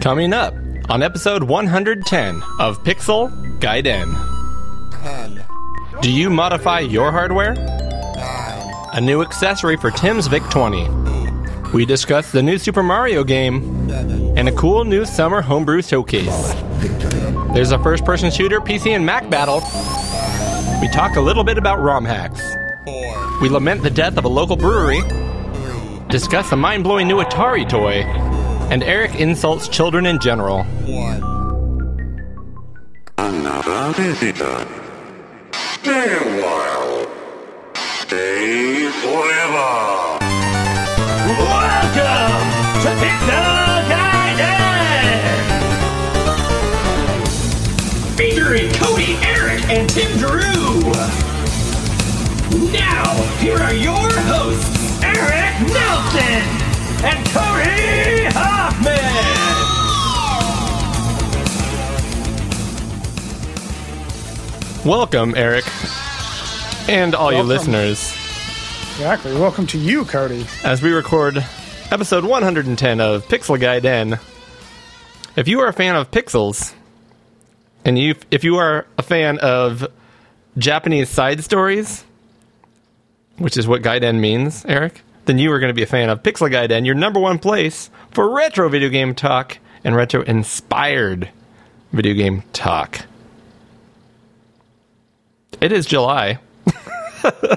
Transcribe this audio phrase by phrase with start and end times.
[0.00, 0.54] Coming up
[0.88, 4.08] on episode 110 of Pixel Gaiden.
[5.02, 5.44] 10,
[6.02, 7.54] Do you modify your hardware?
[7.54, 10.88] 9, A new accessory for Tim's VIC 20.
[11.74, 16.54] We discuss the new Super Mario game 7, and a cool new summer homebrew showcase.
[17.54, 19.60] There's a first person shooter PC and Mac battle.
[20.80, 22.40] We talk a little bit about ROM hacks.
[22.86, 27.22] 4, We lament the death of a local brewery, 3, discuss a mind blowing new
[27.22, 28.02] Atari toy,
[28.70, 30.62] and Eric insults children in general.
[30.62, 31.22] 1.
[33.18, 34.66] Another visitor.
[35.52, 37.06] Stay a while.
[37.74, 40.18] Stay forever.
[41.26, 42.30] Welcome to!
[48.16, 50.92] Featuring Cody, Eric, and Tim Drew.
[52.70, 56.69] Now, here are your hosts, Eric Nelson
[57.02, 59.00] and Cody Hoffman.
[64.84, 65.64] Welcome, Eric,
[66.88, 68.12] and all you listeners,
[68.92, 69.34] Exactly.
[69.34, 70.46] Welcome to you, Cody.
[70.64, 71.44] as we record
[71.90, 74.18] episode 110 of Pixel Gaiden.
[75.36, 76.72] If you are a fan of pixels,
[77.84, 79.86] and you if you are a fan of
[80.58, 82.04] Japanese side stories,
[83.38, 86.22] which is what Gaiden means, Eric, then you are going to be a fan of
[86.22, 91.30] Pixel Gaiden your number one place for retro video game talk and retro inspired
[91.92, 93.00] video game talk.
[95.60, 96.38] It is July.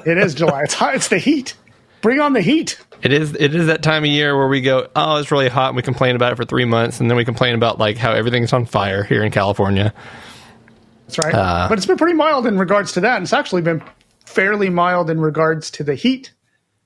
[0.05, 0.63] It is July.
[0.63, 0.95] It's hot.
[0.95, 1.55] It's the heat.
[2.01, 2.77] Bring on the heat.
[3.01, 5.69] It is it is that time of year where we go, oh, it's really hot,
[5.69, 8.11] and we complain about it for three months, and then we complain about like how
[8.11, 9.93] everything's on fire here in California.
[11.07, 11.33] That's right.
[11.33, 13.21] Uh, but it's been pretty mild in regards to that.
[13.21, 13.81] It's actually been
[14.25, 16.32] fairly mild in regards to the heat.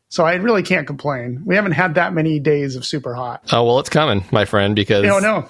[0.10, 1.42] So I really can't complain.
[1.46, 3.44] We haven't had that many days of super hot.
[3.52, 5.48] Oh well, it's coming, my friend, because Oh, no.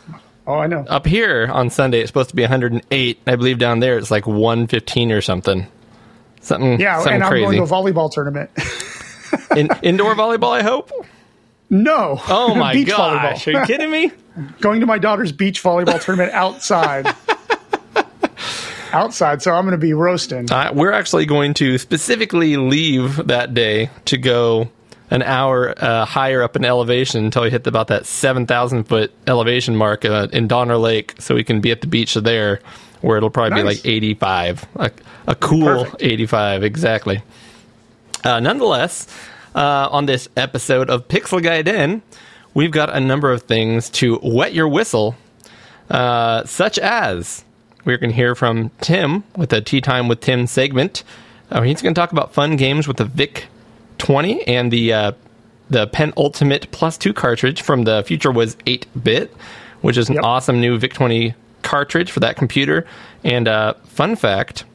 [0.47, 0.86] Oh, I know.
[0.88, 3.19] up here on Sunday it's supposed to be 108.
[3.27, 5.67] I believe down there it's like 115 or something.
[6.42, 7.43] Something, Yeah, something and I'm crazy.
[7.58, 8.49] going to a volleyball tournament.
[9.55, 10.92] In, indoor volleyball, I hope.
[11.70, 12.20] no.
[12.27, 14.11] Oh my beach gosh, are you kidding me?
[14.61, 17.14] going to my daughter's beach volleyball tournament outside.
[18.93, 19.42] Outside.
[19.42, 20.52] So I'm going to be roasting.
[20.52, 24.70] Uh, we're actually going to specifically leave that day to go
[25.09, 29.75] an hour uh, higher up in elevation until we hit about that 7,000 foot elevation
[29.75, 32.59] mark uh, in Donner Lake so we can be at the beach there
[33.02, 33.81] where it'll probably Nice.
[33.81, 34.65] be like 85.
[34.75, 34.92] A,
[35.27, 36.02] a cool Perfect.
[36.04, 37.21] 85, exactly.
[38.23, 39.08] Uh, nonetheless,
[39.55, 42.02] uh, on this episode of Pixel Gaiden,
[42.54, 45.15] we've got a number of things to wet your whistle,
[45.89, 47.45] uh, such as
[47.87, 51.03] we're going to hear from Tim with a Tea Time with Tim segment.
[51.49, 53.45] Uh, he's going to talk about fun games with the VIC
[53.98, 55.11] 20 and the uh,
[55.70, 59.33] the penultimate plus two cartridge from the future was 8 bit,
[59.81, 60.23] which is an Yep.
[60.23, 61.33] awesome new VIC 20
[61.64, 62.86] cartridge for that computer.
[63.23, 64.65] And uh, fun fact,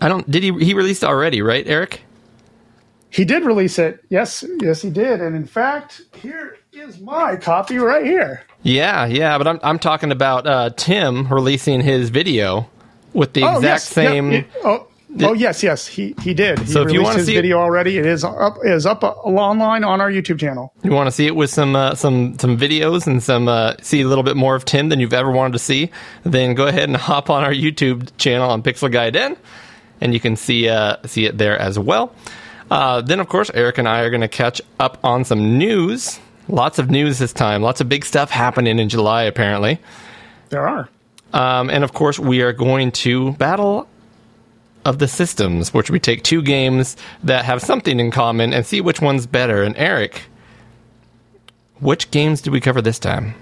[0.00, 2.02] I don't did he he released already, right, Eric?
[3.10, 4.00] He did release it.
[4.08, 5.20] Yes, yes, he did.
[5.20, 8.42] And in fact, here is my copy right here.
[8.62, 12.68] Yeah, yeah, but I'm I'm talking about uh, Tim releasing his video
[13.12, 13.84] with the Oh, exact yes.
[13.88, 14.32] Same.
[14.32, 14.86] It- oh,
[15.22, 16.60] oh, yes, yes, he he did.
[16.60, 18.70] He So if you released wanna his see it- video already, it is up it
[18.72, 20.72] is up uh, online on our YouTube channel.
[20.84, 24.02] You want to see it with some uh, some some videos and some uh, see
[24.02, 25.90] a little bit more of Tim than you've ever wanted to see,
[26.22, 29.36] then go ahead and hop on our YouTube channel on Pixel Gaiden,
[30.00, 32.14] and you can see uh, see it there as well.
[32.70, 36.20] Uh, then, of course, Eric and I are going to catch up on some news.
[36.48, 37.62] Lots of news this time.
[37.62, 39.78] Lots of big stuff happening in July, apparently.
[40.50, 40.88] There are.
[41.32, 43.88] Um, and of course, we are going to battle
[44.84, 48.80] of the systems, which we take two games that have something in common and see
[48.80, 49.62] which one's better.
[49.62, 50.22] And Eric,
[51.80, 53.34] which games do we cover this time?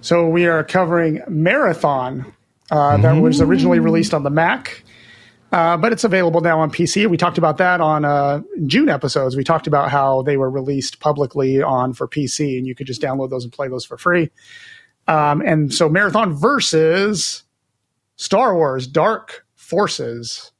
[0.00, 2.32] So we are covering Marathon,
[2.70, 4.82] uh, that was originally released on the Mac,
[5.52, 7.08] uh, but it's available now on PC.
[7.08, 9.36] We talked about that on uh, June episodes.
[9.36, 13.02] We talked about how they were released publicly on for PC, and you could just
[13.02, 14.30] download those and play those for free.
[15.08, 17.42] Um, and so Marathon versus
[18.16, 20.52] Star Wars Dark Forces,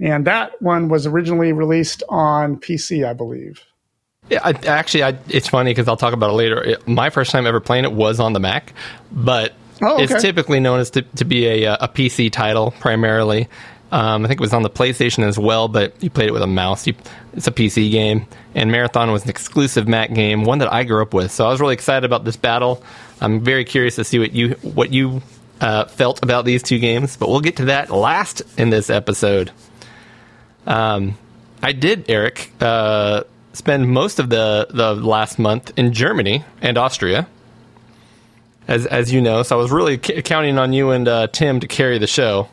[0.00, 3.62] and that one was originally released on PC, I believe.
[4.30, 6.62] Yeah, I, actually, I, it's funny because I'll talk about it later.
[6.62, 8.72] It- my first time ever playing it was on the Mac,
[9.10, 9.52] but
[9.84, 10.04] Oh, okay.
[10.04, 13.48] it's typically known as to, to be a, a PC title primarily.
[13.92, 16.40] Um, I think it was on the PlayStation as well, but you played it with
[16.42, 16.86] a mouse.
[16.86, 16.94] You,
[17.34, 21.02] it's a PC game, and Marathon was an exclusive Mac game, one that I grew
[21.02, 21.30] up with.
[21.30, 22.82] So I was really excited about this battle.
[23.20, 25.20] I'm very curious to see what you what you
[25.60, 29.52] uh, felt about these two games, but we'll get to that last in this episode.
[30.66, 31.18] Um,
[31.62, 37.28] I did, Eric, uh, spend most of the the last month in Germany and Austria.
[38.66, 39.42] as as you know.
[39.42, 42.48] So I was really c- counting on you and uh, Tim to carry the show.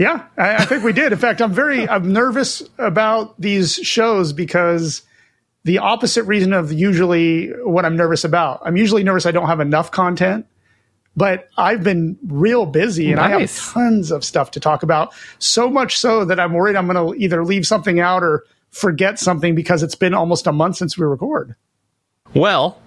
[0.00, 1.12] Yeah, I, I think we did.
[1.12, 5.02] In fact, I'm very I'm nervous about these shows because
[5.64, 8.62] the opposite reason of usually what I'm nervous about.
[8.64, 10.46] I'm usually nervous I don't have enough content,
[11.18, 15.12] but I've been real busy and I have tons of stuff to talk about.
[15.38, 19.18] So much so that I'm worried I'm going to either leave something out or forget
[19.18, 21.56] something because it's been almost a month since we record.
[22.32, 22.80] Well,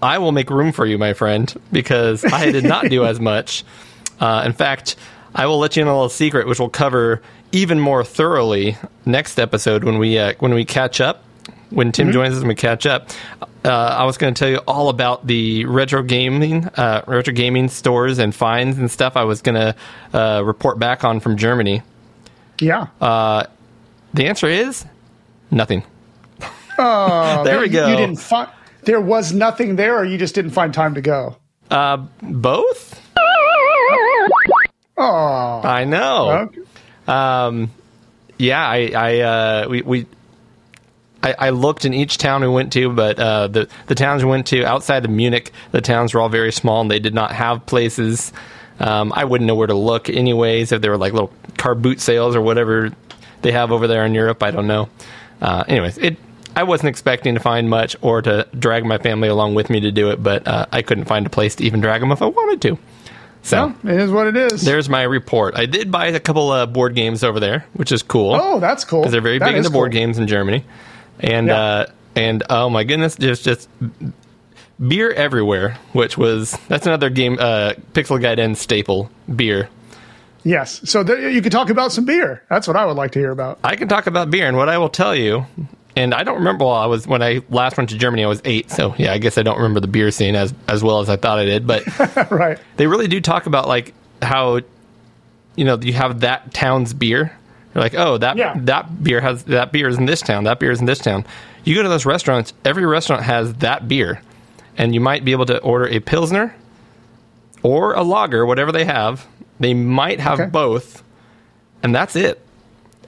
[0.00, 3.64] I will make room for you, my friend, because I did not do as much.
[4.20, 4.96] Uh, in fact,
[5.38, 8.76] I will let you in a little secret, which we'll cover even more thoroughly
[9.06, 11.22] next episode when we uh, when we catch up.
[11.70, 13.10] When Tim joins us and we catch up,
[13.62, 17.68] uh, I was going to tell you all about the retro gaming, uh, retro gaming
[17.68, 19.18] stores and finds and stuff.
[19.18, 21.82] I was going to uh, report back on from Germany.
[22.58, 22.86] Yeah.
[22.98, 24.86] The answer is
[25.50, 25.84] nothing.
[26.78, 27.88] Oh, there we go.
[27.88, 28.48] You didn't find
[28.84, 31.36] there was nothing there or you just didn't find time to go.
[32.22, 33.07] Both?
[34.98, 35.60] Oh.
[35.62, 36.30] I know.
[36.30, 36.60] Okay.
[37.06, 37.70] Um,
[38.36, 40.06] yeah, I, I, uh, we, we,
[41.22, 44.30] I, I looked in each town we went to, but uh, the the towns we
[44.30, 47.32] went to outside of Munich, the towns were all very small and they did not
[47.32, 48.32] have places.
[48.78, 50.70] Um, I wouldn't know where to look, anyways.
[50.70, 52.92] If there were like little car boot sales or whatever
[53.42, 54.88] they have over there in Europe, I don't know.
[55.40, 56.16] Uh, anyways, it.
[56.54, 59.92] I wasn't expecting to find much or to drag my family along with me to
[59.92, 62.26] do it, but uh, I couldn't find a place to even drag them if I
[62.26, 62.78] wanted to.
[63.48, 64.62] So Well, it is what it is.
[64.62, 65.54] there's my report.
[65.56, 68.34] I did buy a couple of board games over there, which is cool.
[68.34, 69.00] oh, that's cool.
[69.00, 70.64] because they're very That big into board games in Germany,
[71.20, 71.60] and Yeah.
[71.60, 73.68] uh, and oh my goodness, just just
[74.86, 75.78] beer everywhere.
[75.92, 79.68] Which was that's another game, uh, Pixel Gaiden staple beer.
[80.44, 80.80] Yes.
[80.90, 82.42] So you could talk about some beer.
[82.48, 83.58] That's what I would like to hear about.
[83.64, 85.46] I can talk about beer, and what I will tell you,
[85.98, 86.64] and I don't remember.
[86.64, 89.18] Well, I was when I last went to Germany, I was eight, so yeah, I
[89.18, 91.66] guess I don't remember the beer scene as as well as I thought I did,
[91.66, 91.82] but.
[92.30, 92.58] right.
[92.76, 94.60] they really do talk about like how
[95.56, 97.32] you know you have that town's beer
[97.74, 98.54] you're like oh that Yeah.
[98.60, 101.24] that beer has that beer is in this town that beer is in this town
[101.64, 104.20] you go to those restaurants every restaurant has that beer
[104.76, 106.54] and you might be able to order a pilsner
[107.62, 109.26] or a lager whatever they have
[109.60, 110.48] they might have Okay.
[110.50, 111.02] both
[111.82, 112.40] and that's it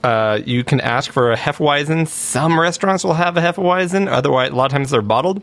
[0.03, 2.07] uh, you can ask for a Hefeweizen.
[2.07, 4.07] Some restaurants will have a Hefeweizen.
[4.07, 5.41] Otherwise, a lot of times they're bottled.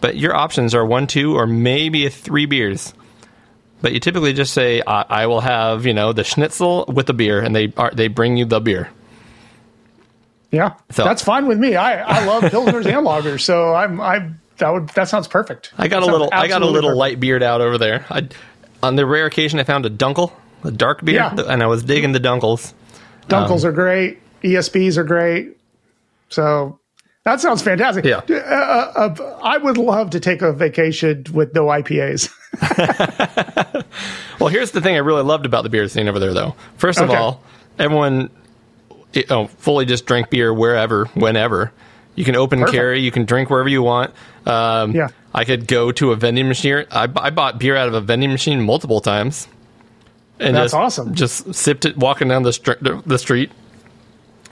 [0.00, 2.92] But your options are one, two, or maybe a three beers.
[3.82, 7.14] But you typically just say, I, I will have, you know, the schnitzel with the
[7.14, 8.90] beer, and they are, they bring you the beer.
[10.50, 10.74] Yeah.
[10.90, 11.76] So- that's fine with me.
[11.76, 15.72] I, I love pilsners and lagers, so I'm I that would that sounds perfect.
[15.76, 16.98] I got That a little, I got a little perfect.
[16.98, 18.06] light beard out over there.
[18.08, 18.28] I,
[18.82, 20.32] on the rare occasion, I found a Dunkel,
[20.62, 21.34] a dark beer, Yeah.
[21.48, 22.72] and I was digging the Dunkels.
[23.28, 24.18] Dunkels are great.
[24.42, 25.56] ESBs are great.
[26.28, 26.78] So
[27.24, 28.04] that sounds fantastic.
[28.04, 28.20] Yeah.
[28.28, 32.30] Uh, uh, uh, I would love to take a vacation with no IPAs.
[34.40, 36.54] Well, here's the thing I really loved about the beer scene over there, though.
[36.76, 37.16] First of Okay.
[37.18, 37.40] all,
[37.78, 38.30] everyone
[39.12, 41.72] you know, fully just drink beer wherever, whenever.
[42.16, 42.74] You can open Perfect.
[42.74, 43.00] carry.
[43.00, 44.12] You can drink wherever you want.
[44.44, 45.08] Um, Yeah.
[45.32, 46.84] I could go to a vending machine.
[46.90, 49.48] I, I bought beer out of a vending machine multiple times.
[50.40, 51.14] And That's just, awesome.
[51.14, 53.52] Just sipped it walking down the, str- the street.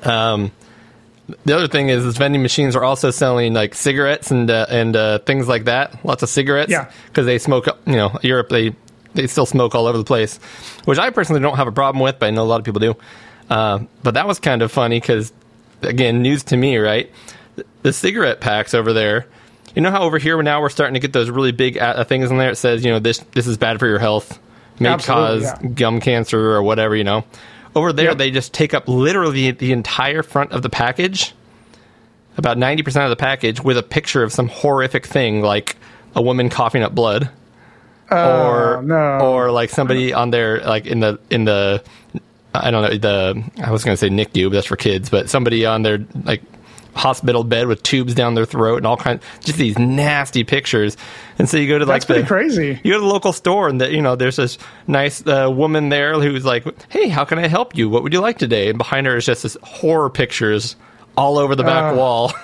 [0.03, 0.53] Um,
[1.45, 4.95] the other thing is, is vending machines are also selling like cigarettes and uh, and
[4.97, 6.05] uh, things like that.
[6.05, 6.71] Lots of cigarettes.
[6.71, 6.91] Yeah.
[7.07, 7.67] Because they smoke.
[7.87, 8.75] You know, Europe they
[9.15, 10.39] they still smoke all over the place,
[10.85, 12.81] which I personally don't have a problem with, but I know a lot of people
[12.81, 12.97] do.
[13.51, 15.33] Uh, but that was kind of funny because,
[15.83, 17.11] again, news to me, right?
[17.83, 19.27] The cigarette packs over there.
[19.75, 22.31] You know how over here now we're starting to get those really big uh, things
[22.31, 22.51] in there.
[22.51, 24.39] It says, you know, this this is bad for your health,
[24.83, 25.69] may Absolutely, cause yeah.
[25.71, 26.95] gum cancer or whatever.
[26.97, 27.25] You know,
[27.75, 28.19] over there Yep.
[28.19, 31.33] they just take up literally the entire front of the package,
[32.37, 35.77] about ninety percent of the package, with a picture of some horrific thing like
[36.15, 37.31] a woman coughing up blood
[38.11, 38.17] oh,
[38.49, 39.19] or Oh, no.
[39.21, 41.83] or like somebody on there like in the in the
[42.55, 45.09] I don't know the I was going to say NICU, but that's for kids.
[45.09, 46.43] But somebody on their like
[46.95, 50.97] hospital bed with tubes down their throat and all kinds, just these nasty pictures.
[51.39, 52.81] And so you go to like That's pretty the crazy.
[52.85, 55.89] you go to the local store and that you know there's this nice uh, woman
[55.89, 57.89] there who's like, "Hey, how can I help you?
[57.89, 60.77] What would you like today?" And behind her is just this horror pictures
[61.17, 61.97] all over the back Uh.
[61.97, 62.33] wall.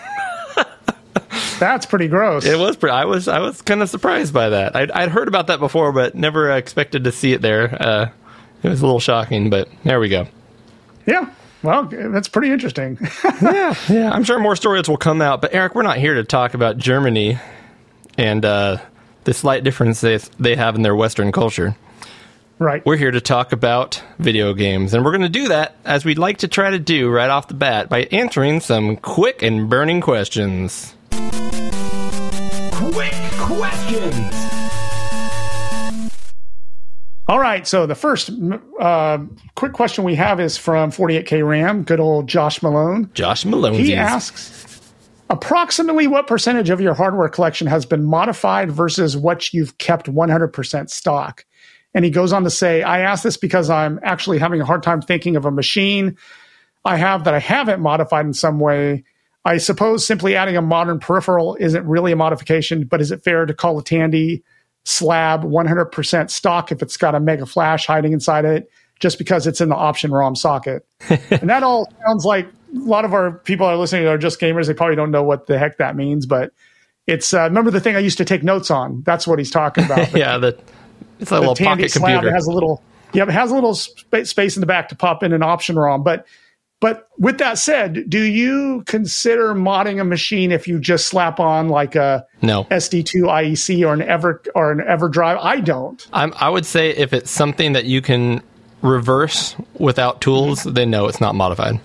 [1.58, 2.46] That's pretty gross.
[2.46, 2.76] It was.
[2.76, 3.26] Pretty, I was.
[3.26, 4.76] I was kind of surprised by that.
[4.76, 7.76] I'd, I'd heard about that before, but never expected to see it there.
[7.82, 8.10] Uh,
[8.62, 10.28] it was a little shocking, but there we go.
[11.06, 11.28] Yeah.
[11.62, 12.98] Well, that's pretty interesting.
[13.42, 14.10] yeah, yeah.
[14.10, 15.40] I'm sure more stories will come out.
[15.42, 17.38] But Eric, we're not here to talk about Germany
[18.16, 18.78] and uh,
[19.24, 21.74] the slight difference they they have in their Western culture.
[22.58, 22.84] right.
[22.86, 26.18] We're here to talk about video games, and we're going to do that as we'd
[26.18, 30.00] like to try to do right off the bat by answering some quick and burning
[30.00, 30.94] questions.
[32.72, 34.57] Quick questions.
[37.28, 37.66] All right.
[37.66, 38.30] So the first
[38.80, 39.18] uh,
[39.54, 43.10] quick question we have is from 48K RAM, good old Josh Malone.
[43.12, 43.74] Josh Malone.
[43.74, 44.64] He asks
[45.28, 50.88] approximately what percentage of your hardware collection has been modified versus what you've kept 100%
[50.88, 51.44] stock?
[51.92, 54.82] And he goes on to say, I ask this because I'm actually having a hard
[54.82, 56.16] time thinking of a machine
[56.84, 59.04] I have that I haven't modified in some way.
[59.44, 63.46] I suppose simply adding a modern peripheral isn't really a modification, but is it fair
[63.46, 64.42] to call a Tandy
[64.88, 69.60] slab 100% stock if it's got a mega flash hiding inside it just because it's
[69.60, 70.86] in the option ROM socket?
[71.08, 74.66] and that all sounds like a lot of our people are listening are just gamers.
[74.66, 76.52] They probably don't know what the heck that means, but
[77.06, 79.02] it's uh, remember the thing I used to take notes on.
[79.02, 80.12] That's what he's talking about.
[80.16, 80.58] yeah, the
[81.20, 82.26] it's a the little pocket computer.
[82.26, 84.96] that has a little yeah, it has a little spa- space in the back to
[84.96, 86.02] pop in an option ROM.
[86.02, 86.26] But
[86.80, 91.68] but with that said, do you consider modding a machine if you just slap on
[91.68, 95.38] like a no, SD2 IEC or an Ever or an EverDrive?
[95.42, 96.06] I don't.
[96.12, 98.42] I'm, I would say if it's something that you can
[98.82, 101.80] reverse without tools, then no, it's not modified.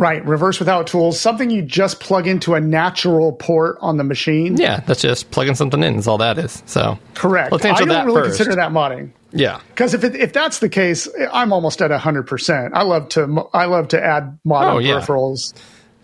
[0.00, 4.56] Right, reverse without tools, something you just plug into a natural port on the machine.
[4.56, 5.96] Yeah, that's just plugging something in.
[5.96, 6.62] Is all that is.
[6.64, 7.52] So Correct.
[7.52, 8.38] Let's answer I don't really first.
[8.38, 9.10] consider that modding.
[9.32, 12.72] Yeah, Because if it, if that's the case, I'm almost at hundred percent.
[12.74, 14.94] I love to I love to add modern Oh, yeah.
[15.00, 15.52] peripherals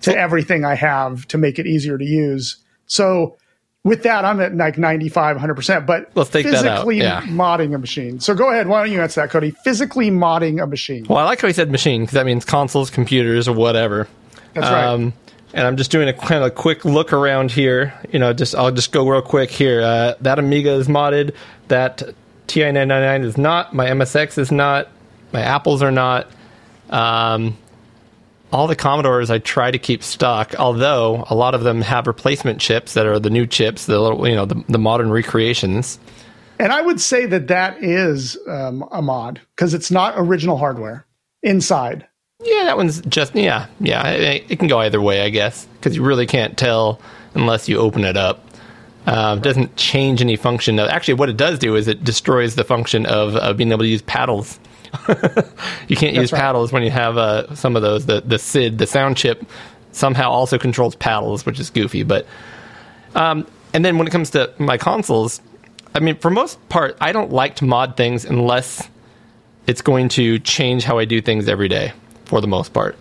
[0.02, 2.58] to everything I have to make it easier to use.
[2.86, 3.36] So
[3.86, 5.86] with that, I'm at like 95, 100 percent.
[5.86, 7.22] But Let's take that out, physically yeah.
[7.22, 8.18] modding a machine.
[8.18, 8.66] So go ahead.
[8.66, 9.52] Why don't you answer that, Cody?
[9.62, 11.06] Physically modding a machine.
[11.08, 14.08] Well, I like how he said machine because that means consoles, computers, or whatever.
[14.54, 14.86] That's right.
[14.86, 15.12] Um,
[15.54, 17.94] and I'm just doing a kind of quick look around here.
[18.10, 19.82] You know, just I'll just go real quick here.
[19.82, 21.32] Uh, that Amiga is modded.
[21.68, 22.02] That
[22.48, 23.72] TI-999 is not.
[23.72, 24.88] My MSX is not.
[25.32, 26.28] My Apples are not.
[26.90, 27.56] Um,
[28.52, 32.60] all the Commodores I try to keep stock, although a lot of them have replacement
[32.60, 35.98] chips that are the new chips, the little, you know, the, the modern recreations.
[36.58, 41.06] And I would say that that is um, a mod because it's not original hardware
[41.42, 42.06] inside.
[42.42, 44.08] Yeah, that one's just yeah, yeah.
[44.08, 47.00] It, it can go either way, I guess, because you really can't tell
[47.34, 48.44] unless you open it up.
[49.06, 50.78] Um, doesn't change any function.
[50.78, 53.88] Actually, what it does do is it destroys the function of uh, being able to
[53.88, 54.58] use paddles.
[55.88, 56.40] you can't use right.
[56.40, 58.06] paddles when you have uh, some of those.
[58.06, 59.44] The the SID, the sound chip,
[59.92, 62.02] somehow also controls paddles, which is goofy.
[62.02, 62.26] But
[63.14, 65.40] um, and then when it comes to my consoles,
[65.94, 68.88] I mean, for most part, I don't like to mod things unless
[69.66, 71.92] it's going to change how I do things every day.
[72.26, 72.96] For the most part.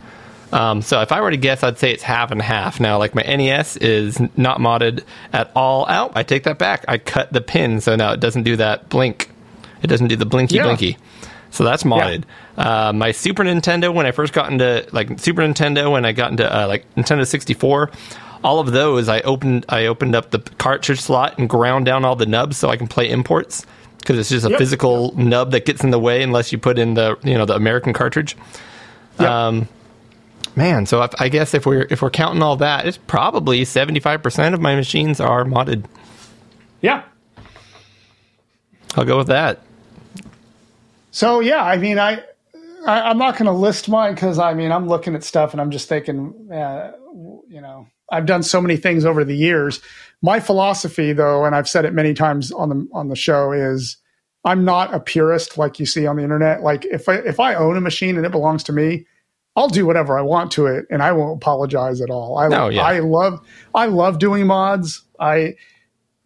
[0.51, 2.79] Um, so if I were to guess, I'd say it's half and half.
[2.79, 6.11] Now, like my NES is not modded at all out.
[6.15, 6.85] I take that back.
[6.87, 9.31] I cut the pin, so now it doesn't do that blink.
[9.81, 10.63] It doesn't do the blinky Yeah.
[10.63, 10.97] blinky.
[11.55, 12.23] So that's modded.
[12.57, 16.31] Uh, my Super Nintendo, when I first got into like Super Nintendo, when I got
[16.31, 17.91] into uh, like Nintendo 64,
[18.43, 19.65] all of those I opened.
[19.69, 22.87] I opened up the cartridge slot and ground down all the nubs so I can
[22.87, 23.65] play imports
[23.99, 24.59] because it's just a Yep.
[24.59, 27.55] physical nub that gets in the way unless you put in the you know the
[27.55, 28.35] American cartridge.
[29.19, 29.29] Yep.
[29.29, 29.67] Um,
[30.57, 34.01] man, so if, I guess if we're if we're counting all that, it's probably seventy
[34.01, 35.85] five percent of my machines are modded.
[36.81, 37.03] Yeah.
[38.95, 39.61] I'll go with that.
[41.15, 42.21] So yeah, I mean, I,
[42.85, 45.61] I I'm not going to list mine because I mean, I'm looking at stuff and
[45.61, 46.91] I'm just thinking, uh,
[47.47, 49.79] you know, I've done so many things over the years.
[50.21, 53.95] My philosophy, though, and I've said it many times on the on the show, is
[54.43, 56.63] I'm not a purist like you see on the internet.
[56.63, 59.05] Like if I if I own a machine and it belongs to me,
[59.55, 62.37] I'll do whatever I want to it, and I won't apologize at all.
[62.37, 62.83] I No, yeah.
[62.83, 63.39] I love
[63.73, 65.01] I love doing mods.
[65.17, 65.55] I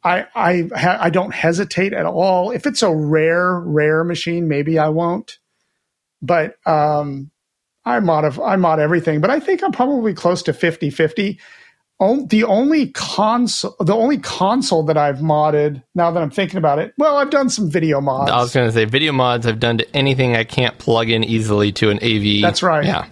[0.03, 2.51] I I ha- I don't hesitate at all.
[2.51, 5.39] If it's a rare rare machine, maybe I won't.
[6.21, 7.31] But um,
[7.85, 9.21] I mod I mod everything.
[9.21, 11.39] But I think I'm probably close to 50-50.
[12.01, 16.79] On, the only console the only console that I've modded now that I'm thinking about
[16.79, 16.93] it.
[16.97, 18.31] Well, I've done some video mods.
[18.31, 21.25] I was going to say video mods I've done to anything I can't plug in
[21.25, 22.41] easily to an AV.
[22.41, 22.85] That's right.
[22.85, 23.07] Yeah.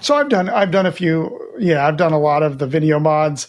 [0.00, 2.98] So I've done I've done a few yeah, I've done a lot of the video
[2.98, 3.48] mods.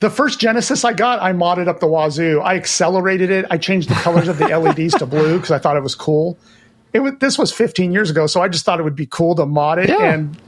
[0.00, 2.40] The first Genesis I got, I modded up the wazoo.
[2.40, 3.46] I accelerated it.
[3.50, 6.38] I changed the colors of the LEDs to blue because I thought it was cool.
[6.92, 9.34] It was, this was 15 years ago, so I just thought it would be cool
[9.34, 9.88] to mod it.
[9.88, 10.12] Yeah.
[10.12, 10.38] And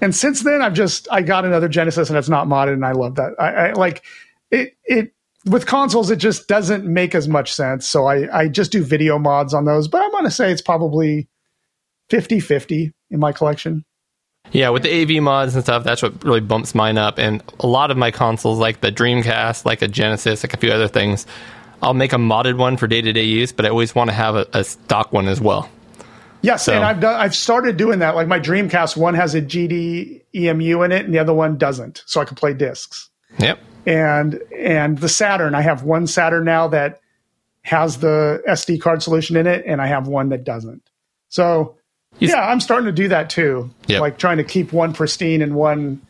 [0.00, 2.92] and since then, I've just I got another Genesis and it's not modded, and I
[2.92, 3.34] love that.
[3.38, 4.04] I, I like
[4.50, 4.76] it.
[4.84, 5.12] It
[5.46, 7.88] with consoles, it just doesn't make as much sense.
[7.88, 9.88] So I I just do video mods on those.
[9.88, 11.28] But I'm going to say it's probably
[12.10, 13.84] 50-50 in my collection.
[14.52, 17.18] Yeah, with the AV mods and stuff, that's what really bumps mine up.
[17.18, 20.70] And a lot of my consoles, like the Dreamcast, like a Genesis, like a few
[20.70, 21.26] other things,
[21.82, 24.14] I'll make a modded one for day to day use, but I always want to
[24.14, 25.68] have a, a stock one as well.
[26.42, 27.18] Yes, So- and I've done.
[27.18, 28.14] I've started doing that.
[28.14, 32.02] Like my Dreamcast, one has a GD EMU in it, and the other one doesn't,
[32.06, 33.08] so I can play discs.
[33.38, 33.58] Yep.
[33.86, 37.00] And and the Saturn, I have one Saturn now that
[37.62, 40.82] has the SD card solution in it, and I have one that doesn't.
[41.30, 41.76] So
[42.18, 43.70] You yeah, I'm starting to do that too.
[43.88, 44.00] Yep.
[44.00, 46.00] Like trying to keep one pristine and one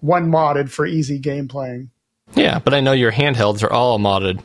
[0.00, 1.90] one modded for easy game playing.
[2.34, 4.40] Yeah, but I know your handhelds are all modded.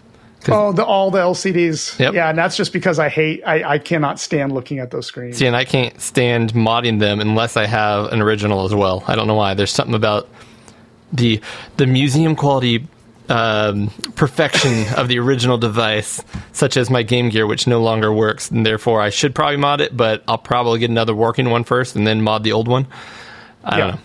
[0.50, 2.00] Oh, the all the LCDs.
[2.00, 2.14] Yep.
[2.14, 3.42] Yeah, and that's just because I hate.
[3.46, 5.38] I, I cannot stand looking at those screens.
[5.38, 9.04] See, and I can't stand modding them unless I have an original as well.
[9.08, 9.54] I don't know why.
[9.54, 10.28] There's something about
[11.14, 11.40] the
[11.78, 12.88] the museum quality
[13.34, 18.52] um, perfection of the original device, such as my Game Gear, which no longer works,
[18.52, 19.96] and therefore I should probably mod it.
[19.98, 22.88] But I'll probably get another working one first, and then mod the old one.
[23.64, 24.00] I don't know.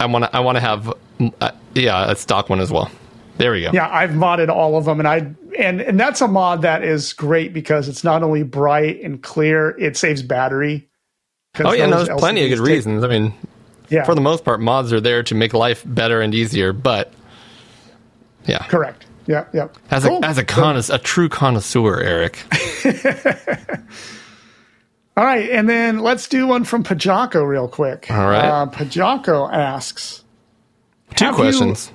[0.00, 0.36] I want to.
[0.36, 0.92] I want to have,
[1.40, 2.90] uh, yeah, a stock one as well.
[3.38, 3.70] There we go.
[3.72, 7.12] Yeah, I've modded all of them, and I and and that's a mod that is
[7.12, 10.88] great because it's not only bright and clear, it saves battery.
[11.60, 13.04] Oh yeah, no, there's plenty of good take- reasons.
[13.04, 13.34] I mean,
[13.90, 16.72] Yeah, for the most part, mods are there to make life better and easier.
[16.72, 17.12] But
[18.46, 19.06] yeah, correct.
[19.26, 19.68] Yeah, yeah.
[19.90, 20.18] As Cool.
[20.22, 22.42] a as a connois- a true connoisseur, Eric.
[25.16, 28.10] All right, and then let's do one from Pajako real quick.
[28.10, 28.44] All right.
[28.44, 30.24] Uh, Pajako asks,
[31.16, 31.92] Two Have you- questions.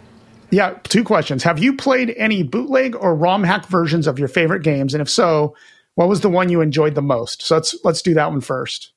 [0.52, 1.42] yeah, two questions.
[1.44, 4.94] Have you played any bootleg or ROM hack versions of your favorite games?
[4.94, 5.56] And if so,
[5.96, 7.42] what was the one you enjoyed the most?
[7.42, 8.92] So let's let's do that one first.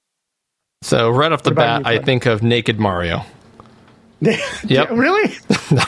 [0.83, 3.23] So right off the bat, you, I think of Naked Mario.
[4.21, 4.91] Yep.
[4.91, 5.35] really?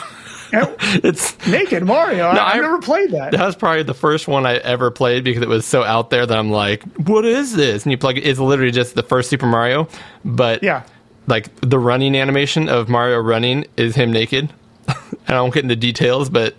[1.03, 2.27] It's Naked Mario.
[2.27, 3.31] I, No, I've I- never played that.
[3.31, 6.25] that was probably the first one I ever played because it was so out there
[6.25, 7.83] that I'm like, what is this?
[7.83, 8.21] And you plug it.
[8.21, 9.87] It's literally just the first Super Mario,
[10.23, 10.83] but Yeah.
[11.27, 14.51] like the running animation of Mario running is him naked.
[15.25, 16.53] And I won't get into details, but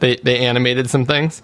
[0.00, 1.40] they they animated some things.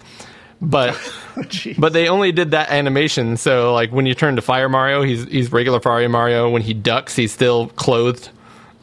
[0.61, 0.91] But
[1.37, 1.75] oh, Jeez.
[1.79, 5.23] But they only did that animation, so like when you turn to Fire Mario, he's
[5.25, 6.49] he's regular Fire Mario.
[6.51, 8.29] When he ducks, he's still clothed.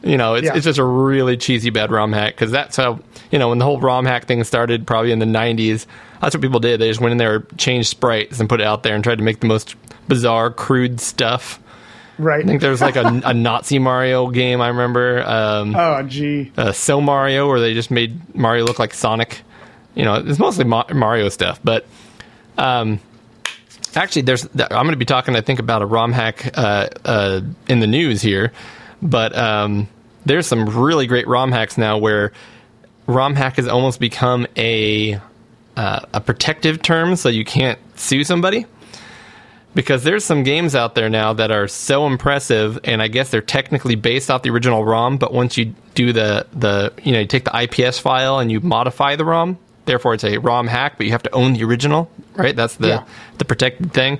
[0.03, 0.55] You know, it's Yeah.
[0.55, 2.99] it's just a really cheesy bad ROM hack because that's how
[3.31, 5.85] you know when the whole ROM hack thing started, probably in the '90s.
[6.21, 6.79] That's what people did.
[6.79, 9.23] They just went in there, changed sprites, and put it out there, and tried to
[9.23, 9.75] make the most
[10.07, 11.59] bizarre, crude stuff.
[12.17, 12.43] right.
[12.43, 16.51] I think there's like a, a Nazi Mario game I remember, um, oh, gee.
[16.57, 19.41] uh, So Mario, where they just made Mario look like Sonic.
[19.95, 21.85] You know, it's mostly Ma- Mario stuff, but
[22.57, 22.99] um,
[23.95, 27.41] actually, there's I'm going to be talking, I think, about a ROM hack uh, uh,
[27.67, 28.51] in the news here,
[29.01, 29.87] but um,
[30.25, 32.31] there's some really great ROM hacks now where
[33.07, 35.19] ROM hack has almost become a
[35.77, 38.65] uh, a protective term, so you can't sue somebody.
[39.75, 43.39] Because there's some games out there now that are so impressive, and I guess they're
[43.39, 45.17] technically based off the original ROM.
[45.17, 48.59] But once you do the the you know you take the IPS file and you
[48.61, 52.09] modify the ROM, therefore it's a ROM hack, but you have to own the original,
[52.35, 52.55] right?
[52.55, 53.03] That's the Yeah.
[53.37, 54.19] the protected thing.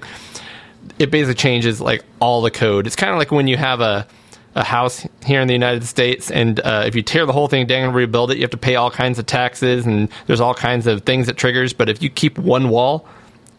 [1.00, 2.86] It basically changes like all the code.
[2.86, 4.06] It's kind of like when you have a
[4.56, 7.68] a house here in the United States, and uh, if you tear the whole thing
[7.68, 10.54] down and rebuild it, you have to pay all kinds of taxes, and there's all
[10.56, 11.72] kinds of things that triggers.
[11.74, 13.08] But if you keep one wall,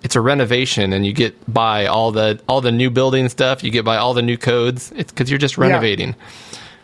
[0.03, 3.63] it's a renovation, and you get by all the all the new building stuff.
[3.63, 4.93] You get by all the new codes.
[4.97, 6.15] It's because you're just renovating.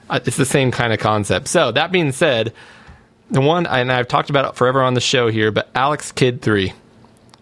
[0.08, 1.48] Uh, it's the same kind of concept.
[1.48, 2.52] So that being said,
[3.30, 6.42] the one and I've talked about it forever on the show here, but Alex Kidd
[6.42, 6.72] Three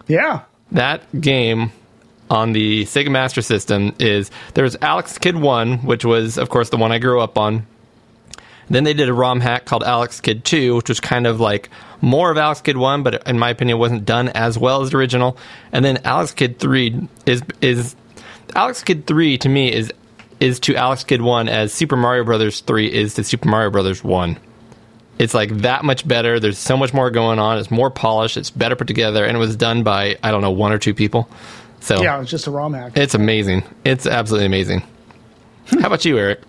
[0.07, 0.41] Yeah.
[0.73, 1.73] that game
[2.31, 6.77] on the Sega Master System is there's Alex Kidd 1, which was, of course, the
[6.77, 7.67] one I grew up on.
[8.69, 11.69] Then they did a ROM hack called Alex Kidd 2, which was kind of like
[12.01, 14.97] more of Alex Kidd 1, but in my opinion, wasn't done as well as the
[14.97, 15.37] original.
[15.71, 17.95] And then Alex Kidd 3 is is
[18.55, 19.93] Alex Kidd 3 to me is
[20.41, 24.03] is to Alex Kidd 1 as Super Mario Brothers 3 is to Super Mario Brothers
[24.03, 24.39] 1
[25.19, 26.41] it's like that much better.
[26.41, 27.59] There's so much more going on.
[27.59, 28.37] It's more polished.
[28.37, 30.95] It's better put together, and it was done by I don't know one or two
[30.95, 31.29] people.
[31.85, 32.93] So Yeah, it's just a ROM hack.
[32.97, 33.63] it's amazing.
[33.85, 34.83] It's absolutely amazing.
[35.67, 36.41] How about you, Eric?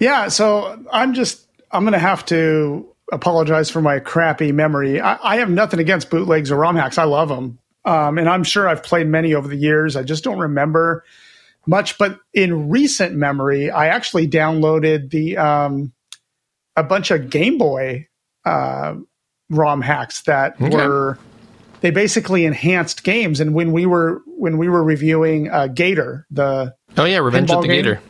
[0.00, 5.00] Yeah, so I'm just I'm gonna have to apologize for my crappy memory.
[5.00, 6.98] I, I have nothing against bootlegs or ROM hacks.
[6.98, 9.94] I love them, um, and I'm sure I've played many over the years.
[9.94, 11.04] I just don't remember
[11.66, 11.96] much.
[11.96, 15.92] But in recent memory, I actually downloaded the um,
[16.76, 18.08] a bunch of Game Boy
[18.44, 18.96] uh,
[19.48, 20.74] ROM hacks that Okay.
[20.74, 21.18] were
[21.84, 23.40] they basically enhanced games.
[23.40, 27.60] And when we were when we were reviewing uh, Gator, the Oh yeah, Revenge of
[27.60, 27.76] the game?
[27.76, 28.00] Gator.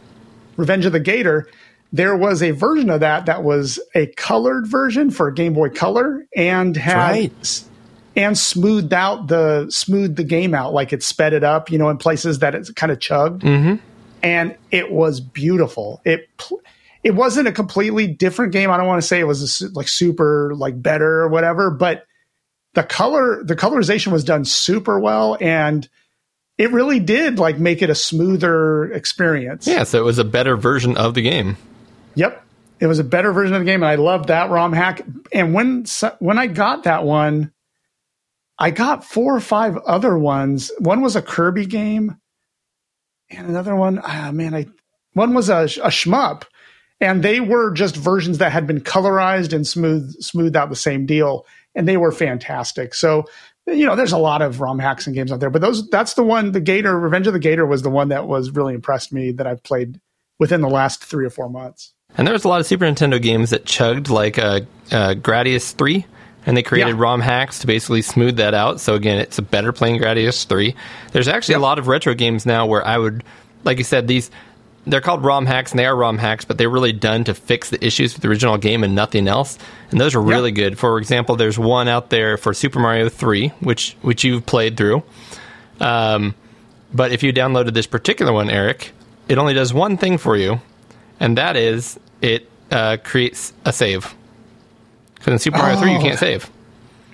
[0.57, 1.49] Revenge of the Gator,
[1.93, 6.25] there was a version of that that was a colored version for Game Boy Color
[6.37, 7.65] and had right.
[8.15, 11.91] and smoothed out the smoothed the game out like it sped it up, you know,
[11.91, 13.85] in places that it's kind of chugged, mm-hmm.
[14.23, 16.01] and it was beautiful.
[16.05, 16.63] It pl-
[17.03, 18.71] it wasn't a completely different game.
[18.71, 21.73] I don't want to say it was a, su- like super like better or whatever,
[21.73, 22.07] but
[22.75, 25.89] the color the colorization was done super well and
[26.59, 29.67] it really did like make it a smoother experience.
[29.67, 31.57] Yeah, so it was a better version of the game.
[32.15, 32.43] Yep.
[32.81, 35.03] It was a better version of the game, and I loved that ROM hack.
[35.33, 35.85] And when
[36.19, 37.53] when I got that one,
[38.59, 40.71] I got four or five other ones.
[40.79, 42.17] One was a Kirby game,
[43.31, 44.67] and another one, ah, man, I
[45.13, 46.45] one was a, a shmup,
[47.01, 51.07] and they were just versions that had been colorized and smooth smoothed out the same
[51.07, 52.95] deal, and they were fantastic.
[52.95, 53.25] So,
[53.67, 56.15] you know, there's a lot of ROM hacks and games out there, but those that's
[56.15, 56.53] the one.
[56.53, 59.47] The Gator, Revenge of the Gator, was the one that was really impressed me that
[59.47, 60.01] I've played
[60.39, 61.95] within the last three or four months.
[62.17, 64.61] And there was a lot of Super Nintendo games that chugged, like uh,
[64.93, 66.07] uh, Gradius 3,
[66.47, 67.03] and they created Yeah.
[67.03, 68.81] ROM hacks to basically smooth that out.
[68.81, 70.75] So again, it's a better playing Gradius 3.
[71.13, 73.25] There's actually a lot of retro games now where I would,
[73.65, 74.31] like you said, these
[74.87, 77.71] they're called ROM hacks and they are ROM hacks, but they're really done to fix
[77.71, 79.59] the issues with the original game and nothing else.
[79.91, 80.79] And those are really good.
[80.79, 85.03] For example, there's one out there for Super Mario 3, which which you've played through.
[85.81, 86.35] Um,
[86.93, 88.93] but if you downloaded this particular one, Eric,
[89.29, 90.61] it only does one thing for you,
[91.19, 94.15] and that is it uh, creates a save.
[95.15, 96.51] Because in Super Mario 3, you can't save.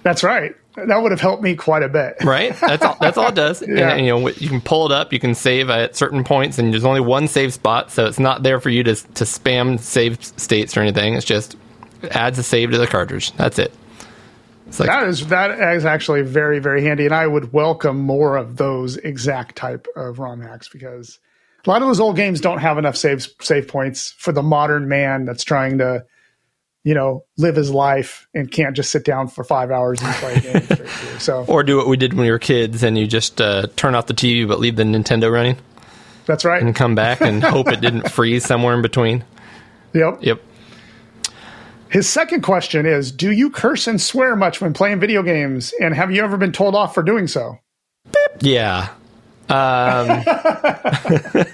[0.02, 0.54] That's right.
[0.86, 2.16] That would have helped me quite a bit.
[2.24, 2.54] right?
[2.60, 2.96] That's all.
[3.00, 3.62] That's all it does.
[3.68, 3.92] Yeah.
[3.92, 5.12] And, you know, you can pull it up.
[5.12, 8.42] You can save at certain points, and there's only one save spot, so it's not
[8.42, 11.14] there for you to to spam save states or anything.
[11.14, 11.56] It's just
[12.02, 13.32] it adds a save to the cartridge.
[13.32, 13.72] That's it.
[14.78, 18.56] Like That is that is actually very very handy, and I would welcome more of
[18.56, 21.18] those exact type of ROM hacks because
[21.66, 24.88] a lot of those old games don't have enough save save points for the modern
[24.88, 26.04] man that's trying to,
[26.84, 30.34] you know, live his life and can't just sit down for five hours and play
[30.54, 30.88] a game.
[31.18, 33.94] So or do what we did when we were kids, and you just uh, turn
[33.94, 35.56] off the TV but leave the Nintendo running,
[36.26, 36.62] that's right.
[36.62, 39.24] and come back and hope it didn't freeze somewhere in between.
[39.92, 40.18] Yep.
[40.20, 40.40] Yep.
[41.90, 45.94] His second question is: Do you curse and swear much when playing video games, and
[45.94, 47.58] have you ever been told off for doing so?
[48.40, 48.90] Yeah.
[49.48, 50.22] Um,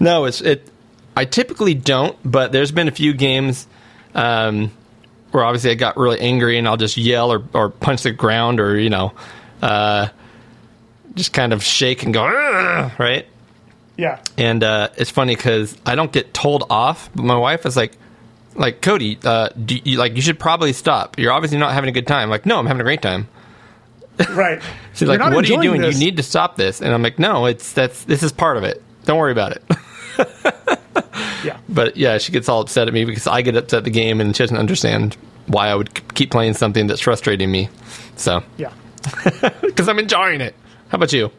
[0.00, 0.70] no, it's it.
[1.16, 3.66] I typically don't, but there's been a few games
[4.16, 4.72] um,
[5.30, 8.58] where obviously I got really angry and I'll just yell or, or punch the ground
[8.58, 9.12] or you know,
[9.62, 10.08] uh,
[11.14, 12.24] just kind of shake and go
[12.98, 13.26] right.
[13.96, 14.20] Yeah.
[14.36, 17.92] And uh, it's funny because I don't get told off, but my wife is like,
[18.54, 21.18] like Cody, uh, do you, like you should probably stop.
[21.18, 22.30] You're obviously not having a good time.
[22.30, 23.28] Like, no, I'm having a great time.
[24.30, 24.62] Right.
[24.94, 25.82] She's You're like, "What are you doing?
[25.82, 28.56] this." You need to stop this." And I'm like, "No, it's that's this is part
[28.56, 28.82] of it.
[29.04, 29.62] Don't worry about it."
[31.44, 31.58] Yeah.
[31.68, 34.20] but yeah, she gets all upset at me because I get upset at the game
[34.20, 37.68] and she doesn't understand why I would keep playing something that's frustrating me.
[38.16, 38.72] So, Yeah.
[39.62, 40.54] because I'm enjoying it.
[40.88, 41.30] How about you?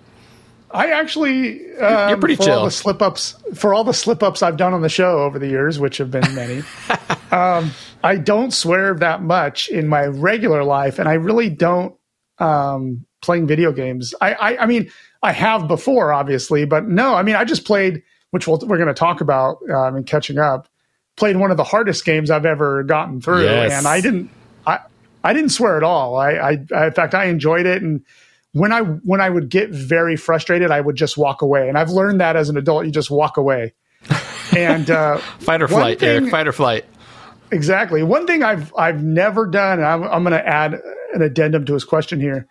[0.71, 2.59] I actually, um, You're pretty for chill.
[2.59, 5.39] all the slip ups for all the slip ups I've done on the show over
[5.39, 6.61] the years, which have been many.
[7.31, 7.71] um,
[8.03, 11.95] I don't swear that much in my regular life, and I really don't
[12.39, 14.13] um, playing video games.
[14.21, 14.91] I, I, I mean,
[15.23, 18.87] I have before, obviously, but no, I mean, I just played, which we'll, we're going
[18.87, 20.67] to talk about um, in catching up.
[21.15, 23.71] Played one of the hardest games I've ever gotten through, Yes.
[23.73, 24.29] and I didn't,
[24.67, 24.79] I,
[25.23, 26.15] I didn't swear at all.
[26.15, 28.03] I, I, I, in fact, I enjoyed it, and
[28.53, 31.69] when I when I would get very frustrated, I would just walk away.
[31.69, 33.73] And I've learned that as an adult, you just walk away.
[34.55, 36.31] And uh, Fight or flight, thing- Eric.
[36.31, 36.85] Fight or flight.
[37.51, 40.73] exactly, one thing I've I've never done, and I'm, I'm going to add
[41.13, 42.47] an addendum to his question here.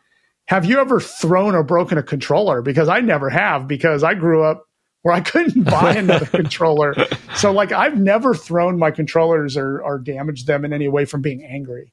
[0.46, 2.62] Have you ever thrown or broken a controller?
[2.62, 3.66] Because I never have.
[3.66, 4.66] Because I grew up
[5.06, 6.92] where I couldn't buy another controller,
[7.36, 11.22] so like I've never thrown my controllers or, or damaged them in any way from
[11.22, 11.92] being angry.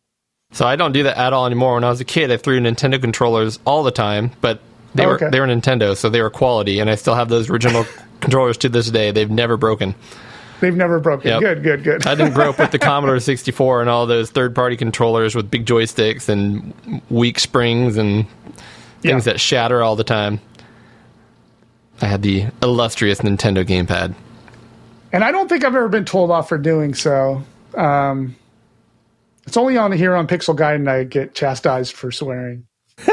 [0.51, 1.75] So I don't do that at all anymore.
[1.75, 4.61] When I was a kid, I threw Nintendo controllers all the time, but
[4.95, 5.25] they oh, Okay.
[5.25, 7.85] were they were Nintendo, so they were quality, and I still have those original
[8.19, 9.11] controllers to this day.
[9.11, 9.93] They've never broken.
[10.59, 11.29] They've never broken.
[11.29, 11.39] Yep.
[11.41, 12.07] Good, good, good.
[12.07, 15.51] I didn't grow up with the Commodore 64 and all those third party controllers with
[15.51, 16.73] big joysticks and
[17.11, 18.25] weak springs and
[19.01, 19.33] things Yeah.
[19.33, 20.39] that shatter all the time.
[22.03, 24.13] I had the illustrious Nintendo gamepad.
[25.13, 27.41] and I don't think I've ever been told off for doing so.
[27.77, 28.35] Um,
[29.47, 32.65] it's only on here on Pixel Gaiden, and I get chastised for swearing.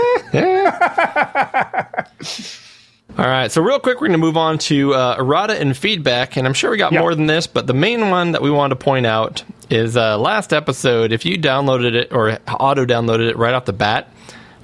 [3.18, 6.36] All right, so real quick, we're going to move on to uh, errata and feedback,
[6.36, 7.00] and I'm sure we got Yeah.
[7.00, 10.16] more than this, but the main one that we want to point out is uh,
[10.16, 11.12] last episode.
[11.12, 14.08] If you downloaded it or auto downloaded it right off the bat,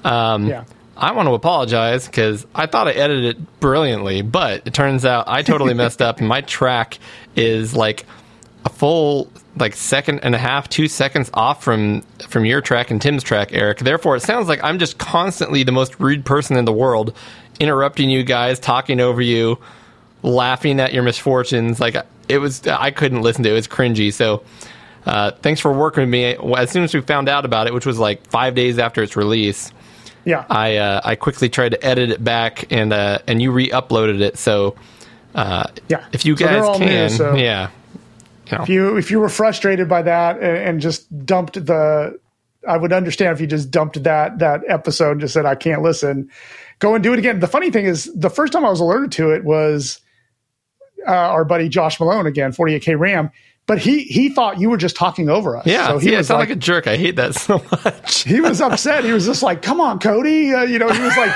[0.04, 0.64] um, Yeah.
[0.96, 5.24] I want to apologize because I thought I edited it brilliantly, but it turns out
[5.28, 6.98] I totally messed up, and my track
[7.34, 8.06] is like
[8.64, 13.00] a full like second and a half, two seconds off from from your track and
[13.00, 13.78] Tim's track, Eric.
[13.78, 17.14] Therefore, it sounds like I'm just constantly the most rude person in the world,
[17.60, 19.58] interrupting you guys, talking over you,
[20.22, 21.78] laughing at your misfortunes.
[21.78, 21.96] Like
[22.28, 23.52] it was, I couldn't listen to it.
[23.52, 24.12] It was cringy.
[24.12, 24.42] So.
[25.04, 26.36] Uh, thanks for working with me.
[26.56, 29.14] As soon as we found out about it, which was like five days after its
[29.14, 29.70] release,
[30.26, 34.20] Yeah, I uh, I quickly tried to edit it back and uh, and you re-uploaded
[34.20, 34.36] it.
[34.36, 34.74] So
[35.34, 36.04] uh, yeah.
[36.12, 37.70] if you So guys new, can, so yeah,
[38.50, 42.18] you know, if you if you were frustrated by that and, and just dumped the
[42.66, 45.82] I would understand if you just dumped that that episode and just said I can't
[45.82, 46.30] listen.
[46.78, 47.40] Go and do it again.
[47.40, 50.00] The funny thing is, the first time I was alerted to it was
[51.06, 53.30] uh, our buddy Josh Malone again, 48k RAM.
[53.66, 55.66] But he he thought you were just talking over us.
[55.66, 56.86] Yeah, so he I was sound like, like, a jerk.
[56.86, 58.22] I hate that so much.
[58.22, 59.04] he was upset.
[59.04, 60.88] He was just like, "Come on, Cody," uh, you know.
[60.88, 61.34] He was like,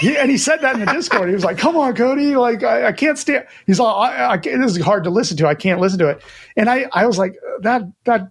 [0.00, 1.28] he, and he said that in the Discord.
[1.28, 3.46] He was like, "Come on, Cody," like I, I can't stand.
[3.66, 5.46] He's like, I, I, "It is hard to listen to.
[5.46, 6.22] I can't listen to it."
[6.56, 8.30] And I I was like, that that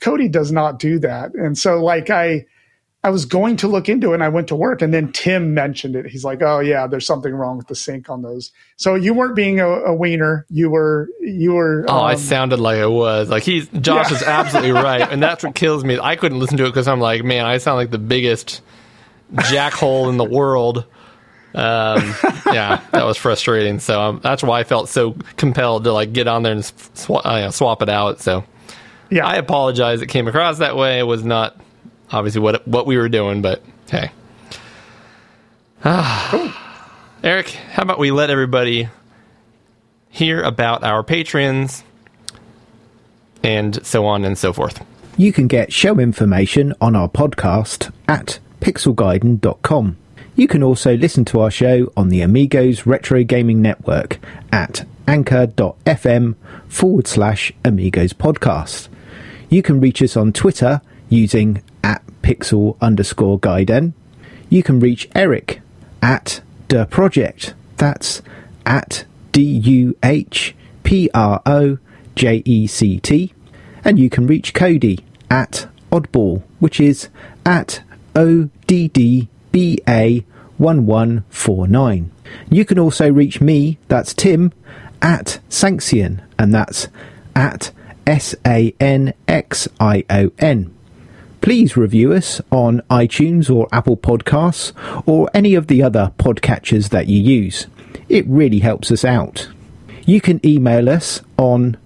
[0.00, 1.34] Cody does not do that.
[1.34, 2.46] And so like I
[3.04, 5.52] I was going to look into it and I went to work and then Tim
[5.52, 6.06] mentioned it.
[6.06, 9.36] He's like, "Oh yeah, there's something wrong with the sync on those." So you weren't
[9.36, 10.46] being a, a wiener.
[10.48, 13.28] You were you were Oh, I um, sounded like I was.
[13.28, 14.16] Like he's Josh Yeah.
[14.16, 15.98] is absolutely right, and that's what kills me.
[16.00, 18.62] I couldn't listen to it because I'm like, man, I sound like the biggest
[19.34, 20.86] jackhole in the world.
[21.54, 22.14] Um,
[22.52, 23.78] yeah, that was frustrating.
[23.80, 27.10] So um, that's why I felt so compelled to like get on there and sw-
[27.10, 28.20] uh, swap it out.
[28.20, 28.44] So
[29.10, 29.26] yeah.
[29.26, 30.02] I apologize.
[30.02, 30.98] It came across that way.
[30.98, 31.60] It was not
[32.10, 34.10] obviously what what we were doing, but hey.
[35.86, 36.60] Ah.
[37.22, 38.88] Eric, how about we let everybody
[40.14, 41.82] hear about our patrons
[43.42, 44.84] and so on and so forth.
[45.16, 49.96] You can get show information on our podcast at pixelgaiden.com.
[50.36, 54.18] You can also listen to our show on the Amigos Retro Gaming Network
[54.52, 56.34] at anchor.fm
[56.68, 58.88] forward slash Amigos Podcast.
[59.48, 63.92] You can reach us on Twitter using at pixel underscore gaiden.
[64.48, 65.60] You can reach Eric
[66.02, 67.54] at the project.
[67.76, 68.22] That's
[68.66, 71.78] at D U H P R O
[72.16, 73.32] J E C T.
[73.84, 77.08] And you can reach Cody at Oddball, which is
[77.44, 77.82] at
[78.16, 80.24] O D D B A
[80.56, 82.10] 1149.
[82.50, 84.52] You can also reach me, that's Tim,
[85.02, 86.88] at Sanxion, and that's
[87.36, 87.72] at
[88.06, 90.74] S A N X I O N.
[91.44, 94.72] Please review us on iTunes or Apple Podcasts
[95.06, 97.66] or any of the other podcatchers that you use.
[98.08, 99.50] It really helps us out.
[100.06, 101.76] You can email us on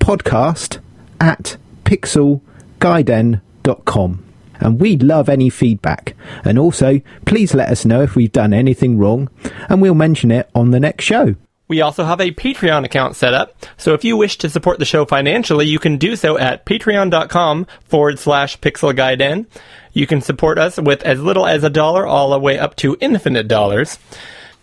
[0.00, 0.80] podcast
[1.20, 4.24] at pixelgaiden.com.
[4.58, 6.16] And we'd love any feedback.
[6.44, 9.30] And also, please let us know if we've done anything wrong,
[9.68, 11.36] and we'll mention it on the next show.
[11.68, 14.86] We also have a Patreon account set up, so if you wish to support the
[14.86, 19.46] show financially, you can do so at patreon.com forward slash pixelgaiden.
[19.92, 22.96] You can support us with as little as a dollar all the way up to
[23.00, 23.98] infinite dollars.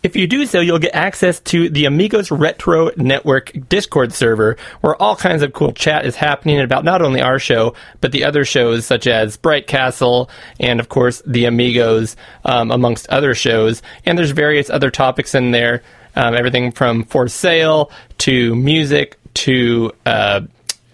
[0.06, 4.96] If you do so, you'll get access to the Amigos Retro Network Discord server, where
[5.02, 8.46] all kinds of cool chat is happening about not only our show, but the other
[8.46, 13.82] shows such as Bright Castle and, of course, the Amigos, um, amongst other shows.
[14.06, 15.82] And there's various other topics in there,
[16.16, 20.42] um, everything from for sale to music to uh,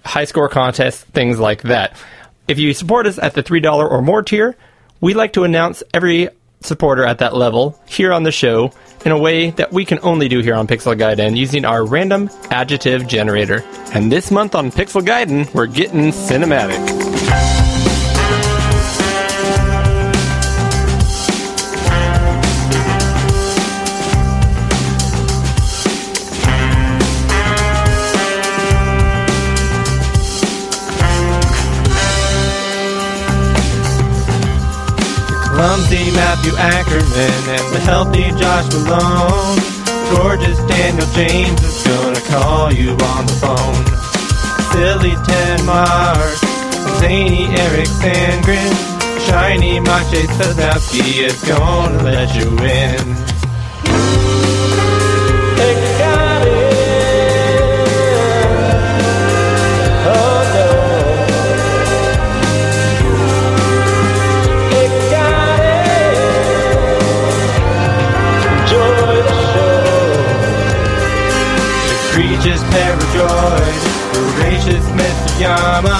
[0.03, 1.95] high score contests, things like that.
[2.47, 4.55] If you support us at the $3 or more tier,
[4.99, 6.29] we like to announce every
[6.61, 8.71] supporter at that level here on the show
[9.05, 12.29] in a way that we can only do here on Pixel Gaiden using our random
[12.49, 13.63] adjective generator.
[13.93, 17.10] And this month on Pixel Gaiden, we're getting cinematic.
[35.61, 39.59] Clumsy Matthew Ackerman and the healthy Josh Malone.
[40.09, 43.85] Gorgeous Daniel James is gonna call you on the phone.
[44.73, 46.39] Silly Ted Mars,
[46.97, 48.73] zany Eric Sandgren,
[49.29, 54.60] shiny Maciej Sosnowski is gonna let you in.
[72.21, 73.77] Egregious Paradroyd,
[74.13, 75.97] voracious Mitsoyama,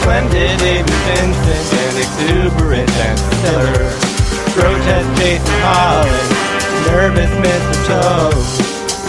[0.00, 3.92] splendid David Vincent, and exuberant Ant Stiller,
[4.56, 6.28] grotesque Jason Holland,
[6.88, 7.76] nervous Mr.
[7.84, 8.62] Toast,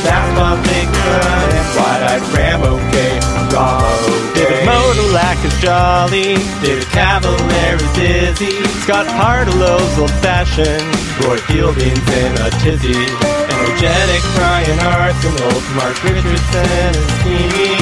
[0.03, 3.19] fastball Big Sun, and wide-eyed Rambo K.
[3.56, 4.36] Ramo.
[4.36, 8.51] David Modalak is jolly, David Cavalier is dizzy,
[8.84, 10.84] Scott Partelow's old-fashioned,
[11.23, 13.33] Roy Fielding's in a tizzy,
[13.63, 17.80] energetic Brian Arsenault, Mark Richardson is scheming,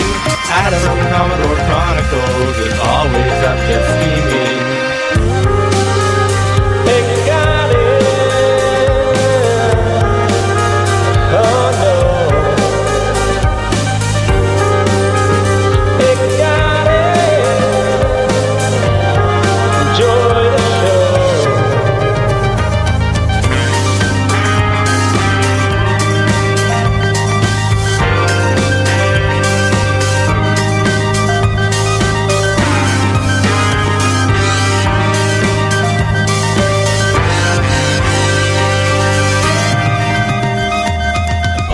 [0.49, 4.40] Adam from Commodore Chronicles is always up to scheming.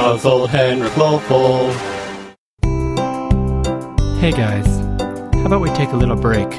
[0.07, 1.75] Puzzled Henrik Ladefoged.
[4.21, 4.65] Hey guys,
[5.35, 6.49] how about we take a little break?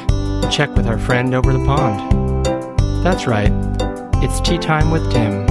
[0.50, 2.76] Check with our friend over the pond.
[3.02, 3.50] That's right,
[4.22, 5.48] it's tea time with Tim.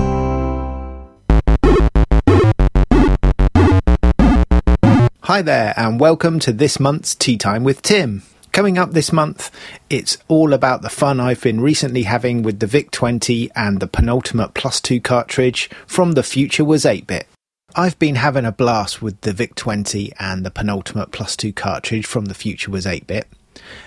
[5.22, 8.22] Hi there, and welcome to this month's Tea Time with Tim.
[8.52, 9.50] Coming up this month,
[9.90, 13.88] it's all about the fun I've been recently having with the VIC 20 and the
[13.88, 17.28] penultimate Plus 2 cartridge from The Future Was 8 bit.
[17.76, 22.08] I've been having a blast with the VIC 20 and the penultimate Plus 2 cartridge
[22.08, 23.28] from The Future Was 8 bit.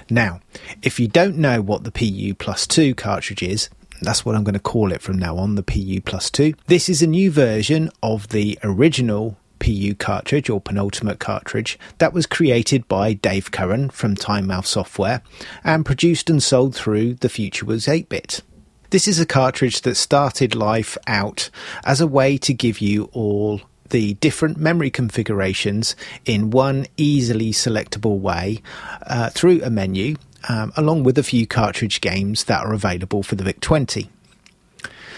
[0.09, 0.41] Now,
[0.81, 3.69] if you don't know what the PU Plus 2 cartridge is,
[4.01, 6.55] that's what I'm going to call it from now on, the PU Plus 2.
[6.69, 12.27] This is a new version of the original PU cartridge or penultimate cartridge that was
[12.27, 15.21] created by Dave Curran from Tynemouth Software
[15.65, 18.43] and produced and sold through The Future Was 8 bit.
[18.91, 21.51] This is a cartridge that started life out
[21.85, 28.19] as a way to give you all the different memory configurations in one easily selectable
[28.19, 28.63] way
[29.07, 30.17] uh, through a menu,
[30.49, 34.11] um, along with a few cartridge games that are available for the VIC 20.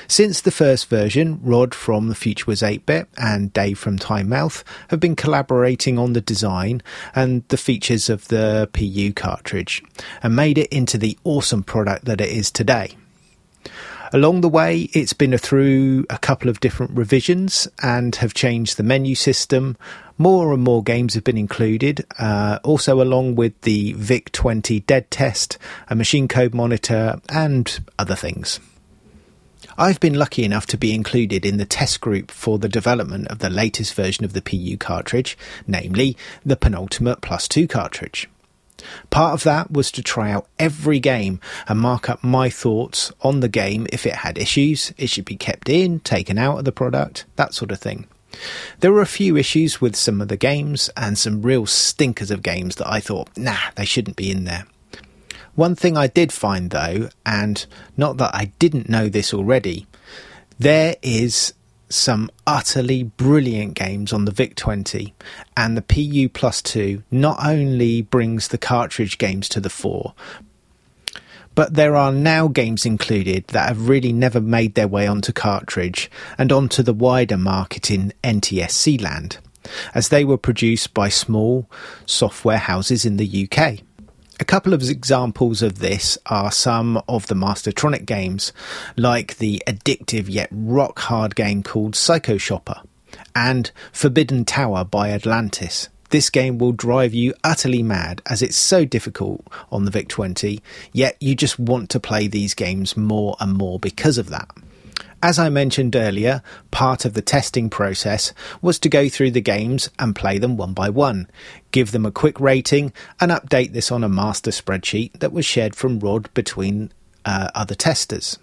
[0.09, 4.63] Since the first version, Rod from The Future Was 8 bit and Dave from Tynemouth
[4.89, 6.83] have been collaborating on the design
[7.15, 9.83] and the features of the PU cartridge
[10.23, 12.97] and made it into the awesome product that it is today.
[14.15, 18.83] Along the way, it's been through a couple of different revisions and have changed the
[18.83, 19.75] menu system.
[20.19, 25.11] More and more games have been included, uh, also along with the VIC 20 dead
[25.11, 25.57] test,
[25.89, 28.61] a machine code monitor, and other things.
[29.79, 33.39] I've been lucky enough to be included in the test group for the development of
[33.39, 38.29] the latest version of the PU cartridge, namely the penultimate plus 2 cartridge.
[39.11, 43.41] Part of that was to try out every game and mark up my thoughts on
[43.41, 46.73] the game if it had issues, it should be kept in, taken out of the
[46.73, 48.07] product, that sort of thing.
[48.81, 52.43] There were a few issues with some of the games and some real stinkers of
[52.43, 54.67] games that I thought, nah, they shouldn't be in there.
[55.55, 57.65] One thing I did find though, and
[57.97, 59.87] not that I didn't know this already,
[60.59, 61.53] there is
[61.93, 65.15] some utterly brilliant games on the VIC 20,
[65.57, 70.15] and the PU Plus 2 not only brings the cartridge games to the fore,
[71.55, 76.11] but there are now games included that have really never made their way onto cartridge
[76.39, 79.39] and onto the wider market in NTSC land,
[79.95, 81.69] as they were produced by small
[82.07, 83.81] software houses in the UK.
[84.41, 88.53] A couple of examples of this are some of the Mastertronic games,
[88.97, 92.81] like the addictive yet rock hard game called Psycho Shopper
[93.37, 95.89] and Forbidden Tower by Atlantis.
[96.11, 100.63] This game will drive you utterly mad as it's so difficult on the VIC 20,
[100.93, 104.51] yet you just want to play these games more and more because of that.
[105.23, 109.89] As I mentioned earlier, part of the testing process was to go through the games
[109.99, 111.29] and play them one by one,
[111.71, 115.77] give them a quick rating, and update this on a master spreadsheet that was shared
[115.77, 116.93] from Rod between
[117.25, 118.39] uh, other testers.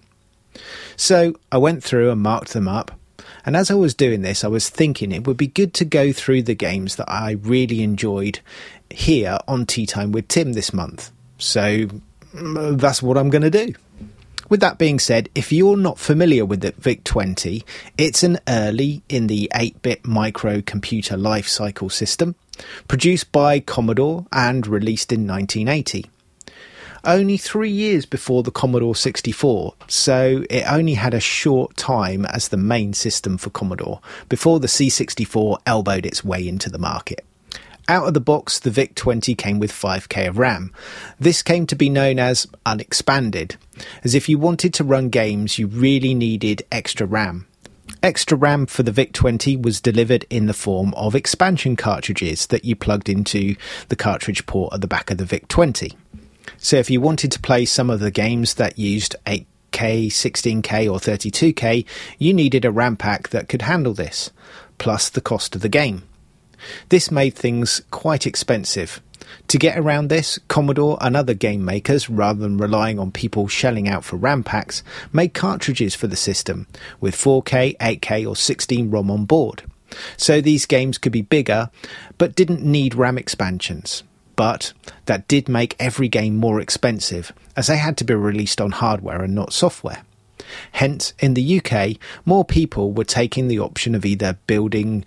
[0.96, 2.92] So I went through and marked them up,
[3.46, 6.14] and as I was doing this, I was thinking it would be good to go
[6.14, 8.40] through the games that I really enjoyed
[8.90, 11.12] here on Tea Time with Tim this month.
[11.38, 11.88] So
[12.34, 13.74] mm, that's what I'm going to do.
[14.50, 17.64] With that being said, if you're not familiar with the VIC 20,
[18.00, 22.34] it's an early in the 8 bit microcomputer lifecycle system,
[22.88, 26.10] produced by Commodore and released in 1980.
[27.04, 32.48] Only three years before the Commodore 64, so it only had a short time as
[32.48, 37.24] the main system for Commodore before the C64 elbowed its way into the market.
[37.90, 40.72] Out of the box, the VIC 20 came with 5k of RAM.
[41.20, 43.56] This came to be known as unexpanded,
[44.04, 47.48] as if you wanted to run games, you really needed extra RAM.
[48.04, 52.64] Extra RAM for the VIC 20 was delivered in the form of expansion cartridges that
[52.64, 53.56] you plugged into
[53.88, 55.98] the cartridge port at the back of the VIC 20.
[56.60, 61.00] So if you wanted to play some of the games that used 8K, 16K, or
[61.00, 61.88] 32K,
[62.20, 64.30] you needed a RAM pack that could handle this,
[64.78, 66.04] plus the cost of the game.
[66.90, 69.02] This made things quite expensive.
[69.50, 73.88] To get around this, Commodore and other game makers, rather than relying on people shelling
[73.88, 74.84] out for RAM packs,
[75.14, 76.68] made cartridges for the system
[77.00, 79.64] with 4K, 8K, or 16 ROM on board.
[80.18, 81.70] So these games could be bigger,
[82.18, 84.04] but didn't need RAM expansions.
[84.36, 84.74] But
[85.06, 89.22] that did make every game more expensive, as they had to be released on hardware
[89.22, 90.04] and not software.
[90.72, 95.06] Hence, in the UK, more people were taking the option of either building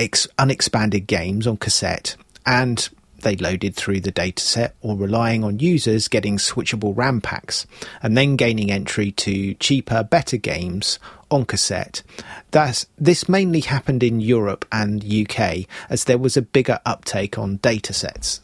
[0.00, 2.88] ex- unexpanded games on cassette and
[3.20, 7.66] they loaded through the dataset or relying on users getting switchable RAM packs
[8.02, 10.98] and then gaining entry to cheaper, better games
[11.30, 12.02] on cassette.
[12.50, 17.58] That's, this mainly happened in Europe and UK as there was a bigger uptake on
[17.58, 18.40] datasets.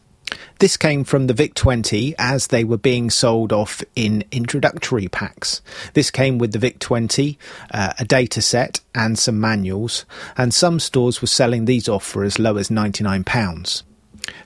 [0.58, 5.60] This came from the VIC 20 as they were being sold off in introductory packs.
[5.94, 7.38] This came with the VIC 20,
[7.72, 10.04] uh, a data set, and some manuals,
[10.36, 13.82] and some stores were selling these off for as low as £99.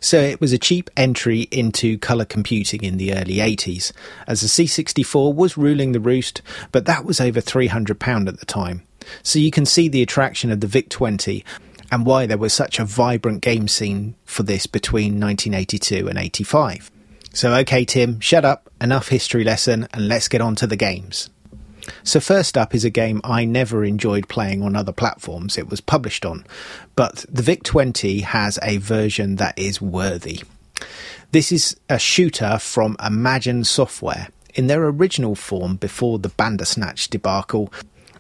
[0.00, 3.92] So it was a cheap entry into colour computing in the early 80s,
[4.26, 8.82] as the C64 was ruling the roost, but that was over £300 at the time.
[9.22, 11.44] So you can see the attraction of the VIC 20
[11.90, 16.90] and why there was such a vibrant game scene for this between 1982 and 85.
[17.32, 21.30] So, okay, Tim, shut up, enough history lesson, and let's get on to the games.
[22.02, 25.80] So, first up is a game I never enjoyed playing on other platforms it was
[25.80, 26.44] published on,
[26.96, 30.42] but the VIC 20 has a version that is worthy.
[31.32, 37.72] This is a shooter from Imagine Software in their original form before the Bandersnatch debacle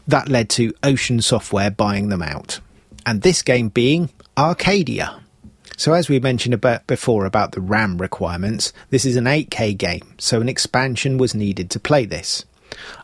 [0.06, 2.60] that led to Ocean Software buying them out
[3.06, 5.20] and this game being Arcadia.
[5.76, 10.14] So, as we mentioned about before about the RAM requirements, this is an 8K game,
[10.18, 12.44] so an expansion was needed to play this.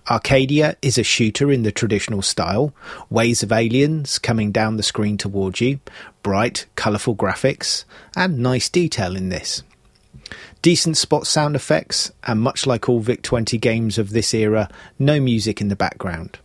[0.08, 2.74] Arcadia is a shooter in the traditional style,
[3.10, 5.80] waves of aliens coming down the screen towards you,
[6.22, 7.84] bright, colourful graphics,
[8.14, 9.62] and nice detail in this.
[10.62, 14.68] Decent spot sound effects, and much like all VIC 20 games of this era,
[14.98, 16.38] no music in the background.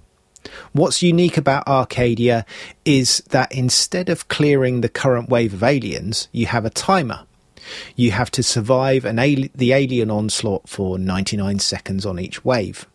[0.74, 2.46] What's unique about Arcadia
[2.86, 7.22] is that instead of clearing the current wave of aliens, you have a timer.
[7.96, 12.88] You have to survive an ali- the alien onslaught for 99 seconds on each wave.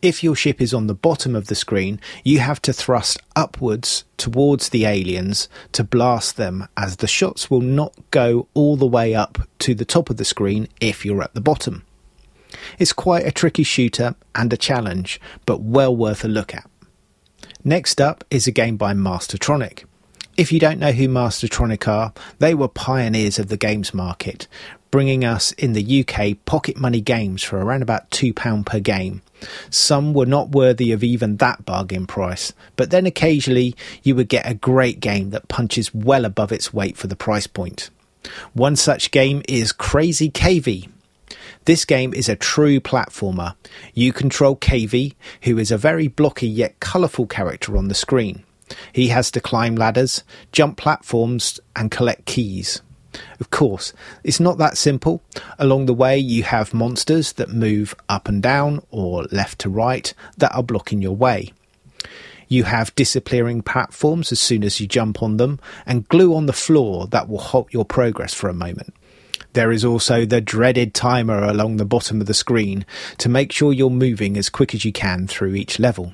[0.00, 4.04] If your ship is on the bottom of the screen, you have to thrust upwards
[4.18, 9.14] towards the aliens to blast them, as the shots will not go all the way
[9.14, 11.84] up to the top of the screen if you're at the bottom.
[12.78, 16.68] It's quite a tricky shooter and a challenge, but well worth a look at.
[17.66, 19.84] Next up is a game by Mastertronic.
[20.36, 24.46] If you don't know who Mastertronic are, they were pioneers of the games market,
[24.90, 29.22] bringing us in the UK pocket money games for around about £2 per game.
[29.70, 34.46] Some were not worthy of even that bargain price, but then occasionally you would get
[34.46, 37.88] a great game that punches well above its weight for the price point.
[38.52, 40.90] One such game is Crazy Cavey,
[41.64, 43.54] this game is a true platformer.
[43.94, 48.44] You control Cavey, who is a very blocky yet colourful character on the screen.
[48.92, 52.82] He has to climb ladders, jump platforms, and collect keys.
[53.38, 53.92] Of course,
[54.24, 55.22] it's not that simple.
[55.58, 60.12] Along the way, you have monsters that move up and down or left to right
[60.38, 61.52] that are blocking your way.
[62.48, 66.52] You have disappearing platforms as soon as you jump on them, and glue on the
[66.52, 68.94] floor that will halt your progress for a moment.
[69.54, 72.84] There is also the dreaded timer along the bottom of the screen
[73.18, 76.12] to make sure you're moving as quick as you can through each level.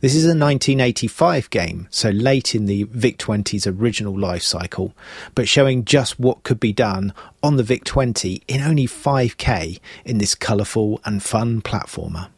[0.00, 4.94] This is a 1985 game, so late in the VIC 20's original life cycle,
[5.34, 7.12] but showing just what could be done
[7.42, 12.28] on the VIC 20 in only 5K in this colourful and fun platformer.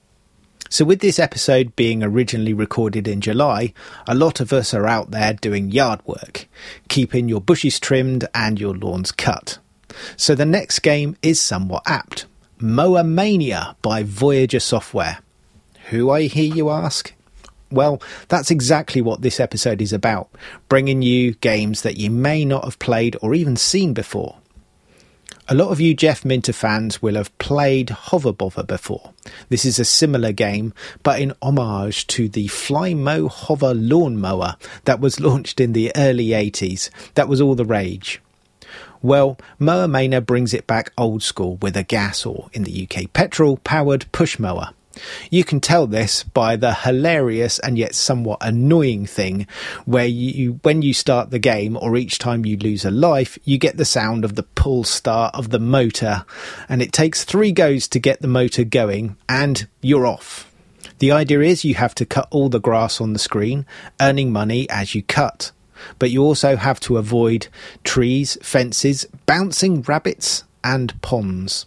[0.68, 3.72] So, with this episode being originally recorded in July,
[4.08, 6.48] a lot of us are out there doing yard work,
[6.88, 9.58] keeping your bushes trimmed and your lawns cut.
[10.16, 12.26] So the next game is somewhat apt
[12.58, 15.18] Mower Mania by Voyager Software.
[15.90, 17.12] Who I hear you ask?
[17.70, 20.28] Well, that's exactly what this episode is about
[20.68, 24.36] bringing you games that you may not have played or even seen before.
[25.48, 29.12] A lot of you Jeff Minter fans will have played Hover Bovver before.
[29.48, 30.74] This is a similar game,
[31.04, 34.56] but in homage to the Flymo Hover lawnmower
[34.86, 36.90] that was launched in the early 80s.
[37.14, 38.20] That was all the rage.
[39.02, 43.12] Well, Mower Mania brings it back old school with a gas or, in the UK,
[43.12, 44.70] petrol powered push mower.
[45.30, 49.46] You can tell this by the hilarious and yet somewhat annoying thing
[49.84, 53.58] where you, when you start the game or each time you lose a life, you
[53.58, 56.24] get the sound of the pull start of the motor,
[56.68, 60.50] and it takes three goes to get the motor going, and you're off.
[60.98, 63.66] The idea is you have to cut all the grass on the screen,
[64.00, 65.52] earning money as you cut
[65.98, 67.48] but you also have to avoid
[67.84, 71.66] trees, fences, bouncing rabbits, and ponds.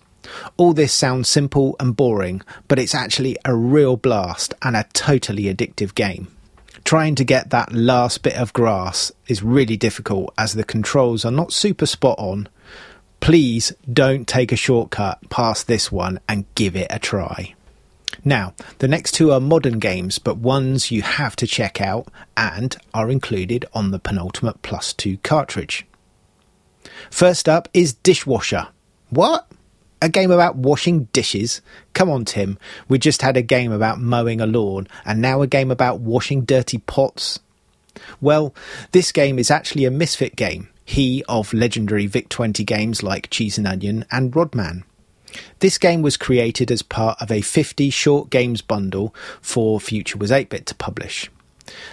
[0.57, 5.43] All this sounds simple and boring, but it's actually a real blast and a totally
[5.43, 6.27] addictive game.
[6.83, 11.31] Trying to get that last bit of grass is really difficult as the controls are
[11.31, 12.49] not super spot on.
[13.19, 17.53] Please don't take a shortcut past this one and give it a try.
[18.23, 22.75] Now, the next two are modern games, but ones you have to check out and
[22.93, 25.85] are included on the Penultimate Plus 2 cartridge.
[27.09, 28.67] First up is Dishwasher.
[29.09, 29.47] What?
[30.01, 31.61] A game about washing dishes?
[31.93, 32.57] Come on, Tim.
[32.87, 36.45] We just had a game about mowing a lawn, and now a game about washing
[36.45, 37.39] dirty pots.
[38.21, 38.53] Well,
[38.91, 43.57] this game is actually a misfit game, he of legendary Vic 20 games like Cheese
[43.57, 44.85] and Onion and Rodman.
[45.59, 50.31] This game was created as part of a 50 short games bundle for Future Was
[50.31, 51.29] 8 Bit to publish.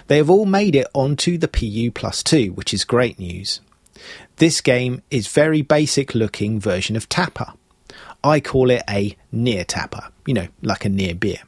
[0.07, 3.61] They have all made it onto the PU Plus 2, which is great news.
[4.37, 7.53] This game is very basic looking version of Tapper.
[8.23, 11.39] I call it a near tapper, you know, like a near beer.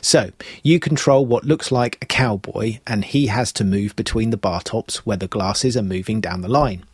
[0.00, 0.30] So,
[0.62, 4.60] you control what looks like a cowboy, and he has to move between the bar
[4.62, 6.84] tops where the glasses are moving down the line.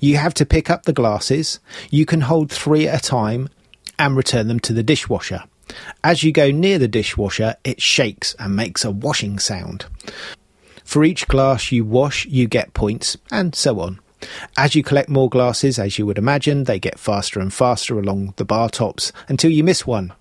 [0.00, 1.58] You have to pick up the glasses,
[1.90, 3.48] you can hold three at a time,
[4.00, 5.44] and return them to the dishwasher.
[6.02, 9.84] As you go near the dishwasher, it shakes and makes a washing sound.
[10.84, 14.00] For each glass you wash, you get points, and so on.
[14.56, 18.34] As you collect more glasses, as you would imagine, they get faster and faster along
[18.36, 20.12] the bar tops until you miss one.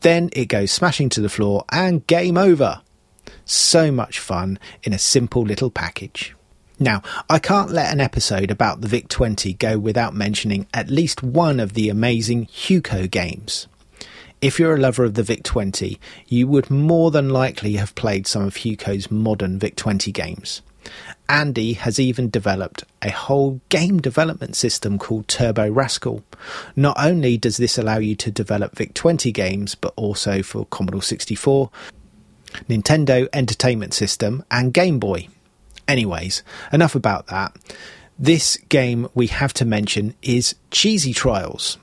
[0.00, 2.80] Then it goes smashing to the floor and game over.
[3.44, 6.34] So much fun in a simple little package.
[6.78, 11.22] Now, I can't let an episode about the VIC 20 go without mentioning at least
[11.22, 13.66] one of the amazing Hewco games.
[14.42, 18.26] If you're a lover of the VIC 20, you would more than likely have played
[18.26, 20.60] some of Hewco's modern VIC 20 games.
[21.30, 26.22] Andy has even developed a whole game development system called Turbo Rascal.
[26.76, 31.02] Not only does this allow you to develop VIC 20 games, but also for Commodore
[31.02, 31.70] 64,
[32.68, 35.28] Nintendo Entertainment System, and Game Boy.
[35.88, 37.56] Anyways, enough about that.
[38.18, 41.78] This game we have to mention is Cheesy Trials.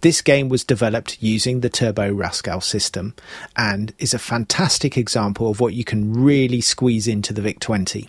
[0.00, 3.14] This game was developed using the Turbo Rascal system
[3.56, 8.08] and is a fantastic example of what you can really squeeze into the VIC 20.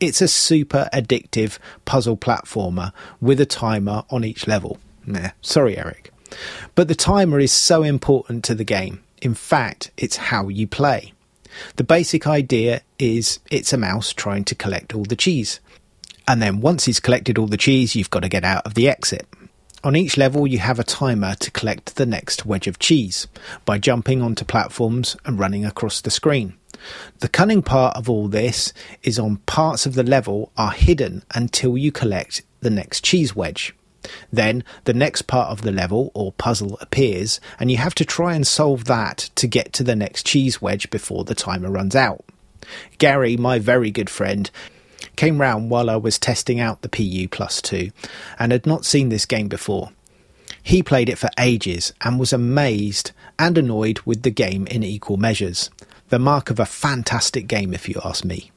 [0.00, 4.78] It's a super addictive puzzle platformer with a timer on each level.
[5.06, 6.12] Nah, sorry, Eric.
[6.74, 9.02] But the timer is so important to the game.
[9.22, 11.12] In fact, it's how you play.
[11.76, 15.60] The basic idea is it's a mouse trying to collect all the cheese.
[16.26, 18.88] And then once he's collected all the cheese, you've got to get out of the
[18.88, 19.26] exit.
[19.84, 23.28] On each level, you have a timer to collect the next wedge of cheese
[23.64, 26.54] by jumping onto platforms and running across the screen.
[27.20, 28.72] The cunning part of all this
[29.02, 33.74] is on parts of the level are hidden until you collect the next cheese wedge.
[34.32, 38.34] Then the next part of the level or puzzle appears, and you have to try
[38.34, 42.24] and solve that to get to the next cheese wedge before the timer runs out.
[42.98, 44.50] Gary, my very good friend,
[45.16, 47.90] came round while I was testing out the PU Plus 2
[48.38, 49.90] and had not seen this game before.
[50.62, 55.16] He played it for ages and was amazed and annoyed with the game in equal
[55.16, 55.70] measures.
[56.08, 58.50] The mark of a fantastic game, if you ask me.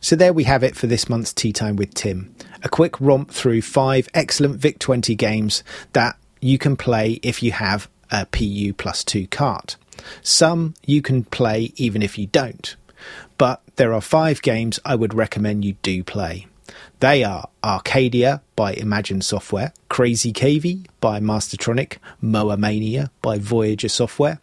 [0.00, 2.34] So there we have it for this month's Tea Time with Tim.
[2.62, 7.52] A quick romp through five excellent VIC 20 games that you can play if you
[7.52, 9.76] have a PU Plus 2 cart.
[10.22, 12.76] Some you can play even if you don't
[13.40, 16.46] but there are five games I would recommend you do play.
[17.00, 24.40] They are Arcadia by Imagine Software, Crazy Cavey by Mastertronic, Mower Mania by Voyager Software,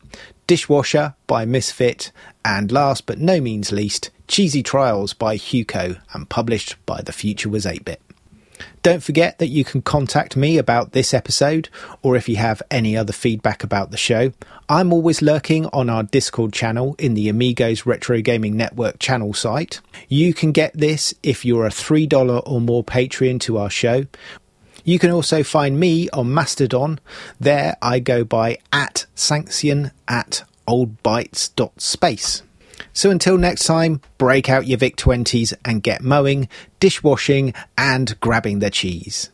[0.48, 2.12] Dishwasher by Misfit,
[2.44, 7.50] and last but no means least, Cheesy Trials by Hewco and published by The Future
[7.50, 8.02] Was 8 Bit.
[8.84, 11.70] Don't forget that you can contact me about this episode,
[12.02, 14.32] or if you have any other feedback about the show.
[14.70, 19.80] I'm always lurking on our Discord channel in the Amigos Retro Gaming Network channel site.
[20.08, 24.06] You can get this if you're a $3 or more Patreon to our show.
[24.84, 27.00] You can also find me on Mastodon.
[27.40, 32.44] There I go by at sanction at oldbytes.space.
[32.98, 38.58] So until next time, break out your Vic 20s and get mowing, dishwashing, and grabbing
[38.58, 39.30] the cheese.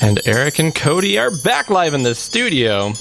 [0.00, 2.94] And Eric and Cody are back live in the studio.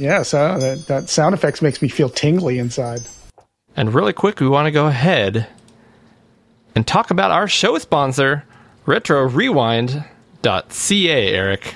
[0.00, 3.02] Yeah, so that, that sound effects makes me feel tingly inside.
[3.76, 5.46] And really quick, we want to go ahead
[6.74, 8.42] and talk about our show sponsor,
[8.84, 10.04] Retro Rewind
[10.46, 11.74] retrorewind.ca, Eric.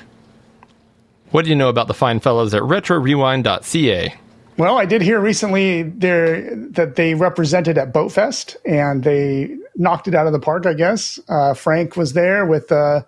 [1.31, 4.15] What do you know about the fine fellows at retrorewind.ca?
[4.57, 10.27] Well, I did hear recently that they represented at Boatfest and they knocked it out
[10.27, 10.67] of the park.
[10.67, 13.03] I guess uh, Frank was there with, uh,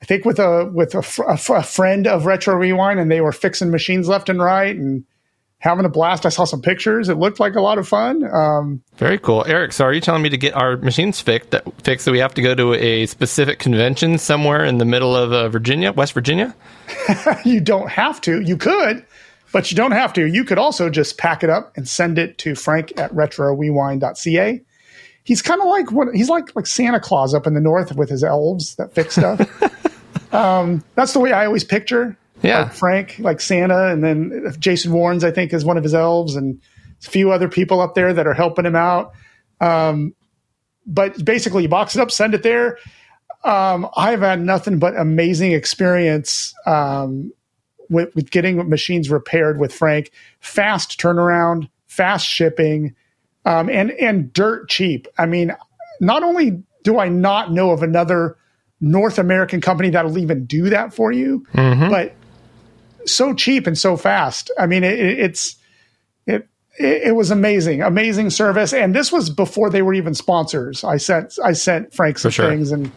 [0.00, 3.10] I think, with a with a, fr- a, fr- a friend of Retro Rewind, and
[3.10, 5.04] they were fixing machines left and right and
[5.60, 6.24] having a blast.
[6.24, 7.08] I saw some pictures.
[7.08, 8.24] It looked like a lot of fun.
[8.24, 9.72] Um, Very cool, Eric.
[9.72, 11.50] So, are you telling me to get our machines fixed?
[11.50, 15.16] That fixed that we have to go to a specific convention somewhere in the middle
[15.16, 16.54] of uh, Virginia, West Virginia?
[17.44, 18.40] you don't have to.
[18.40, 19.04] You could,
[19.52, 20.26] But you don't have to.
[20.26, 24.60] You could also just pack it up and send it to Frank at retrorewind.ca.
[25.24, 28.08] He's kind of like what he's like like Santa Claus up in the north with
[28.08, 30.32] his elves that fix stuff.
[30.32, 32.62] um, that's the way I always picture Yeah.
[32.62, 36.36] like Frank, like Santa, and then Jason Warrens, I think, is one of his elves,
[36.36, 36.60] and
[37.06, 39.12] a few other people up there that are helping him out.
[39.60, 40.14] Um,
[40.86, 42.78] but basically, you box it up, send it there.
[43.44, 47.32] Um, I've had nothing but amazing experience um,
[47.88, 50.10] with, with getting machines repaired with Frank.
[50.40, 52.94] Fast turnaround, fast shipping,
[53.44, 55.06] um, and and dirt cheap.
[55.16, 55.54] I mean,
[56.00, 58.36] not only do I not know of another
[58.80, 61.44] North American company that'll even do that for you,
[61.90, 62.14] but
[63.06, 64.50] so cheap and so fast.
[64.58, 65.56] I mean, it, it- it's
[66.26, 66.46] it,
[66.78, 70.84] it was amazing, amazing service, and this was before they were even sponsors.
[70.84, 72.48] I sent I sent Frank some sure.
[72.48, 72.92] things and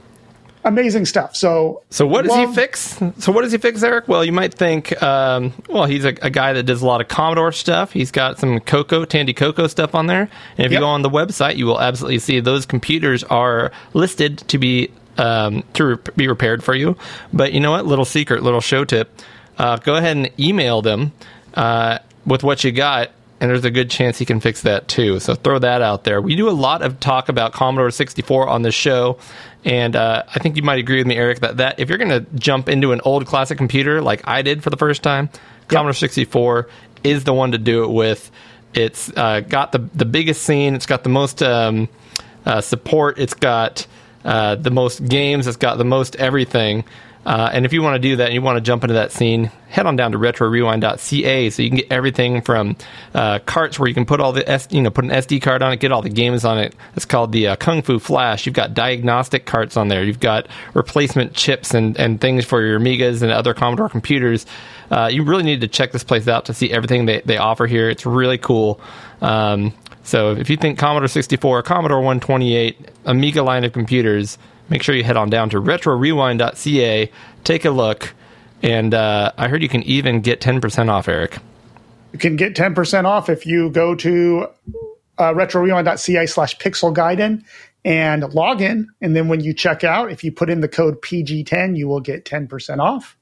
[0.64, 1.36] amazing stuff.
[1.36, 3.00] So So what does he fix?
[3.18, 4.08] So what does he fix, Eric?
[4.08, 7.08] Well, you might think, um, well, he's a, a guy that does a lot of
[7.08, 7.92] Commodore stuff.
[7.92, 10.30] He's got some Coco, Tandy Coco stuff on there.
[10.60, 14.38] And if you go on the website, you will absolutely see those computers are listed
[14.50, 16.96] to be um, to re- be repaired for you.
[17.34, 17.88] But you know what?
[17.88, 19.10] Little secret, little show tip.
[19.58, 21.12] Uh, go ahead and email them
[21.54, 23.12] uh, with what you got.
[23.40, 25.20] And there's a good chance he can fix that too.
[25.20, 26.22] So throw that out there.
[26.22, 29.18] We do a lot of talk about Commodore 64 on this show,
[29.66, 32.10] and uh, I think you might agree with me, Eric, that, that if you're going
[32.12, 35.32] to jump into an old classic computer like I did for the first time,
[35.70, 36.68] Commodore 64
[37.04, 38.30] is the one to do it with.
[38.74, 40.76] It's uh, got the the biggest scene.
[40.76, 41.90] It's got the most um,
[42.46, 43.20] uh, support.
[43.20, 43.86] It's got
[44.24, 45.48] uh, the most games.
[45.48, 46.84] It's got the most everything.
[47.26, 49.12] Uh, and if you want to do that and you want to jump into that
[49.12, 52.76] scene, head on down to retrorewind.ca so you can get everything from
[53.14, 55.62] uh, carts where you can put all the S, you know put an SD card
[55.62, 56.76] on it, get all the games on it.
[56.96, 58.46] It's called the uh, Kung Fu Flash.
[58.46, 60.04] You've got diagnostic carts on there.
[60.04, 64.48] You've got replacement chips and, and things for your Amigas and other Commodore computers.
[64.90, 67.68] Uh, you really need to check this place out to see everything they, they offer
[67.68, 67.90] here.
[67.90, 68.82] It's really cool.
[69.22, 74.38] Um, so if you think Commodore 64, Commodore 128, Amiga line of computers,
[74.72, 77.12] make sure you head on down to retrorewind.ca,
[77.44, 78.14] take a look,
[78.64, 81.38] and uh, I heard you can even get 10% off, Eric.
[82.14, 84.48] You can get 10% off if you go to
[85.18, 87.44] uh, retrorewind.ca slash pixel gaiden
[87.84, 88.88] and log in.
[89.02, 92.00] And then when you check out, if you put in the code PG10, you will
[92.00, 93.18] get 10% off.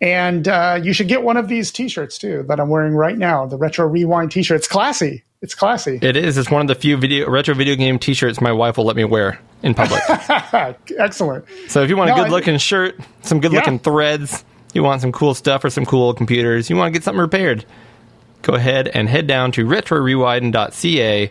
[0.00, 3.18] And uh, you should get one of these t shirts too that I'm wearing right
[3.18, 4.56] now the Retro Rewind t shirt.
[4.56, 5.24] It's classy.
[5.42, 5.98] It's classy.
[6.02, 6.36] It is.
[6.36, 9.04] It's one of the few video retro video game T-shirts my wife will let me
[9.04, 10.02] wear in public.
[10.98, 11.46] Excellent.
[11.68, 14.82] so if you want a No, I- good looking shirt, some good looking threads, you
[14.82, 17.64] want some cool stuff or some cool computers, you want to get something repaired,
[18.42, 21.30] go ahead and head down to retrorewind.ca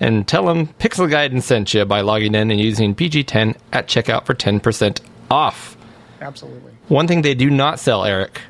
[0.00, 4.24] and tell them Pixel Gaiden sent you by logging in and using PG10 at checkout
[4.24, 5.00] for 10%
[5.32, 5.76] off.
[6.20, 6.72] Absolutely.
[6.86, 8.40] One thing they do not sell, Eric,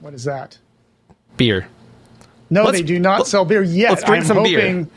[0.00, 0.56] What is that?
[1.36, 1.68] beer.
[2.50, 3.90] No, Let's- they do not sell beer yet.
[3.90, 4.60] let's drink I'm some beer.
[4.60, 4.90] hoping,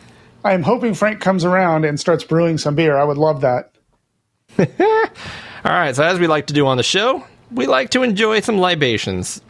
[0.44, 2.98] I'm hoping Frank comes around and starts brewing some beer.
[2.98, 3.72] I would love that.
[4.60, 4.66] All
[5.72, 8.58] right, so as we like to do on the show, we like to enjoy some
[8.60, 9.42] libations.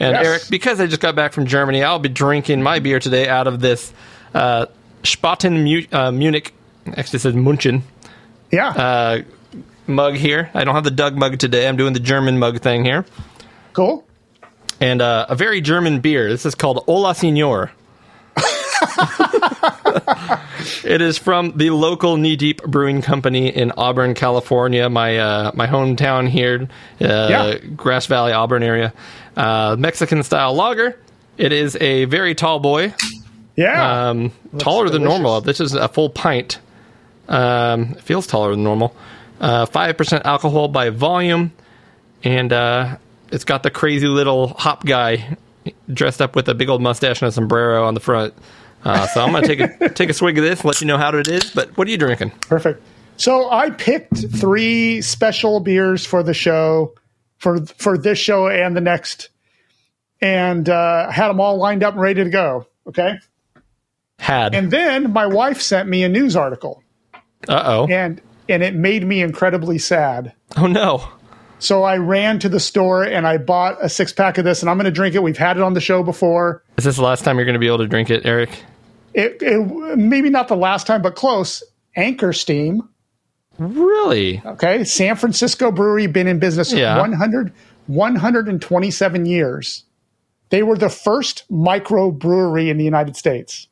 [0.00, 0.26] And Yes.
[0.26, 3.46] Eric, because I just got back from Germany, I'll be drinking my beer today out
[3.46, 3.92] of this
[4.34, 4.66] uh,
[5.04, 6.52] Spaten uh, Munich,
[6.96, 7.82] actually it says Munchen,
[8.50, 8.68] Yeah.
[8.68, 9.22] uh,
[9.86, 10.50] mug here.
[10.52, 11.68] I don't have the Doug mug today.
[11.68, 13.04] I'm doing the German mug thing here.
[13.72, 14.04] cool.
[14.84, 16.28] And uh, a very German beer.
[16.28, 17.72] This is called Ola Signor.
[20.84, 25.66] it is from the local Knee Deep Brewing Company in Auburn, California, my uh, my
[25.66, 26.68] hometown here,
[27.00, 27.56] uh, Yeah.
[27.74, 28.92] Grass Valley, Auburn area.
[29.34, 30.98] Uh, Mexican style lager.
[31.38, 32.92] It is a very tall boy,
[33.56, 34.08] Yeah.
[34.10, 35.40] um, taller than normal.
[35.40, 36.58] This is a full pint.
[37.26, 38.94] Um, it feels taller than normal.
[39.40, 41.52] Uh, Five percent alcohol by volume,
[42.22, 42.96] and uh,
[43.34, 45.36] it's got the crazy little hop guy
[45.92, 48.32] dressed up with a big old mustache and a sombrero on the front.
[48.84, 50.98] Uh, so I'm gonna take a take a swig of this, and let you know
[50.98, 51.50] how it is.
[51.50, 52.30] But what are you drinking?
[52.48, 52.82] Perfect.
[53.16, 56.94] So I picked three special beers for the show,
[57.38, 59.30] for for this show and the next,
[60.20, 62.66] and uh, had them all lined up and ready to go.
[62.86, 63.14] Okay.
[64.18, 64.54] Had.
[64.54, 66.82] And then my wife sent me a news article,
[67.48, 67.86] Uh oh.
[67.88, 70.32] and and it made me incredibly sad.
[70.56, 71.08] Oh no.
[71.64, 74.68] So I ran to the store and I bought a six pack of this, and
[74.68, 75.22] I'm going to drink it.
[75.22, 76.62] We've had it on the show before.
[76.76, 78.50] Is this the last time you're going to be able to drink it, Eric?
[79.14, 81.62] It, it maybe not the last time, but close.
[81.96, 82.86] Anchor Steam.
[83.58, 84.42] Really?
[84.44, 84.84] Okay.
[84.84, 86.98] San Francisco Brewery, been in business Yeah.
[86.98, 87.50] 100,
[87.86, 89.84] 127 years.
[90.50, 93.68] They were the first micro brewery in the United States.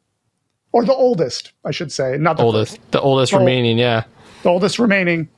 [0.73, 2.17] Or the oldest, I should say.
[2.17, 2.79] Not the Oldest.
[2.91, 3.77] The oldest remaining.
[3.77, 4.05] Yeah.
[4.45, 5.29] the oldest remaining.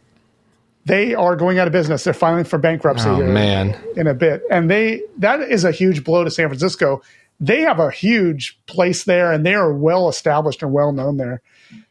[0.87, 2.05] They are going out of business.
[2.05, 3.75] They're filing for bankruptcy Oh here man.
[3.97, 4.43] in a bit.
[4.51, 7.01] And they that is a huge blow to San Francisco.
[7.41, 11.41] they have a huge place there, and they are well established and well known there.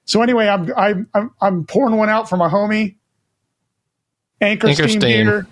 [0.05, 2.95] So anyway, I'm I'm I'm, I'm pouring one out for my homie,
[4.41, 4.99] Anchor, Anchor Steam.
[5.25, 5.47] Beer.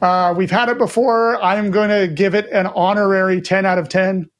[0.00, 1.42] Uh, we've had it before.
[1.42, 4.30] I'm going to give it an honorary 10 out of 10.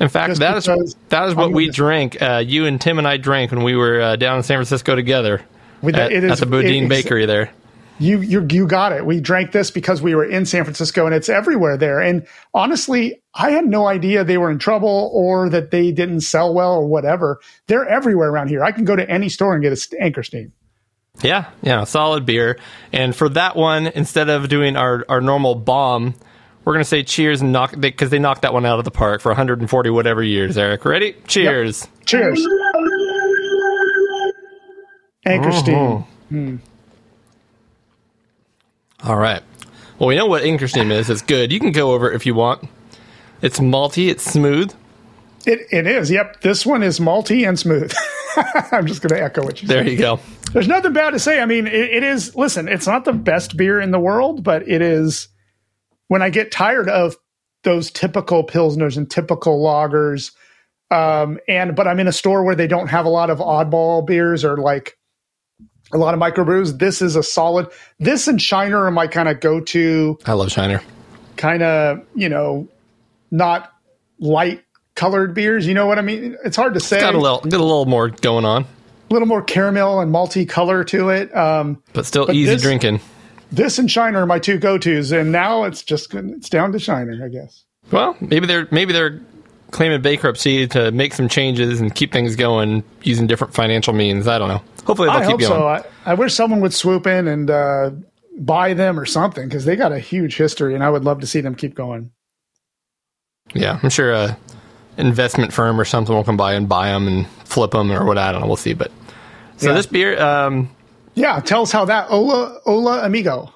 [0.00, 2.22] In fact, that is that is what we drank.
[2.22, 4.94] Uh, you and Tim and I drank when we were uh, down in San Francisco
[4.94, 5.42] together
[5.82, 7.50] With at, it is- at the is- Bakery there.
[7.98, 9.04] You you you got it.
[9.04, 12.00] We drank this because we were in San Francisco and it's everywhere there.
[12.00, 16.54] And honestly, I had no idea they were in trouble or that they didn't sell
[16.54, 17.40] well or whatever.
[17.66, 18.62] They're everywhere around here.
[18.62, 20.52] I can go to any store and get a Anchor Steam.
[21.22, 22.58] Yeah, yeah, solid beer.
[22.92, 26.14] And for that one, instead of doing our, our normal bomb,
[26.64, 29.20] we're gonna say cheers and knock because they knocked that one out of the park
[29.20, 30.56] for 140 whatever years.
[30.56, 31.16] Eric, ready?
[31.26, 31.88] Cheers.
[32.04, 32.46] Cheers.
[35.26, 35.58] Anchor mm-hmm.
[35.58, 35.98] Steam.
[36.28, 36.56] Hmm.
[39.04, 39.42] All right.
[39.98, 41.10] Well, we know what Steam is.
[41.10, 41.52] It's good.
[41.52, 42.68] You can go over it if you want.
[43.42, 44.08] It's malty.
[44.08, 44.74] It's smooth.
[45.46, 46.10] It it is.
[46.10, 46.40] Yep.
[46.40, 47.92] This one is malty and smooth.
[48.72, 49.76] I'm just going to echo what you said.
[49.78, 50.20] There you go.
[50.52, 51.40] There's nothing bad to say.
[51.40, 52.34] I mean, it, it is.
[52.34, 55.28] Listen, it's not the best beer in the world, but it is.
[56.08, 57.16] When I get tired of
[57.64, 60.32] those typical pilsners and typical lagers,
[60.90, 64.06] um, and but I'm in a store where they don't have a lot of oddball
[64.06, 64.97] beers or like
[65.92, 66.78] a lot of microbrews.
[66.78, 67.68] This is a solid.
[67.98, 70.82] This and Shiner are my kind of go-to I love Shiner.
[71.36, 72.68] kind of you know
[73.30, 73.72] not
[74.18, 74.62] light
[74.94, 75.66] colored beers.
[75.66, 76.36] You know what I mean?
[76.44, 77.00] It's hard to say.
[77.00, 80.48] Got a little, got a little more going on, a little more caramel and malty
[80.48, 81.34] color to it.
[81.36, 83.00] Um, but still But easy this- drinking.
[83.52, 86.78] this and Shiner are my two go tos, and now it's just it's down to
[86.78, 87.64] Shiner, I guess.
[87.90, 89.20] Well, maybe they're maybe they're
[89.70, 94.26] claiming bankruptcy to make some changes and keep things going using different financial means.
[94.26, 94.62] I don't know.
[94.86, 95.50] Hopefully they'll I keep hope going.
[95.52, 95.66] so.
[95.68, 97.90] I, I wish someone would swoop in and uh,
[98.38, 101.26] buy them or something because they got a huge history, and I would love to
[101.26, 102.10] see them keep going.
[103.54, 104.38] Yeah, I'm sure a
[104.96, 108.18] investment firm or something will come by and buy them and flip them or what.
[108.18, 108.46] I don't know.
[108.46, 108.74] We'll see.
[108.74, 108.90] But
[109.58, 109.74] so Yeah.
[109.74, 110.70] this beer, um,
[111.14, 113.52] Yeah, tell us how that Ola Ola Amigo,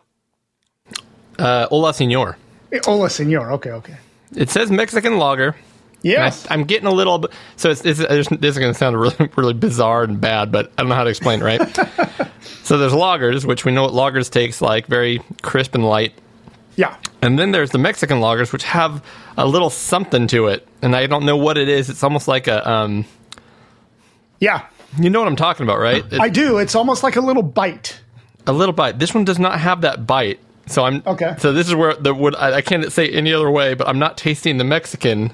[1.38, 2.36] uh, Ola Senor.
[2.86, 3.52] Ola Senor.
[3.52, 3.96] Okay, okay.
[4.34, 5.56] It says Mexican lager.
[6.02, 7.24] Yes, I, I'm getting a little.
[7.56, 10.72] So it's, it's, there's- this is going to sound really, really bizarre and bad, but
[10.76, 12.30] I don't know how to explain it, right?
[12.64, 16.12] so there's loggers, which we know what lagers takes, like very crisp and light.
[16.76, 16.96] yeah.
[17.22, 19.00] And then there's the Mexican loggers, which have
[19.36, 21.88] a little something to it, and I don't know what it is.
[21.88, 23.04] It's almost like a, um,
[24.40, 24.66] Yeah,
[24.98, 26.04] you know what I'm talking about, right?
[26.12, 26.58] It- I do.
[26.58, 28.00] It's almost like a little bite.
[28.46, 28.98] a little bite.
[28.98, 30.40] This one does not have that bite.
[30.66, 31.34] So I'm Okay.
[31.38, 33.98] So this is where the would I, I can't say any other way, but I'm
[34.00, 35.32] not tasting the Mexican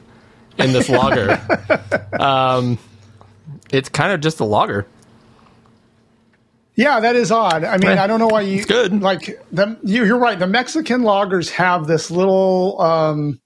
[0.58, 1.40] in this lager.
[2.18, 2.78] um,
[3.70, 4.86] it's kind of just a lager.
[6.74, 7.64] Yeah, that is odd.
[7.64, 8.58] I mean, I don't know why you.
[8.58, 9.00] it's good.
[9.02, 10.38] Like the you, you're right.
[10.38, 12.80] The Mexican lagers have this little.
[12.80, 13.40] um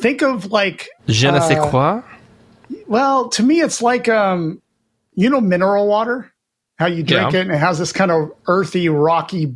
[0.00, 2.02] Think of like Je ne sais Uh, quoi.
[2.86, 4.60] Well, to me, it's like um,
[5.14, 6.32] you know, mineral water.
[6.78, 7.40] How you drink Yeah.
[7.40, 9.54] it, and it has this kind of earthy, rocky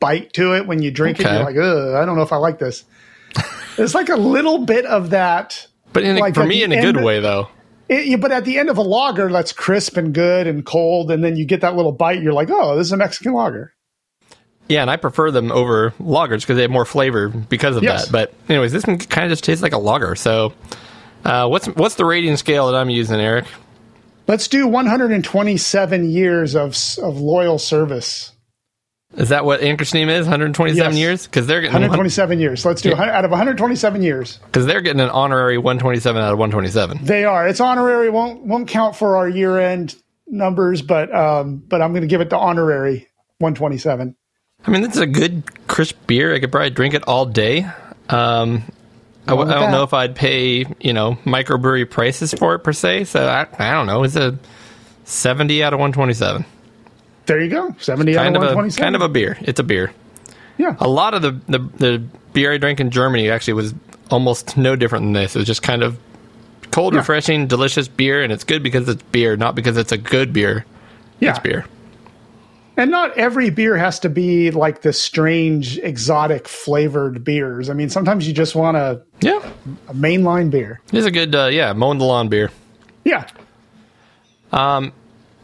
[0.00, 0.66] bite to it.
[0.66, 2.84] When you drink it, you're like, Ugh, I don't know if I like this.
[3.78, 5.66] it's like a little bit of that.
[5.92, 7.48] But in a, like for me, in a good end- way, though.
[7.88, 11.22] It, but at the end of a lager that's crisp and good and cold, and
[11.22, 13.74] then you get that little bite, you're like, oh, this is a Mexican lager.
[14.68, 18.06] Yeah, and I prefer them over lagers because they have more flavor because of Yes.
[18.06, 18.12] that.
[18.12, 20.14] But anyways, this one kind of just tastes like a lager.
[20.14, 20.54] So,
[21.24, 23.44] uh, what's what's the rating scale that I'm using, Eric?
[24.26, 28.32] Let's do 127 years of of loyal service.
[29.16, 30.20] Is that what Anchor Steam is?
[30.26, 30.98] 127 Yes.
[30.98, 31.26] years?
[31.26, 32.64] Because they're getting 127 years.
[32.64, 33.02] Let's do Yeah.
[33.02, 34.38] out of 127 years.
[34.46, 37.00] because they're getting an honorary 127 out of 127.
[37.04, 37.46] They are.
[37.46, 38.08] It's honorary.
[38.10, 39.94] won't won't count for our year end
[40.26, 43.08] numbers, but um, but I'm going to give it the honorary
[43.38, 44.16] 127.
[44.66, 46.34] I mean, this is a good crisp beer.
[46.34, 47.66] I could probably drink it all day.
[48.08, 48.62] Um,
[49.26, 49.70] I, w- I don't that.
[49.72, 53.04] know if I'd pay you know microbrewery prices for it per se.
[53.04, 54.04] So I, I don't know.
[54.04, 54.38] It's a
[55.04, 56.44] 70 out of 127.
[57.32, 57.74] There you go.
[57.78, 59.38] 70 Kind out of a kind of a beer.
[59.40, 59.90] It's a beer.
[60.58, 60.76] yeah.
[60.80, 61.98] A lot of the, the the
[62.34, 63.72] beer I drank in Germany actually was
[64.10, 65.34] almost no different than this.
[65.34, 65.96] It was just kind of
[66.72, 66.98] cold, Yeah.
[67.00, 70.66] refreshing, delicious beer, and it's good because it's beer, not because it's a good beer.
[71.20, 71.30] Yeah.
[71.30, 71.64] It's beer.
[72.76, 77.70] And not every beer has to be like the strange, exotic flavored beers.
[77.70, 79.40] I mean, sometimes you just want a, Yeah,
[79.88, 80.82] a mainline beer.
[80.92, 82.50] it's a good uh, yeah mowing the lawn beer.
[83.04, 83.26] Yeah.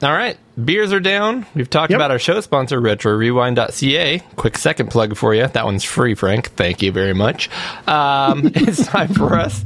[0.01, 1.45] All right, beers are down.
[1.57, 1.99] We've talked Yep.
[1.99, 4.21] about our show sponsor, Retro RetroRewind.ca.
[4.37, 5.49] Quick second plug for you.
[5.49, 6.51] That one's free, Frank.
[6.53, 7.51] Thank you very much.
[7.89, 9.65] Um, it's time for us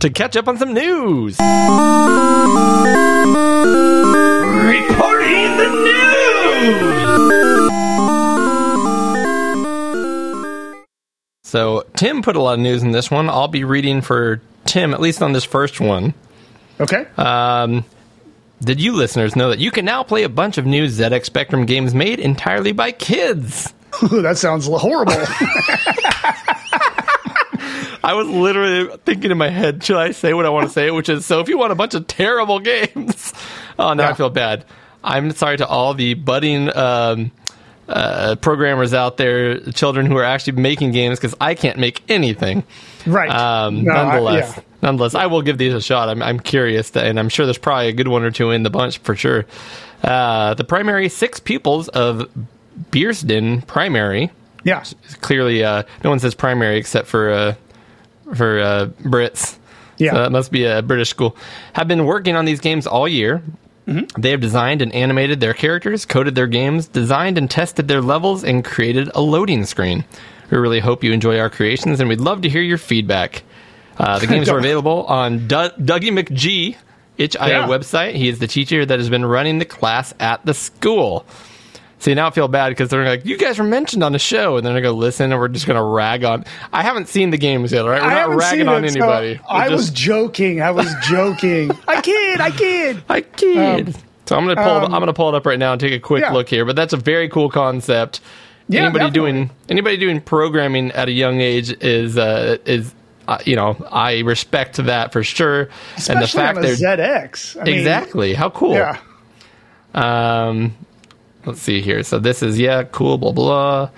[0.00, 1.38] to catch up on some news.
[4.18, 6.98] Reporting the news!
[11.44, 13.30] So Tim put a lot of news in this one.
[13.30, 16.14] I'll be reading for Tim, at least on this first one.
[16.80, 17.06] Okay.
[17.16, 17.84] Um,
[18.60, 21.64] did you listeners know that you can now play a bunch of new ZX Spectrum
[21.66, 23.72] games made entirely by kids?
[24.12, 25.12] That sounds horrible.
[28.04, 30.90] I was literally thinking in my head, should I say what I want to say?
[30.90, 33.34] Which is, so if you want a bunch of terrible games,
[33.78, 34.64] oh, now I feel bad.
[35.02, 37.32] I'm sorry to all the budding um,
[37.88, 42.62] uh, programmers out there, children who are actually making games, because I can't make anything.
[43.06, 43.30] right.
[43.30, 44.62] Um, No, I- nonetheless, yeah.
[44.82, 46.08] Nonetheless, I will give these a shot.
[46.08, 48.62] I'm, I'm curious, to, and I'm sure there's probably a good one or two in
[48.62, 49.44] the bunch for sure.
[50.04, 52.30] Uh, the primary six pupils of
[52.92, 54.30] Bearsden Primary
[54.64, 54.84] Yeah.
[55.20, 57.54] clearly uh, no one says primary except for uh,
[58.36, 59.58] for uh, Brits.
[59.96, 60.12] Yeah.
[60.12, 61.36] So that must be a British school.
[61.72, 63.42] Have been working on these games all year.
[63.88, 64.20] Mm-hmm.
[64.20, 68.44] They have designed and animated their characters, coded their games, designed and tested their levels,
[68.44, 70.04] and created a loading screen.
[70.50, 73.42] We really hope you enjoy our creations, and we'd love to hear your feedback.
[73.98, 76.76] Uh, the games are available on Du- Dougie McGee
[77.18, 77.66] itch.io Yeah.
[77.66, 78.14] website.
[78.14, 81.26] He is the teacher that has been running the class at the school.
[82.00, 84.56] See, now I feel bad because they're like, you guys were mentioned on the show,
[84.56, 86.44] and then they're going to listen, and we're just going to rag on.
[86.72, 88.00] I haven't seen the games yet, right?
[88.00, 89.32] We're I not ragging on it, anybody.
[89.34, 90.62] We're I was just- joking.
[90.62, 91.72] I was joking.
[91.88, 92.40] I kid.
[92.40, 93.02] I kid.
[93.08, 93.96] I kid.
[94.26, 94.76] so I'm going to pull.
[94.76, 96.36] it- I'm going to pull it up right now and take a quick um, yeah.
[96.36, 96.64] look here.
[96.64, 98.20] But that's a very cool concept.
[98.68, 99.32] Yeah, anybody definitely.
[99.32, 102.94] doing anybody doing programming at a young age is uh, is
[103.28, 105.68] uh, you know I respect that for sure.
[106.08, 107.60] and the fact on a they're ZX.
[107.60, 108.74] I mean, exactly how cool.
[108.74, 108.98] Yeah.
[109.94, 110.74] Um,
[111.44, 112.02] let's see here.
[112.02, 113.18] So this is yeah, cool.
[113.18, 113.90] Blah blah.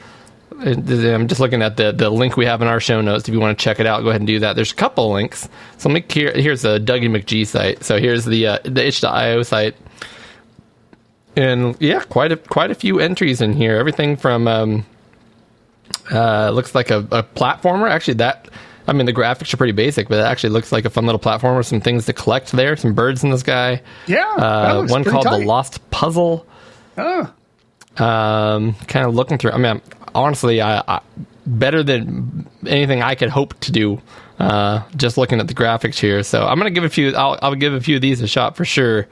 [0.62, 3.26] I'm just looking at the, the link we have in our show notes.
[3.26, 4.56] If you want to check it out, go ahead and do that.
[4.56, 5.48] There's a couple links.
[5.78, 7.82] So let me here, here's the Dougie McGee site.
[7.82, 9.76] So here's the uh, the itch.io site,
[11.36, 13.76] and yeah, quite a quite a few entries in here.
[13.76, 14.86] Everything from um,
[16.10, 17.88] uh, looks like a, a platformer.
[17.88, 18.48] Actually, that
[18.90, 21.20] I mean the graphics are pretty basic, but it actually looks like a fun little
[21.20, 21.64] platformer.
[21.64, 22.76] Some things to collect there.
[22.76, 23.82] Some birds in the sky.
[24.08, 24.26] Yeah.
[24.36, 25.38] Uh, one called tight.
[25.40, 26.44] the Lost Puzzle.
[26.98, 27.32] Oh.
[27.96, 29.52] Um, kind of looking through.
[29.52, 29.80] I mean,
[30.14, 31.00] honestly, I, I
[31.46, 34.02] better than anything I could hope to do.
[34.40, 37.14] Uh, just looking at the graphics here, so I'm gonna give a few.
[37.14, 39.06] I'll, I'll give a few of these a shot for sure.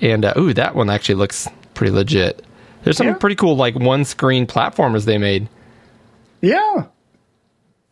[0.00, 2.44] And uh, ooh, that one actually looks pretty legit.
[2.84, 3.14] There's some Yeah.
[3.14, 5.48] pretty cool like one screen platformers they made.
[6.40, 6.84] Yeah.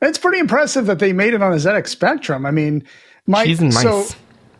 [0.02, 2.44] It's pretty impressive that they made it on a ZX Spectrum.
[2.44, 2.84] I mean,
[3.26, 4.04] my so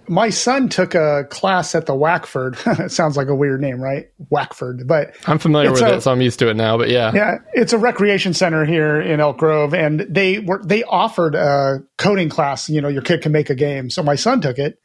[0.09, 2.57] my son took a class at the Wackford.
[2.67, 4.07] it sounds like a weird name, right?
[4.31, 6.79] Wackford, but I'm familiar with a- it, so I'm used to it now.
[6.79, 10.85] But yeah, yeah, it's a recreation center here in Elk Grove, and they were they
[10.85, 12.69] offered a coding class.
[12.71, 13.91] You know, your kid can make a game.
[13.91, 14.79] So my son took it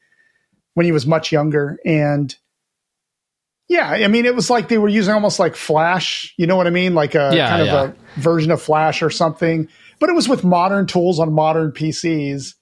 [0.73, 2.35] when he was much younger, and
[3.69, 6.33] yeah, I mean, it was like they were using almost like Flash.
[6.37, 6.95] You know what I mean?
[6.95, 7.81] Like a Yeah, kind yeah.
[7.83, 9.67] of a version of Flash or something.
[9.99, 12.53] But it was with modern tools on modern PCs,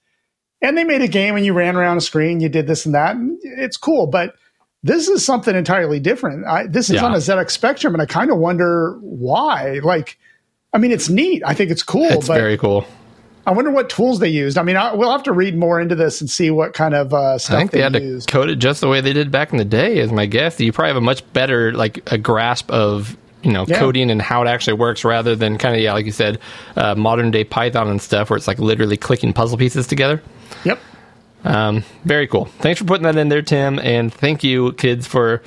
[0.62, 2.94] and they made a game, and you ran around a screen, you did this and
[2.94, 4.06] that, and it's cool.
[4.06, 4.34] But
[4.82, 6.46] this is something entirely different.
[6.46, 7.04] I, this is Yeah.
[7.04, 9.80] on a ZX Spectrum, and I kind of wonder why.
[9.82, 10.18] Like,
[10.72, 11.42] I mean, it's neat.
[11.44, 12.86] I think it's cool, it's very cool.
[13.46, 14.58] I wonder what tools they used.
[14.58, 17.14] I mean, I, we'll have to read more into this and see what kind of
[17.14, 19.30] uh, I stuff think they, they had to code it just the way they did
[19.30, 20.58] back in the day, is my guess.
[20.58, 23.16] You probably have a much better like a grasp of
[23.46, 23.78] you know Yeah.
[23.78, 26.38] coding and how it actually works, rather than kind of yeah, like you said,
[26.76, 30.20] uh, modern day Python and stuff, where it's like literally clicking puzzle pieces together.
[30.64, 30.78] Yep.
[31.44, 32.46] Um, very cool.
[32.58, 35.42] Thanks for putting that in there, Tim, and thank you, kids, for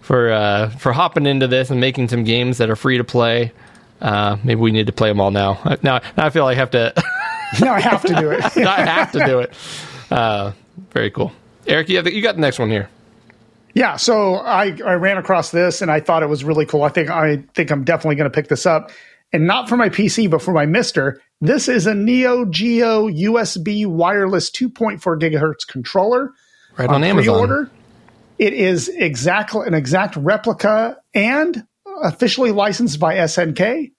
[0.00, 3.52] for uh, for hopping into this and making some games that are free to play.
[4.00, 5.60] Uh, maybe we need to play them all now.
[5.62, 6.92] Uh, Now, now I feel like I have to.
[7.60, 8.42] Now I have to do it.
[8.66, 9.52] I have to do it.
[10.10, 10.52] Uh,
[10.92, 11.32] very cool,
[11.66, 11.90] Eric.
[11.90, 12.88] You have the, you got the next one here.
[13.74, 16.82] Yeah, so I, I ran across this and I thought it was really cool.
[16.82, 18.90] I think I think I'm definitely going to pick this up,
[19.32, 21.20] and not for my PC, but for my Mister.
[21.40, 26.32] This is a Neo Geo USB wireless 2.4 gigahertz controller.
[26.78, 27.34] Right on, Amazon.
[27.34, 27.70] Pre-order.
[28.38, 31.66] It is exactly an exact replica and
[32.02, 33.92] officially licensed by SNK.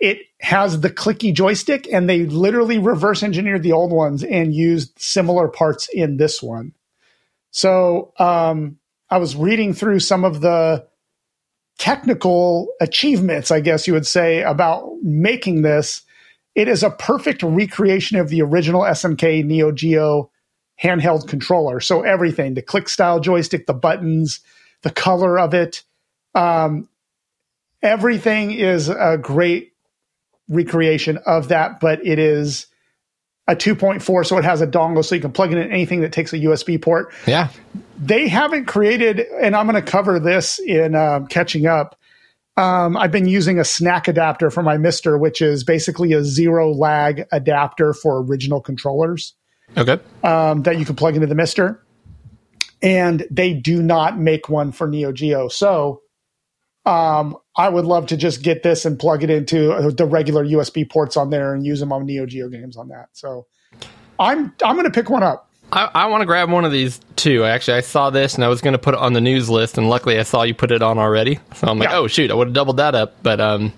[0.00, 4.98] It has the clicky joystick, and they literally reverse engineered the old ones and used
[4.98, 6.72] similar parts in this one.
[7.50, 8.78] So um,
[9.10, 10.86] I was reading through some of the
[11.78, 16.02] technical achievements, I guess you would say, about making this.
[16.54, 20.30] It is a perfect recreation of the original SNK Neo Geo
[20.82, 21.80] handheld controller.
[21.80, 24.40] So everything, the click style joystick, the buttons,
[24.82, 25.82] the color of it,
[26.34, 26.88] um,
[27.82, 29.72] everything is a great
[30.48, 32.66] recreation of that, but it is
[33.50, 36.32] a 2.4, so it has a dongle, so you can plug in anything that takes
[36.32, 37.48] a USB port Yeah,
[37.98, 41.98] they haven't created, and I'm going to cover this in um, catching up.
[42.56, 46.72] Um, I've been using a SNAC adapter for my Mister, which is basically a zero
[46.72, 49.34] lag adapter for original controllers.
[49.76, 50.00] Okay.
[50.24, 51.84] um, that you can plug into the Mister,
[52.82, 55.48] and they do not make one for Neo Geo.
[55.48, 56.02] So,
[56.86, 60.44] um, I would love to just get this and plug it into uh, the regular
[60.44, 63.08] USB ports on there and use them on Neo Geo games on that.
[63.12, 63.46] So,
[64.18, 65.48] I'm I'm going to pick one up.
[65.72, 67.44] I, I want to grab one of these too.
[67.44, 69.78] Actually, I saw this and I was going to put it on the news list,
[69.78, 71.38] and luckily I saw you put it on already.
[71.54, 71.98] So I'm like, Yeah.
[71.98, 73.22] oh shoot, I would have doubled that up.
[73.22, 73.72] But um,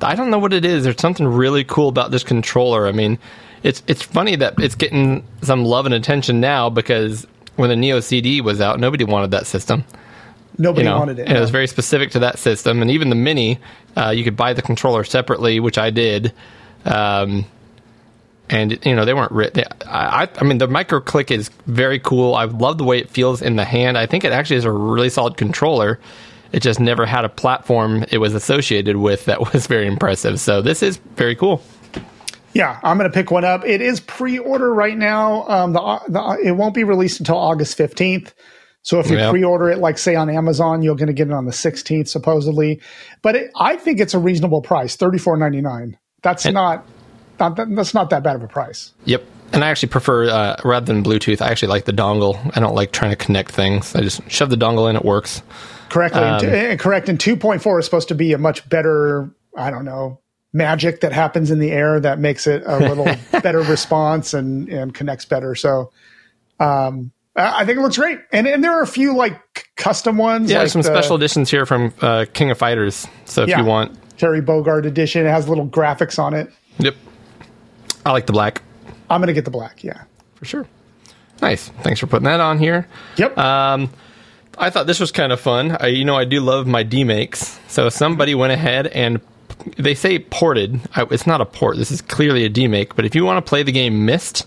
[0.00, 0.84] I don't know what it is.
[0.84, 2.86] There's something really cool about this controller.
[2.86, 3.18] I mean,
[3.62, 7.26] it's it's funny that it's getting some love and attention now because
[7.56, 9.84] when the Neo CD was out, nobody wanted that system.
[10.58, 11.28] Nobody You know, wanted it.
[11.28, 13.58] and it was very specific to that system, and even the Mini,
[13.96, 16.32] uh, you could buy the controller separately, which I did.
[16.84, 17.44] Um,
[18.50, 19.64] and you know they weren't written.
[19.86, 22.34] I, I, I mean, the micro click is very cool.
[22.34, 23.98] I love the way it feels in the hand.
[23.98, 25.98] I think it actually is a really solid controller.
[26.50, 30.40] It just never had a platform it was associated with that was very impressive.
[30.40, 31.62] So this is very cool.
[32.54, 33.66] Yeah, I'm going to pick one up.
[33.66, 35.46] It is pre-order right now.
[35.46, 38.32] Um, the, the it won't be released until August 15th.
[38.82, 39.30] So if you Yeah.
[39.30, 42.80] pre-order it, like say on Amazon, you're going to get it on the 16th supposedly.
[43.22, 45.94] But it, I think it's a reasonable price, 34.99.
[46.22, 46.86] That's not,
[47.38, 48.92] not that, that's not that bad of a price.
[49.04, 49.24] Yep.
[49.52, 51.40] And I actually prefer uh, rather than Bluetooth.
[51.40, 52.38] I actually like the dongle.
[52.56, 53.94] I don't like trying to connect things.
[53.94, 54.96] I just shove the dongle in.
[54.96, 55.42] It works.
[55.88, 57.08] Correctly, Um, and, and correct.
[57.08, 59.30] And 2.4 is supposed to be a much better.
[59.56, 60.20] I don't know
[60.52, 63.04] magic that happens in the air that makes it a little
[63.42, 65.54] better response and and connects better.
[65.54, 65.92] So,
[66.58, 68.18] um, I I think it looks great.
[68.32, 69.40] And and there are a few like
[69.76, 70.50] custom ones.
[70.50, 73.06] Yeah, like some the special editions here from uh, King of Fighters.
[73.24, 73.60] So if Yeah.
[73.60, 75.24] you want, Terry Bogard edition.
[75.26, 76.50] It has little graphics on it.
[76.78, 76.94] yep.
[78.04, 78.62] I like the black
[79.10, 79.82] I'm gonna get the black.
[79.84, 80.02] Yeah.
[80.34, 80.66] for sure.
[81.40, 81.68] Nice.
[81.82, 82.86] Thanks for putting that on here.
[83.16, 83.38] Yep.
[83.38, 83.90] Um,
[84.58, 85.76] I thought this was kind of fun.
[85.80, 87.58] I, you know, I do love my demakes.
[87.68, 89.20] So somebody went ahead and
[89.76, 90.80] they say ported.
[90.96, 91.76] I, it's not a port.
[91.76, 92.92] This is clearly a demake.
[92.96, 94.46] But if you want to play the game Myst,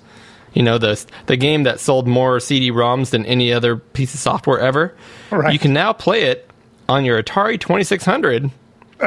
[0.53, 4.59] you know the the game that sold more CD-ROMs than any other piece of software
[4.59, 4.95] ever,
[5.31, 5.53] Right.
[5.53, 6.49] you can now play it
[6.89, 8.51] on your Atari 2600.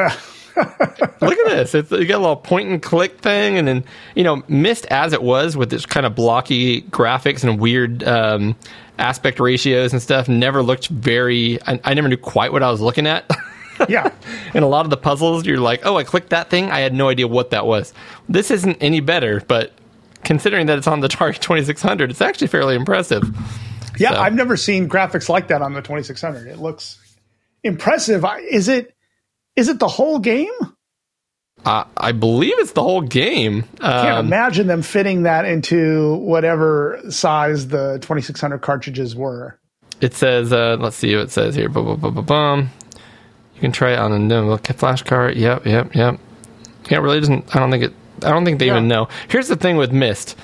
[0.56, 1.74] Look at this.
[1.74, 3.84] It's, you got a little point and click thing, and then,
[4.14, 8.54] you know, Myst as it was with this kind of blocky graphics and weird um,
[8.98, 11.60] aspect ratios and stuff never looked very.
[11.66, 13.28] I, I never knew quite what I was looking at.
[13.88, 14.12] yeah.
[14.54, 16.70] and a lot of the puzzles, you're like, oh, I clicked that thing.
[16.70, 17.92] I had no idea what that was.
[18.28, 19.72] This isn't any better, but
[20.24, 23.22] considering that it's on the Atari 2600, it's actually fairly impressive.
[23.98, 26.46] Yeah, So- I've never seen graphics like that on the 2600.
[26.48, 26.98] It looks
[27.62, 28.24] impressive.
[28.50, 28.94] Is it
[29.56, 30.50] is it the whole game?
[31.64, 33.64] Uh, I believe it's the whole game.
[33.80, 39.58] I can't Um, imagine them fitting that into whatever size the 2600 cartridges were.
[40.00, 41.68] It says, uh, let's see what it says here.
[41.70, 42.70] Bum, bum, bum, bum.
[43.54, 45.36] You can try it on a no, flash card.
[45.36, 46.18] Yep, yep, yep.
[46.90, 47.54] Yeah, it really doesn't.
[47.56, 47.94] I don't think it.
[48.22, 49.08] I don't think they even know.
[49.28, 50.36] Here's the thing with Myst.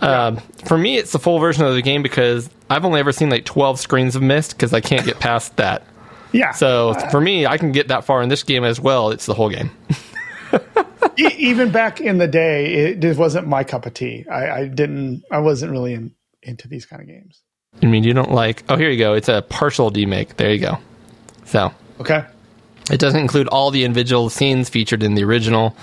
[0.00, 3.30] Um, For me, it's the full version of the game because I've only ever seen
[3.30, 5.82] like 12 screens of Myst because I can't get past that.
[6.32, 6.50] Yeah.
[6.50, 9.10] So for me, I can get that far in this game as well.
[9.10, 9.70] It's the whole game.
[11.16, 14.24] E- even back in the day, it, it wasn't my cup of tea.
[14.28, 15.22] I, I didn't.
[15.30, 16.12] I wasn't really in,
[16.42, 17.40] into these kind of games.
[17.80, 18.64] I mean, you don't like.
[18.68, 19.14] Oh, here you go.
[19.14, 20.34] It's a partial demake.
[20.36, 20.78] There you go.
[21.44, 22.24] So Okay.
[22.90, 25.76] It doesn't include all the individual scenes featured in the original,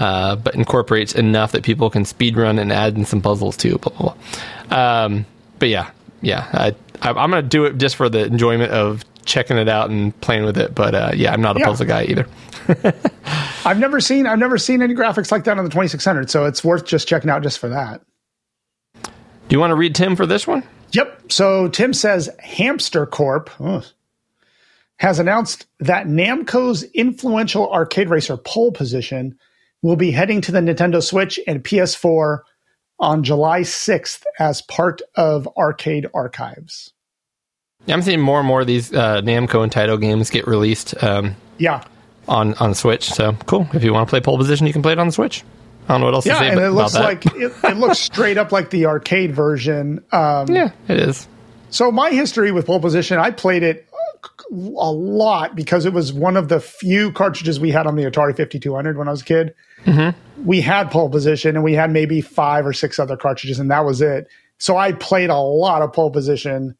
[0.00, 3.78] uh, but incorporates enough that people can speedrun and add in some puzzles too.
[3.78, 4.14] Blah blah
[4.68, 5.04] blah.
[5.04, 5.26] Um,
[5.60, 5.90] but yeah,
[6.22, 9.90] yeah, I, I, I'm gonna do it just for the enjoyment of checking it out
[9.90, 10.74] and playing with it.
[10.74, 11.66] But uh, yeah, I'm not a Yeah.
[11.66, 12.26] puzzle guy either.
[13.64, 14.26] I've never seen.
[14.26, 16.30] I've never seen any graphics like that on the 2600.
[16.30, 18.00] So it's worth just checking out just for that.
[19.04, 19.10] Do
[19.56, 20.62] you want to read Tim for this one?
[20.92, 21.32] Yep.
[21.32, 23.50] So Tim says Hamster Corp
[24.98, 29.38] has announced that Namco's influential arcade racer Pole Position
[29.82, 32.40] will be heading to the Nintendo Switch and PS4
[32.98, 36.92] on July 6th as part of Arcade Archives.
[37.86, 41.02] Yeah, I'm seeing more and more of these uh, Namco and Taito games get released
[41.02, 41.82] um, Yeah.
[42.28, 43.04] on on Switch.
[43.10, 43.66] So cool.
[43.72, 45.42] If you want to play pole position, you can play it on the Switch.
[45.88, 47.98] I don't know what else to Yeah, say and it looks like it, it looks
[47.98, 50.04] straight up like the arcade version.
[50.12, 51.26] Um, yeah, it is.
[51.70, 53.88] So my history with pole position, I played it
[54.50, 58.36] a lot because it was one of the few cartridges we had on the Atari
[58.36, 59.54] 5200 when I was a kid.
[59.84, 60.46] Mm-hmm.
[60.46, 63.84] We had pole position and we had maybe five or six other cartridges and that
[63.84, 64.26] was it.
[64.58, 66.76] So I played a lot of pole position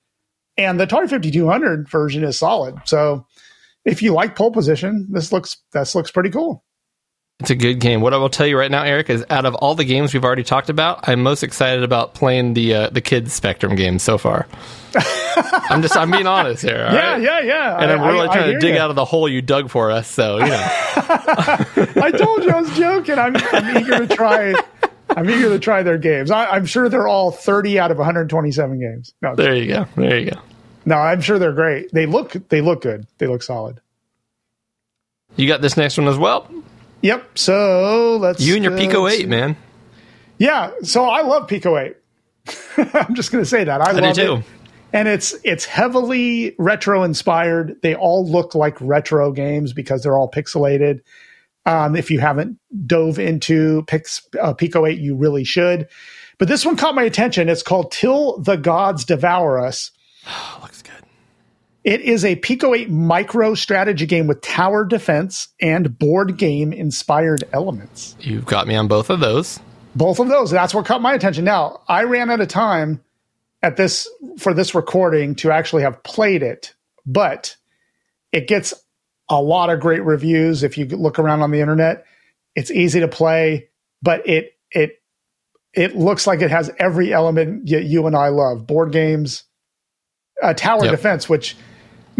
[0.56, 2.76] and the Atari 5200 version is solid.
[2.84, 3.26] So
[3.84, 6.64] if you like pole position, this looks, this looks pretty cool.
[7.40, 8.00] It's a good game.
[8.02, 10.24] What I will tell you right now, Eric, is out of all the games we've
[10.24, 14.18] already talked about, I'm most excited about playing the uh, the kids Spectrum game so
[14.18, 14.46] far.
[14.94, 16.84] I'm just I'm being honest here.
[16.86, 17.22] all Yeah, right?
[17.22, 17.78] yeah, yeah.
[17.80, 18.84] And I'm really I- I trying to dig ya.
[18.84, 20.06] out of the hole you dug for us.
[20.08, 20.60] So you know,
[20.96, 23.18] I told you I was joking.
[23.18, 24.54] I'm, I'm eager to try
[25.16, 26.30] I'm eager to try their games.
[26.30, 29.12] I, I'm sure they're all 30 out of 127 games.
[29.22, 29.86] No, There you go.
[29.96, 30.40] There you go.
[30.84, 31.90] no, I'm sure they're great.
[31.92, 33.06] They look they look good.
[33.18, 33.80] They look solid.
[35.36, 36.48] You got this next one as well.
[37.02, 37.38] Yep.
[37.38, 39.26] So let's You and your uh, Pico 8, see.
[39.26, 39.56] man.
[40.38, 40.70] Yeah.
[40.82, 41.96] So I love Pico 8.
[42.94, 44.34] I'm just going to say that I, I do love too.
[44.36, 44.44] it.
[44.92, 47.76] And it's it's heavily retro inspired.
[47.82, 51.00] They all look like retro games because they're all pixelated.
[51.64, 55.86] Um, if you haven't dove into Pix, uh, Pico 8, you really should.
[56.38, 57.48] But this one caught my attention.
[57.48, 59.92] It's called Till the Gods Devour Us.
[61.82, 67.44] It is a Pico 8 micro strategy game with tower defense and board game inspired
[67.52, 68.16] elements.
[68.20, 69.58] You've got me on both of those.
[69.96, 70.50] Both of those.
[70.50, 71.44] That's what caught my attention.
[71.44, 73.00] Now, I ran out of time
[73.62, 74.08] at this
[74.38, 76.74] for this recording to actually have played it,
[77.06, 77.56] but
[78.30, 78.74] it gets
[79.30, 82.04] a lot of great reviews if you look around on the internet.
[82.54, 83.68] It's easy to play,
[84.02, 85.02] but it it
[85.72, 88.66] it looks like it has every element you, you and I love.
[88.66, 89.44] Board games,
[90.42, 90.90] uh, tower Yep.
[90.90, 91.56] defense, which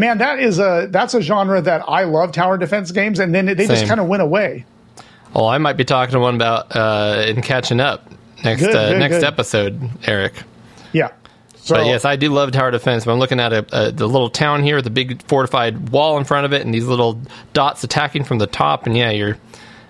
[0.01, 2.33] man, that is a that's a genre that I love.
[2.33, 4.65] Tower defense games, and then they just kind of went away.
[5.35, 8.11] Well, I might be talking to one about uh, in catching up
[8.43, 9.25] next Good, uh, good, next good.
[9.25, 10.33] episode, Eric.
[10.93, 11.11] Yeah.
[11.57, 13.05] So But yes, I do love tower defense.
[13.05, 16.17] But I'm looking at a, a, the little town here with a big fortified wall
[16.19, 17.21] in front of it, and these little
[17.53, 18.87] dots attacking from the top.
[18.87, 19.37] And yeah, you're.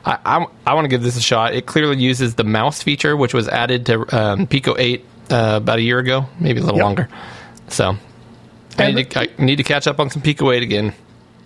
[0.04, 1.54] I I, I want to give this a shot.
[1.54, 5.78] It clearly uses the mouse feature, which was added to um, Pico 8 uh, about
[5.78, 6.84] a year ago, maybe a little Yep.
[6.84, 7.08] longer.
[7.68, 7.96] So
[8.78, 10.94] I need, to, I need to catch up on some Pico 8 again.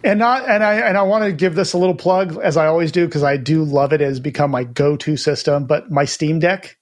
[0.04, 2.66] and not and I and I want to give this a little plug as I
[2.66, 4.00] always do because I do love it.
[4.00, 5.64] It has become my go-to system.
[5.66, 6.76] But my Steam Deck,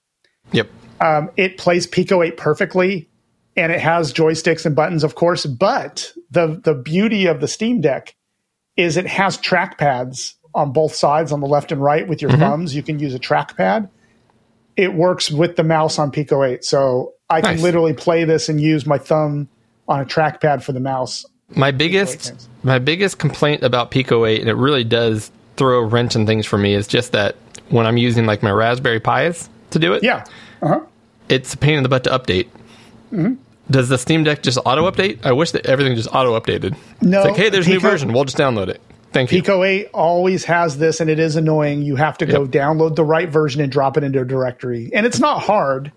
[0.53, 0.69] Yep.
[1.01, 3.09] um, it plays Pico 8 perfectly,
[3.57, 5.47] and it has joysticks and buttons, of course.
[5.47, 8.15] But the the beauty of the Steam Deck
[8.77, 12.75] is it has trackpads on both sides, on the left and right, with your thumbs.
[12.75, 13.89] You can use a trackpad.
[14.77, 18.61] It works with the mouse on Pico 8, so I can literally play this and
[18.61, 19.49] use my thumb
[19.89, 21.25] on a trackpad for the mouse.
[21.55, 26.17] My biggest my biggest complaint about Pico 8, and it really does throw a wrench
[26.17, 27.37] in things for me, is just that
[27.69, 30.25] when I'm using like my Raspberry Pis to do it, Yeah.
[30.63, 30.81] Uh-huh.
[31.29, 32.47] it's a pain in the butt to update.
[33.13, 33.35] Mm-hmm.
[33.71, 35.25] Does the Steam Deck just auto update?
[35.25, 36.77] I wish that everything just auto updated.
[37.01, 38.13] No, it's like, hey, there's a new version.
[38.13, 38.81] We'll just download it.
[39.13, 39.41] Thank you.
[39.43, 41.83] Pico 8 always has this, and it is annoying.
[41.83, 42.51] You have to go Yep.
[42.51, 44.91] download the right version and drop it into a directory.
[44.95, 45.93] And it's not hard.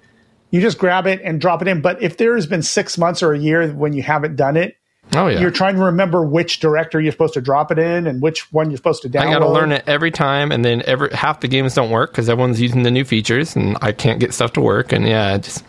[0.55, 1.81] You just grab it and drop it in.
[1.81, 4.77] But if there has been six months or a year when you haven't done it,
[5.13, 8.21] oh yeah, you're trying to remember which directory you're supposed to drop it in and
[8.21, 9.27] which one you're supposed to download.
[9.27, 12.11] I got to learn it every time, and then every half the games don't work
[12.11, 14.93] because everyone's using the new features, and I can't get stuff to work.
[14.93, 15.65] And yeah, just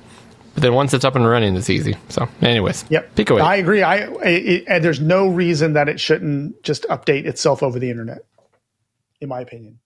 [0.55, 1.97] but then once it's up and running, it's easy.
[2.09, 3.16] So, anyways, Yep.
[3.16, 3.43] Pico 8.
[3.43, 3.82] I agree.
[3.82, 8.24] I it, and there's no reason that it shouldn't just update itself over the internet,
[9.20, 9.80] in my opinion.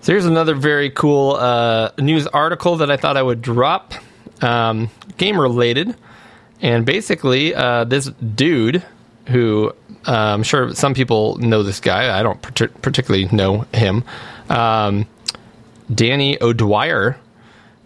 [0.00, 3.94] So here's another very cool uh, news article that I thought I would drop,
[4.42, 5.94] um, game related,
[6.60, 8.84] and basically uh, this dude
[9.28, 9.72] who
[10.06, 12.18] uh, I'm sure some people know this guy.
[12.18, 14.04] I don't partic- particularly know him.
[14.48, 15.06] Um,
[15.92, 17.16] Danny O'Dwyer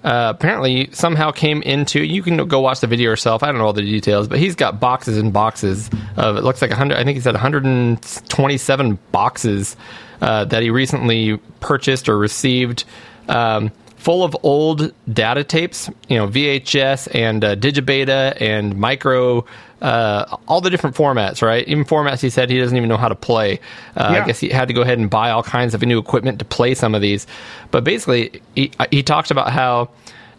[0.03, 2.03] uh, apparently somehow came into.
[2.03, 3.43] You can go watch the video yourself.
[3.43, 6.37] I don't know all the details, but he's got boxes and boxes of.
[6.37, 6.97] It looks like 100.
[6.97, 9.77] I think he said 127 boxes
[10.23, 12.85] uh, that he recently purchased or received.
[13.29, 19.45] Um, full of old data tapes, you know, VHS and uh, Digibeta and micro,
[19.83, 21.69] uh, all the different formats, right?
[21.69, 23.61] Even formats he said he doesn't even know how to play.
[23.95, 24.23] Uh, Yeah.
[24.23, 26.47] I guess he had to go ahead and buy all kinds of new equipment to
[26.47, 27.27] play some of these.
[27.71, 29.91] But basically, he, he talks about how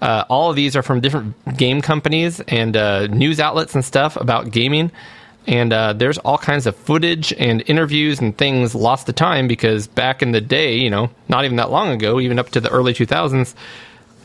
[0.01, 4.15] uh, all of these are from different game companies and uh, news outlets and stuff
[4.15, 4.91] about gaming.
[5.47, 9.87] And uh, there's all kinds of footage and interviews and things lost to time because
[9.87, 12.69] back in the day, you know, not even that long ago, even up to the
[12.69, 13.55] early 2000s,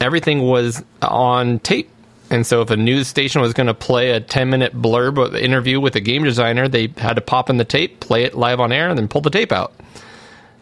[0.00, 1.90] everything was on tape.
[2.28, 5.34] And so if a news station was going to play a 10 minute blurb of
[5.34, 8.60] interview with a game designer, they had to pop in the tape, play it live
[8.60, 9.72] on air, and then pull the tape out.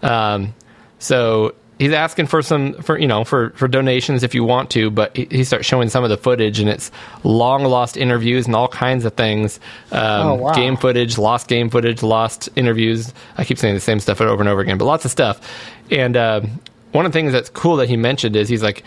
[0.02, 0.54] Um,
[0.98, 4.90] so he's asking for some for you know for for donations if you want to,
[4.90, 6.90] but he, he starts showing some of the footage and it's
[7.24, 9.58] long lost interviews and all kinds of things.
[9.92, 10.52] Um, Oh, wow.
[10.54, 13.12] Game footage, lost game footage, lost interviews.
[13.36, 15.40] I keep saying the same stuff over and over again, but lots of stuff.
[15.90, 16.40] And uh,
[16.92, 18.84] one of the things that's cool that he mentioned is he's like.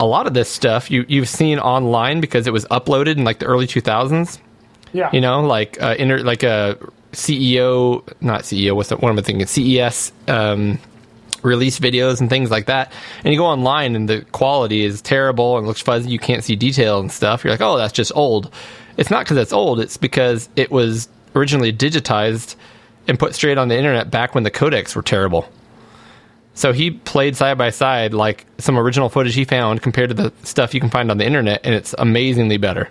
[0.00, 3.38] A lot of this stuff you you've seen online because it was uploaded in like
[3.38, 4.40] the early 2000s
[4.92, 5.10] Yeah.
[5.12, 6.76] you know, like uh, inter, like a
[7.12, 8.74] CEO, not CEO.
[8.74, 9.46] What's the, what am I thinking?
[9.46, 10.78] CES um,
[11.42, 12.92] release videos and things like that.
[13.24, 16.10] And you go online and the quality is terrible and looks fuzzy.
[16.10, 17.44] You can't see detail and stuff.
[17.44, 18.52] You're like, oh, that's just old.
[18.96, 19.80] It's not because it's old.
[19.80, 22.56] It's because it was originally digitized
[23.08, 25.48] and put straight on the internet back when the codecs were terrible.
[26.54, 30.32] So he played side by side like some original footage he found compared to the
[30.42, 32.90] stuff you can find on the internet, and it's amazingly better.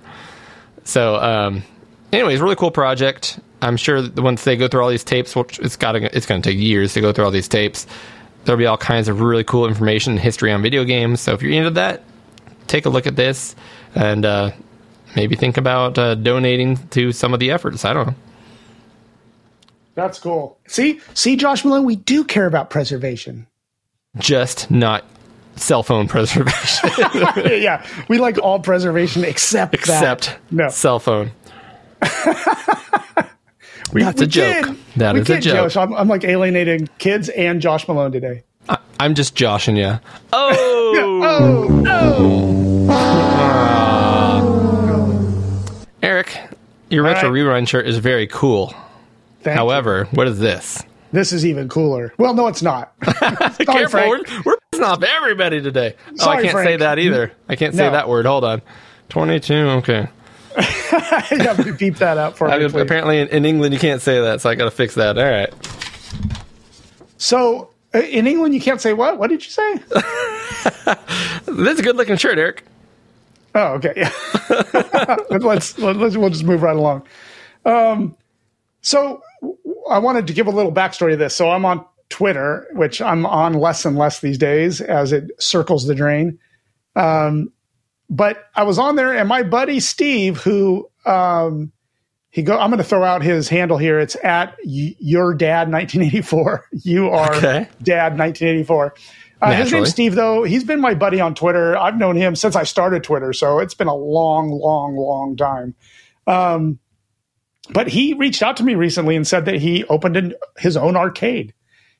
[0.83, 1.63] So, um,
[2.11, 3.39] anyways, really cool project.
[3.61, 6.49] I'm sure once they go through all these tapes, which it's got it's going to
[6.49, 7.85] take years to go through all these tapes,
[8.45, 11.21] there'll be all kinds of really cool information and history on video games.
[11.21, 12.03] So if you're into that,
[12.67, 13.55] take a look at this
[13.95, 14.51] and uh,
[15.15, 17.85] maybe think about uh, donating to some of the efforts.
[17.85, 18.15] I don't know.
[19.93, 20.57] That's cool.
[20.67, 23.47] See, see, Josh Malone, we do care about preservation.
[24.17, 25.03] Just not
[25.57, 26.89] cell phone preservation,
[27.61, 30.39] yeah, we like all preservation except except that.
[30.49, 30.69] no.
[30.69, 31.31] cell phone.
[33.93, 34.65] We, That's we a joke.
[34.67, 34.77] kid.
[34.97, 35.71] That we is a joke.
[35.71, 35.77] Josh.
[35.77, 38.43] I'm, I'm like alienating kids and Josh Malone today.
[38.69, 39.99] I, I'm just joshing you.
[40.33, 40.57] Oh,
[41.87, 42.87] Oh,
[44.41, 45.85] oh!
[46.03, 46.37] Eric,
[46.89, 47.37] your retro right.
[47.37, 48.73] rerun shirt is very cool.
[49.41, 50.83] Thank However, what is this?
[51.11, 52.13] this is even cooler.
[52.17, 52.93] Well, no, it's not.
[53.19, 54.27] Sorry, Careful, Frank.
[54.29, 55.95] we're, we're pissing off everybody today.
[56.15, 57.31] Sorry, oh, I can't say that either.
[57.49, 57.91] I can't say No.
[57.91, 58.25] that word.
[58.25, 58.61] Hold on.
[59.09, 60.07] 22, okay.
[61.31, 62.69] you have to beep that out for I, me.
[62.69, 62.81] please.
[62.81, 65.17] apparently in, in England you can't say that, so I got to fix that.
[65.17, 65.53] All right.
[67.17, 69.17] So uh, in England, you can't say what?
[69.17, 69.79] What did you say?
[71.45, 72.63] This is a good looking shirt, Eric.
[73.55, 73.93] Oh, okay.
[73.95, 74.11] Yeah.
[75.29, 77.03] let's, let's we'll just move right along.
[77.65, 78.15] Um,
[78.81, 79.21] so
[79.89, 81.35] I wanted to give a little backstory to this.
[81.35, 85.87] So I'm on Twitter, which I'm on less and less these days as it circles
[85.87, 86.39] the drain.
[86.95, 87.51] Um,
[88.11, 91.71] but I was on there, and my buddy Steve, who um,
[92.29, 93.99] he go, I'm going to throw out his handle here.
[93.99, 96.65] It's at y- your dad 1984.
[96.83, 97.67] You are Okay.
[97.81, 98.93] dad 1984.
[99.41, 100.43] Uh, his name's Steve, though.
[100.43, 101.75] He's been my buddy on Twitter.
[101.75, 105.73] I've known him since I started Twitter, so it's been a long, long, long time.
[106.27, 106.77] Um,
[107.71, 110.95] but he reached out to me recently and said that he opened an, his own
[110.95, 111.53] arcade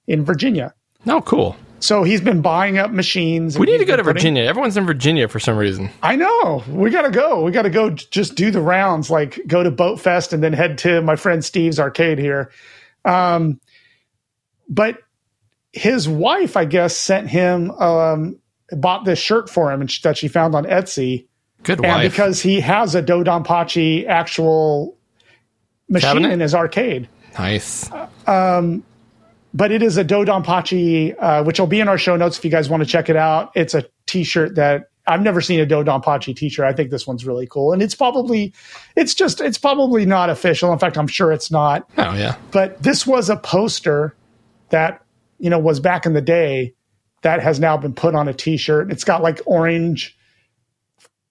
[0.05, 0.75] in Virginia.
[1.07, 1.55] Oh, cool.
[1.81, 3.57] So he's been buying up machines.
[3.57, 4.43] We need to go to putting- Virginia.
[4.43, 5.89] Everyone's in Virginia for some reason.
[6.03, 6.63] I know.
[6.69, 7.41] We got to go.
[7.43, 10.53] We got to go just do the rounds, like go to Boat Fest and then
[10.53, 12.51] head to my friend Steve's arcade here.
[13.03, 13.59] Um,
[14.69, 14.99] but
[15.73, 18.37] his wife, I guess, sent him, um,
[18.71, 21.25] bought this shirt for him that she found on Etsy.
[21.63, 22.11] Good And wife.
[22.11, 24.97] because he has a Dodonpachi actual
[25.89, 26.31] machine Cabinet?
[26.31, 27.07] in his arcade.
[27.39, 27.89] nice.
[29.53, 32.51] But it is a Dodonpachi, uh, which will be in our show notes if you
[32.51, 33.51] guys want to check it out.
[33.55, 36.65] It's a T-shirt that I've never seen a Dodonpachi T-shirt.
[36.65, 38.53] I think this one's really cool, and it's probably,
[38.95, 40.71] it's just, it's probably not official.
[40.71, 41.89] In fact, I'm sure it's not.
[41.97, 42.35] Oh yeah.
[42.51, 44.15] But this was a poster
[44.69, 45.03] that
[45.39, 46.73] you know was back in the day
[47.23, 48.91] that has now been put on a T-shirt.
[48.91, 50.17] It's got like orange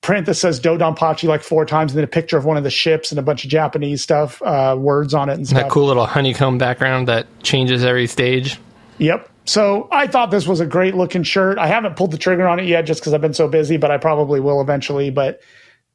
[0.02, 2.70] print that says Dodonpachi like four times, and then a picture of one of the
[2.70, 5.62] ships and a bunch of Japanese stuff, uh, words on it and stuff.
[5.62, 8.59] That cool little honeycomb background that changes every stage.
[8.98, 9.28] Yep.
[9.44, 11.59] So I thought this was a great looking shirt.
[11.59, 13.90] I haven't pulled the trigger on it yet just because I've been so busy, but
[13.90, 15.10] I probably will eventually.
[15.10, 15.40] But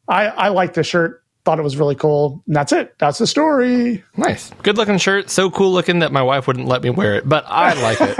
[0.08, 1.24] I, I like the shirt.
[1.46, 2.44] Thought it was really cool.
[2.48, 2.96] And that's it.
[2.98, 4.04] That's the story.
[4.18, 4.52] Nice.
[4.64, 5.30] Good looking shirt.
[5.30, 8.18] So cool looking that my wife wouldn't let me wear it, but I like it.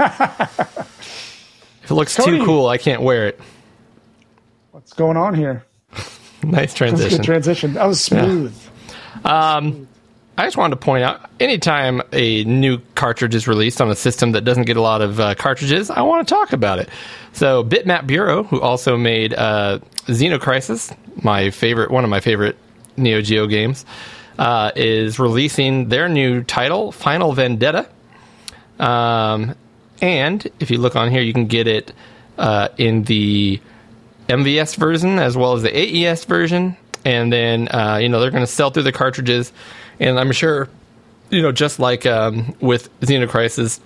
[1.82, 2.38] if it looks Cody.
[2.38, 3.40] too cool, I can't wear it.
[4.70, 5.65] What's going on here?
[6.50, 7.22] Nice transition.
[7.22, 7.74] transition.
[7.74, 8.54] That was smooth.
[10.38, 14.32] I just wanted to point out anytime a new cartridge is released on a system
[14.32, 16.90] that doesn't get a lot of uh, cartridges, I want to talk about it.
[17.32, 22.56] So, Bitmap Bureau, who also made uh, Xenocrisis, my favorite, one of my favorite
[22.98, 23.86] Neo Geo games,
[24.38, 27.88] uh, is releasing their new title, Final Vendetta.
[28.78, 29.54] Um,
[30.02, 31.94] and if you look on here, you can get it
[32.36, 33.58] uh, in the
[34.28, 36.76] MVS version as well as the AES version.
[37.04, 39.52] And then, uh, you know, they're going to sell through the cartridges.
[40.00, 40.68] And I'm sure,
[41.30, 43.80] you know, just like um, with Xenocrisis,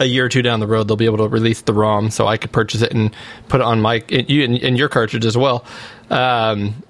[0.00, 2.26] a year or two down the road, they'll be able to release the ROM so
[2.26, 3.14] I could purchase it and
[3.48, 5.64] put it on my, in, in your cartridge as well.
[6.10, 6.82] Um,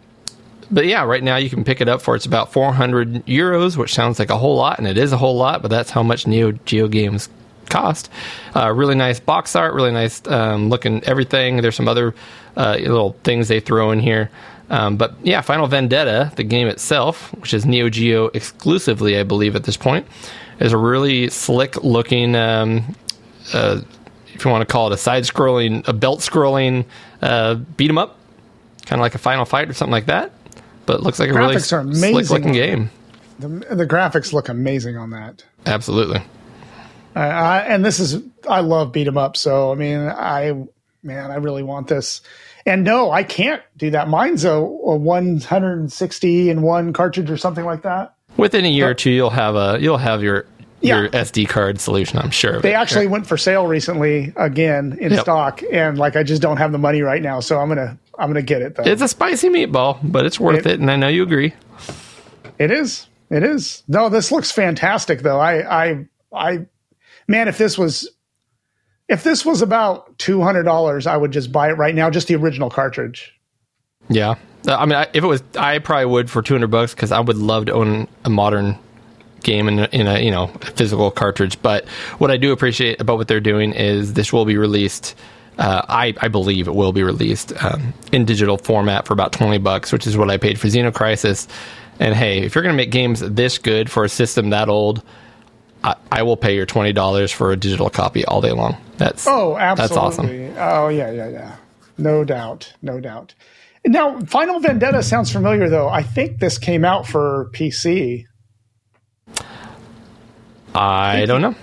[0.71, 3.95] but yeah, right now you can pick it up for it's about 400 euros, which
[3.95, 6.27] sounds like a whole lot, and it is a whole lot, but that's how much
[6.27, 7.29] Neo Geo games
[7.69, 8.11] cost.
[8.55, 11.59] Uh, really nice box art, really nice um, looking everything.
[11.59, 12.15] There's some other
[12.57, 14.31] uh, little things they throw in here.
[14.71, 19.57] Um, but yeah, Final Vendetta, the game itself, which is Neo Geo exclusively, I believe,
[19.57, 20.07] at this point,
[20.59, 22.97] is a really slick looking, um,
[23.53, 23.81] uh,
[24.33, 26.87] if you want to call it a side scrolling, a belt scrolling
[27.21, 28.19] uh, beat 'em up,
[28.87, 30.33] kind of like a Final Fight or something like that.
[30.87, 32.91] But it looks like a really slick looking game.
[33.39, 35.45] The, the graphics look amazing on that.
[35.67, 36.23] Absolutely.
[37.17, 39.37] Uh, I, and this is, I love beat 'em up.
[39.37, 40.65] So, I mean, I,
[41.05, 42.21] man, I really want this.
[42.67, 44.09] And no, I can't do that.
[44.09, 48.15] Mine's a, a 160 in one cartridge or something like that.
[48.37, 50.47] Within a year or two, you'll have a you'll have your
[50.81, 51.01] Yeah.
[51.03, 52.19] your SD card solution.
[52.19, 52.61] I'm sure.
[52.61, 52.77] They it.
[52.77, 55.21] actually went for sale recently again in Yep.
[55.21, 58.29] stock, and like I just don't have the money right now, so I'm gonna I'm
[58.31, 58.83] gonna get it though.
[58.85, 61.53] It's a spicy meatball, but it's worth It- it, and I know you agree.
[62.59, 63.07] It is.
[63.31, 63.83] It is.
[63.89, 65.39] No, this looks fantastic though.
[65.39, 66.67] I I I
[67.29, 68.11] man, if this was
[69.09, 72.29] if this was about two hundred dollars, I would just buy it right now, just
[72.29, 73.33] the original cartridge.
[74.09, 74.35] Yeah,
[74.67, 77.21] Uh, I mean, I, if it was, I probably would for 200 bucks because I
[77.21, 78.79] would love to own a modern
[79.43, 81.61] game in a, in a you know physical cartridge.
[81.63, 81.87] But
[82.19, 85.15] what I do appreciate about what they're doing is this will be released.
[85.57, 89.59] Uh, I, I believe it will be released um, in digital format for about 20
[89.59, 91.47] bucks, which is what I paid for Xenocrisis.
[92.01, 95.03] And hey, if you're going to make games this good for a system that old,
[95.85, 98.77] I, I will pay your twenty dollars for a digital copy all day long.
[98.97, 99.97] That's Oh, absolutely.
[99.97, 100.55] That's awesome.
[100.59, 101.57] Oh yeah, yeah, yeah.
[101.99, 102.73] No doubt.
[102.83, 103.35] No doubt.
[103.87, 105.89] Now, Final Vendetta sounds familiar though.
[105.89, 108.25] I think this came out for PC.
[110.75, 111.55] I don't know.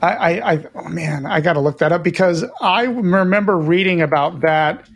[0.00, 4.00] I, I, I oh man, I got to look that up because I remember reading
[4.00, 4.88] about that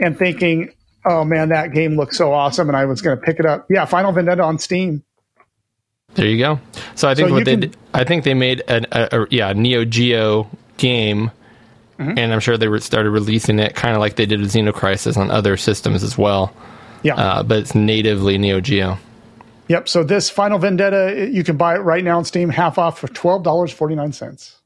[0.00, 0.72] and thinking,
[1.04, 3.66] oh man, that game looks so awesome, and I was going to pick it up.
[3.70, 5.04] Yeah, Final Vendetta on Steam.
[6.14, 6.58] There you go.
[6.96, 9.26] So I think So what they can- did, I think they made an, a, a
[9.30, 11.30] yeah Neo Geo game,
[11.98, 12.18] Mm-hmm.
[12.18, 15.18] and I'm sure they re- started releasing it kind of like they did with Xenocrisis
[15.18, 16.50] on other systems as well.
[17.02, 17.14] Yeah.
[17.14, 18.96] Uh, but it's natively Neo Geo.
[19.68, 19.86] Yep.
[19.86, 23.08] So this Final Vendetta, you can buy it right now on Steam, half off for
[23.08, 24.56] twelve dollars forty nine cents.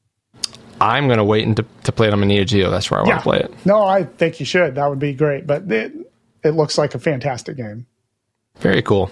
[0.79, 2.69] I'm gonna wait and to, to play it on my Neo Geo.
[2.71, 3.53] That's where I want to play it.
[3.65, 4.75] No, I think you should.
[4.75, 5.45] That would be great.
[5.45, 5.91] But it,
[6.43, 7.85] it looks like a fantastic game.
[8.59, 9.11] Very cool.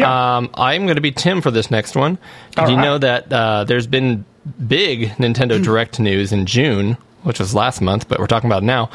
[0.00, 0.36] Yeah.
[0.36, 2.18] Um, I'm going to be Tim for this next one.
[2.50, 2.82] Did All you right.
[2.84, 4.24] know that uh, there's been
[4.66, 8.66] big Nintendo Direct news in June, which was last month, but we're talking about it
[8.66, 8.90] now.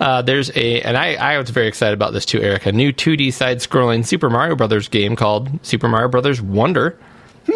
[0.00, 2.66] Uh, there's a, and I, I was very excited about this too, Eric.
[2.66, 6.98] A new 2D side-scrolling Super Mario Brothers game called Super Mario Brothers Wonder.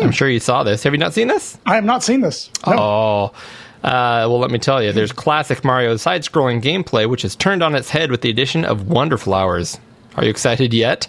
[0.00, 0.82] I'm sure you saw this.
[0.84, 1.58] Have you not seen this?
[1.66, 2.50] I have not seen this.
[2.66, 2.76] No.
[2.78, 3.32] Oh.
[3.84, 7.62] Uh, well, let me tell you, there's classic Mario side scrolling gameplay, which is turned
[7.62, 9.78] on its head with the addition of Wonder Flowers.
[10.14, 11.08] Are you excited yet?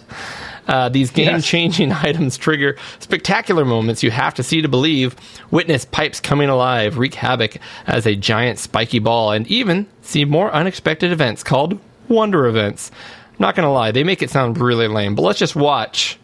[0.66, 5.14] Uh, these game changing items trigger spectacular moments you have to see to believe.
[5.50, 10.50] Witness pipes coming alive, wreak havoc as a giant spiky ball, and even see more
[10.52, 11.78] unexpected events called
[12.08, 12.90] Wonder Events.
[13.30, 16.18] I'm not going to lie, they make it sound really lame, but let's just watch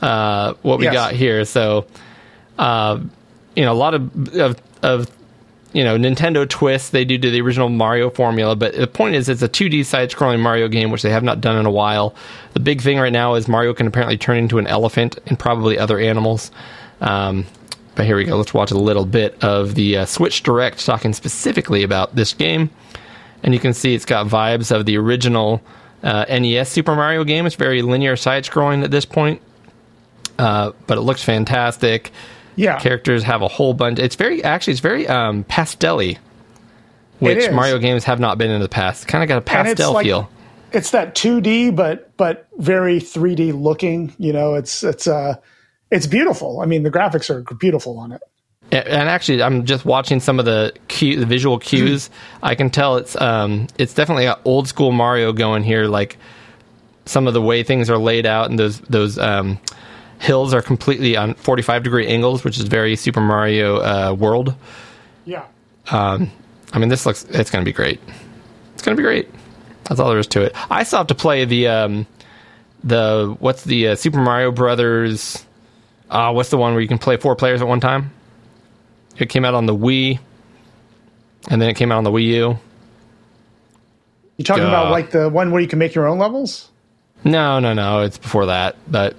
[0.00, 0.94] uh, what we Yes.
[0.94, 1.44] got here.
[1.44, 1.86] So,
[2.58, 3.00] uh,
[3.54, 5.15] you know, a lot of, of, of
[5.72, 9.28] you know, Nintendo twists they do to the original Mario formula, but the point is
[9.28, 12.14] it's a 2D side-scrolling Mario game, which they have not done in a while.
[12.54, 15.78] The big thing right now is Mario can apparently turn into an elephant and probably
[15.78, 16.50] other animals.
[17.00, 17.46] Um,
[17.94, 18.36] but here we go.
[18.36, 22.70] Let's watch a little bit of the uh, Switch Direct talking specifically about this game.
[23.42, 25.62] And you can see it's got vibes of the original
[26.02, 27.46] uh, NES Super Mario game.
[27.46, 29.40] It's very linear side-scrolling at this point,
[30.38, 32.12] uh, but it looks fantastic
[32.56, 32.78] Yeah.
[32.78, 33.98] characters have a whole bunch.
[33.98, 36.18] It's very actually it's very um, pastelly,
[37.18, 37.50] which.
[37.50, 39.06] Mario games have not been in the past.
[39.06, 40.30] Kind of got a it's pastel like- feel.
[40.72, 44.12] It's that 2D, but but very 3D looking.
[44.18, 45.36] You know, it's it's uh
[45.90, 46.60] it's beautiful.
[46.60, 48.20] I mean, the graphics are beautiful on it.
[48.72, 52.10] And actually, I'm just watching some of the cue, the visual cues.
[52.42, 55.86] I can tell it's um, it's definitely got old school Mario going here.
[55.86, 56.18] Like
[57.06, 59.60] some of the way things are laid out, and those those um,
[60.18, 64.54] hills are completely on 45 degree angles, which is very Super Mario uh, World.
[65.24, 65.44] Yeah.
[65.88, 68.00] I mean, this looks it's going to be great.
[68.74, 69.28] It's going to be great.
[69.84, 70.52] That's all there is to it.
[70.70, 72.06] I still have to play the um,
[72.82, 75.44] the what's the uh, Super Mario Brothers?
[76.10, 78.12] Uh, what's the one where you can play four players at one time?
[79.16, 80.18] It came out on the Wii,
[81.48, 82.58] and then it came out on the Wii U.
[84.36, 84.68] You talking Duh.
[84.68, 86.68] about like the one where you can make your own levels?
[87.24, 88.02] No, no, no.
[88.02, 88.76] It's before that.
[88.90, 89.16] But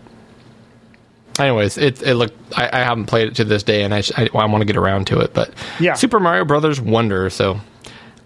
[1.39, 2.35] anyways, it it looked.
[2.57, 4.77] I, I haven't played it to this day, and I I, I want to get
[4.77, 5.33] around to it.
[5.33, 5.93] But Yeah.
[5.93, 7.29] Super Mario Brothers Wonder.
[7.29, 7.59] So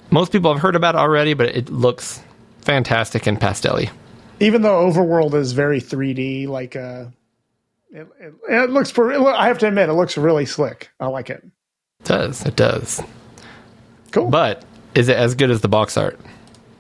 [0.09, 2.21] most people have heard about it already, but it looks
[2.61, 3.89] fantastic and pastelly.
[4.39, 7.05] Even though Overworld is very 3D, like uh,
[7.91, 8.91] it, it, it looks.
[8.91, 10.89] For, I have to admit, it looks really slick.
[10.99, 11.43] I like it.
[11.43, 13.01] It does it does?
[14.11, 14.29] Cool.
[14.29, 14.65] But
[14.95, 16.19] is it as good as the box art?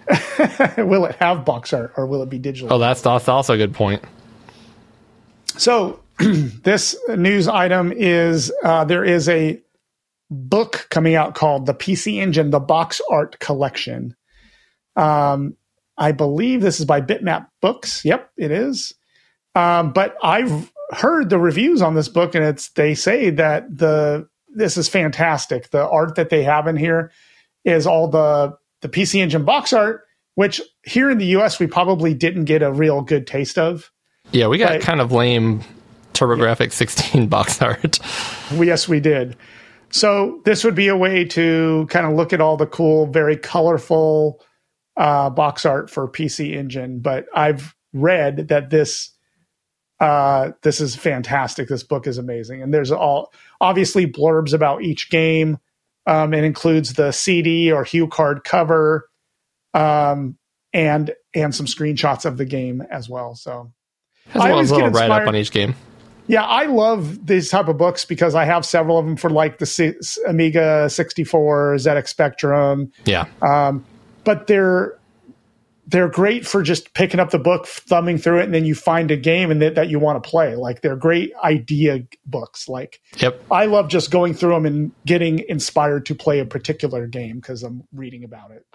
[0.77, 2.73] will it have box art or will it be digital?
[2.73, 4.03] Oh, that's that's also a good point.
[5.57, 5.99] So
[6.63, 9.61] this news item is uh, there is a
[10.29, 14.15] book coming out called the PC Engine: The Box Art Collection.
[14.95, 15.55] Um,
[15.97, 18.03] I believe this is by Bitmap Books.
[18.05, 18.93] Yep, it is.
[19.55, 24.27] Um, but I've heard the reviews on this book, and it's they say that the
[24.53, 25.69] this is fantastic.
[25.69, 27.11] The art that they have in here
[27.65, 30.03] is all the the PC Engine box art,
[30.35, 31.59] which here in the U.S.
[31.59, 33.91] we probably didn't get a real good taste of.
[34.31, 34.81] Yeah, we got Right.
[34.81, 35.61] kind of lame
[36.13, 37.99] TurboGrafx 16 box art.
[38.53, 39.35] Yes, we did.
[39.89, 43.35] So this would be a way to kind of look at all the cool, very
[43.35, 44.41] colorful
[44.97, 46.99] uh, box art for PC Engine.
[46.99, 49.11] But I've read that this
[49.99, 51.67] uh, this is fantastic.
[51.67, 55.59] This book is amazing, and there's all obviously blurbs about each game.
[56.07, 59.07] Um, it includes the CD or HuCard cover,
[59.75, 60.37] um,
[60.73, 63.35] and and some screenshots of the game as well.
[63.35, 63.71] So
[64.33, 65.75] As I well always as a little write up on each game.
[66.31, 69.57] Yeah, I love these type of books because I have several of them for like
[69.57, 69.65] the
[70.25, 73.25] Amiga 64, ZX Spectrum, Yeah.
[73.41, 73.83] um,
[74.23, 74.97] but they're
[75.87, 79.11] they're great for just picking up the book, thumbing through it, and then you find
[79.11, 80.55] a game and that, that you want to play.
[80.55, 82.69] Like they're great idea books.
[82.69, 83.43] Like Yep.
[83.51, 87.61] I love just going through them and getting inspired to play a particular game because
[87.61, 88.65] I'm reading about it.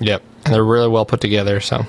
[0.00, 0.22] Yep.
[0.44, 1.58] And they're really well put together.
[1.60, 1.86] So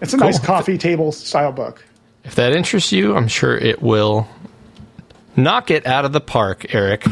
[0.00, 1.84] It's a nice coffee table style book.
[2.28, 4.28] If that interests you, I'm sure it will
[5.34, 7.06] knock it out of the park, Eric.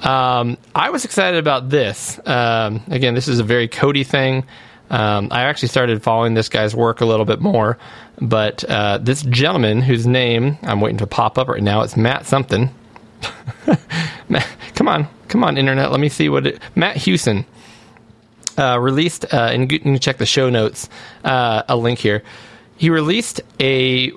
[0.00, 2.18] um, I was excited about this.
[2.24, 4.46] Um, again, this is a very Cody thing.
[4.88, 7.76] Um, I actually started following this guy's work a little bit more,
[8.18, 12.24] but uh, this gentleman whose name I'm waiting to pop up right now, it's Matt
[12.24, 12.74] something.
[14.30, 15.90] Matt, come on, come on, internet.
[15.90, 16.62] Let me see what it.
[16.74, 17.44] Matt Hughson
[18.58, 20.88] uh, released, uh, and you can check the show notes,
[21.24, 22.22] uh, a link here.
[22.76, 24.12] He released a.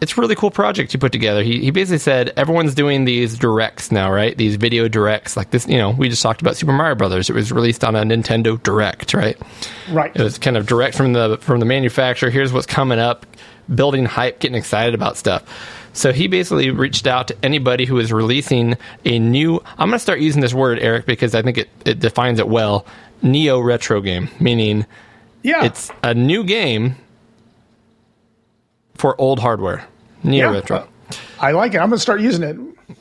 [0.00, 1.44] It's a really cool project he put together.
[1.44, 4.36] He, he basically said everyone's doing these directs now, right?
[4.36, 5.68] These video directs, like this.
[5.68, 7.30] You know, we just talked about Super Mario Brothers.
[7.30, 9.38] It was released on a Nintendo Direct, right?
[9.88, 10.10] Right.
[10.12, 12.30] It was kind of direct from the from the manufacturer.
[12.30, 13.26] Here's what's coming up,
[13.72, 15.44] building hype, getting excited about stuff.
[15.92, 19.62] So he basically reached out to anybody who is releasing a new.
[19.78, 22.48] I'm going to start using this word, Eric, because I think it, it defines it
[22.48, 22.86] well.
[23.22, 24.86] Neo retro game, meaning
[25.42, 25.64] Yeah.
[25.64, 26.96] it's a new game
[28.94, 29.84] for old hardware.
[30.22, 30.54] Neo Yeah.
[30.56, 30.88] retro.
[31.40, 31.78] I like it.
[31.78, 32.56] I'm going to start using it.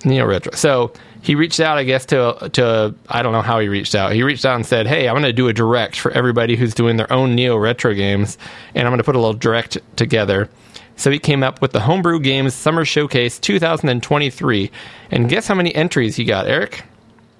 [0.05, 0.53] Neo Retro.
[0.53, 0.91] So
[1.21, 4.13] he reached out, I guess, to to I don't know how he reached out.
[4.13, 6.73] He reached out and said, "Hey, I'm going to do a direct for everybody who's
[6.73, 8.37] doing their own Neo Retro games,
[8.73, 10.49] and I'm going to put a little direct together."
[10.95, 14.71] So he came up with the Homebrew Games Summer Showcase 2023,
[15.11, 16.83] and guess how many entries he got, Eric?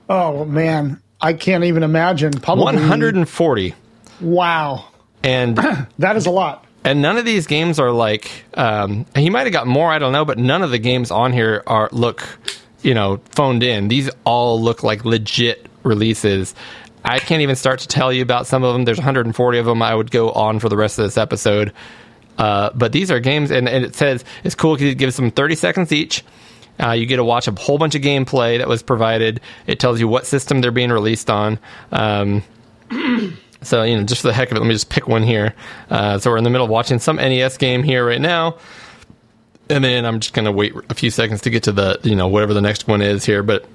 [0.10, 2.32] Oh man, I can't even imagine.
[2.32, 3.76] Probably 140.
[4.22, 4.86] Wow,
[5.24, 5.58] And
[6.00, 6.66] that is a lot.
[6.84, 10.12] and none of these games are like um, he might have got more i don't
[10.14, 12.24] know but none of the games on here are look
[12.82, 16.56] you know phoned in these all look like legit releases
[17.06, 19.82] i can't even start to tell you about some of them there's 140 of them
[19.84, 21.72] i would go on for the rest of this episode
[22.40, 25.30] uh, but these are games and, and it says it's cool because it gives them
[25.32, 26.24] 30 seconds each
[26.82, 30.00] uh, you get to watch a whole bunch of gameplay that was provided it tells
[30.00, 31.60] you what system they're being released on
[31.92, 32.44] um,
[33.62, 35.54] so, you know, just for the heck of it, let me just pick one here.
[35.90, 38.58] Uh, so we're in the middle of watching some NES game here right now.
[39.70, 42.16] And then I'm just going to wait a few seconds to get to the, you
[42.16, 43.44] know, whatever the next one is here.
[43.44, 43.66] But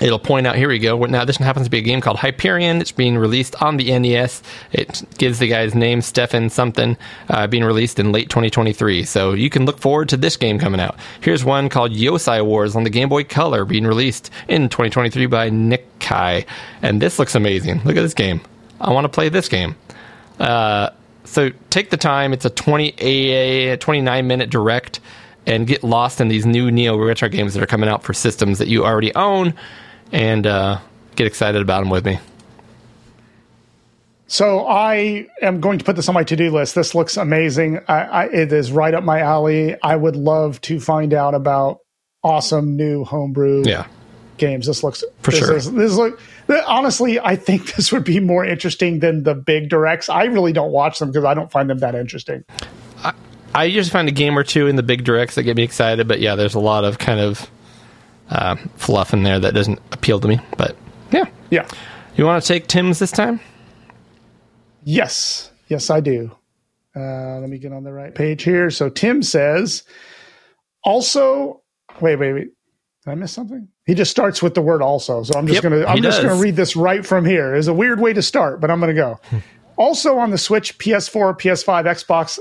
[0.00, 1.04] it'll point out, here we go.
[1.04, 2.80] Now, this happens to be a game called Hyperion.
[2.80, 4.42] It's being released on the NES.
[4.72, 6.96] It gives the guy's name, Stefan something,
[7.28, 9.04] uh, being released in late 2023.
[9.04, 10.96] So you can look forward to this game coming out.
[11.20, 15.50] Here's one called Yosai Wars on the Game Boy Color, being released in 2023 by
[15.50, 16.46] Nick Kai.
[16.80, 17.82] And this looks amazing.
[17.84, 18.40] Look at this game.
[18.80, 19.76] I want to play this game.
[20.38, 20.90] Uh,
[21.24, 22.32] so take the time.
[22.32, 25.00] It's a 28, 29 minute direct
[25.46, 28.58] and get lost in these new Neo Retro games that are coming out for systems
[28.58, 29.54] that you already own
[30.12, 30.78] and uh,
[31.16, 32.18] get excited about them with me.
[34.26, 36.74] So I am going to put this on my to-do list.
[36.74, 37.80] This looks amazing.
[37.86, 39.76] I, I, it is right up my alley.
[39.82, 41.80] I would love to find out about
[42.24, 43.86] awesome new homebrew Yeah.
[44.38, 44.66] games.
[44.66, 45.56] This looks For this sure.
[45.56, 46.18] Is, this look
[46.66, 50.08] honestly, I think this would be more interesting than the big directs.
[50.08, 52.44] I really don't watch them because I don't find them that interesting.
[53.54, 56.08] I usually find a game or two in the big directs that get me excited,
[56.08, 57.50] but yeah, there's a lot of kind of
[58.32, 60.40] uh, fluff in there that doesn't appeal to me.
[60.56, 60.74] But
[61.12, 61.26] yeah.
[61.50, 61.68] Yeah.
[62.16, 63.40] You want to take Tim's this time?
[64.84, 66.30] Yes, yes, I do.
[66.94, 68.68] Uh, let me get on the right page here.
[68.70, 69.84] So Tim says,
[70.84, 71.62] also,
[72.00, 72.48] wait, wait, wait.
[73.04, 73.68] Did I miss something?
[73.86, 75.22] He just starts with the word also.
[75.24, 76.30] So I'm just Yep, gonna I'm just does.
[76.30, 77.54] gonna read this right from here.
[77.54, 79.18] It's a weird way to start, but I'm gonna go.
[79.76, 82.38] also on the Switch, PS4, PS5, Xbox,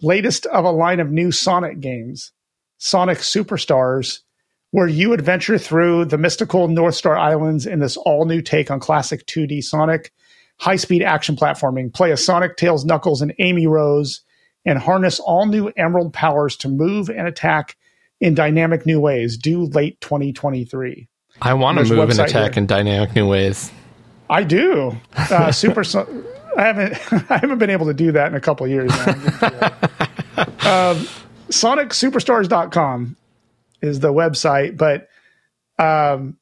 [0.00, 2.32] latest of a line of new Sonic games,
[2.78, 4.20] Sonic Superstars,
[4.70, 8.80] where you adventure through the mystical North Star Islands in this all new take on
[8.80, 10.12] classic 2D Sonic
[10.58, 11.92] high speed action platforming.
[11.92, 14.22] Play as Sonic, Tails, Knuckles, and Amy Rose,
[14.66, 17.76] and harness all new Emerald powers to move and attack
[18.20, 19.36] in dynamic new ways.
[19.36, 21.08] Due late 2023.
[21.40, 22.62] I want to move and attack here.
[22.62, 23.70] in dynamic new ways.
[24.28, 24.96] I do.
[25.16, 25.84] Uh, Super.
[25.84, 26.24] So-
[26.56, 27.12] I haven't.
[27.30, 29.04] I haven't been able to do that in a couple of years now.
[31.50, 33.16] SonicSuperstars.com
[33.80, 35.08] is the website, but
[35.78, 36.36] um,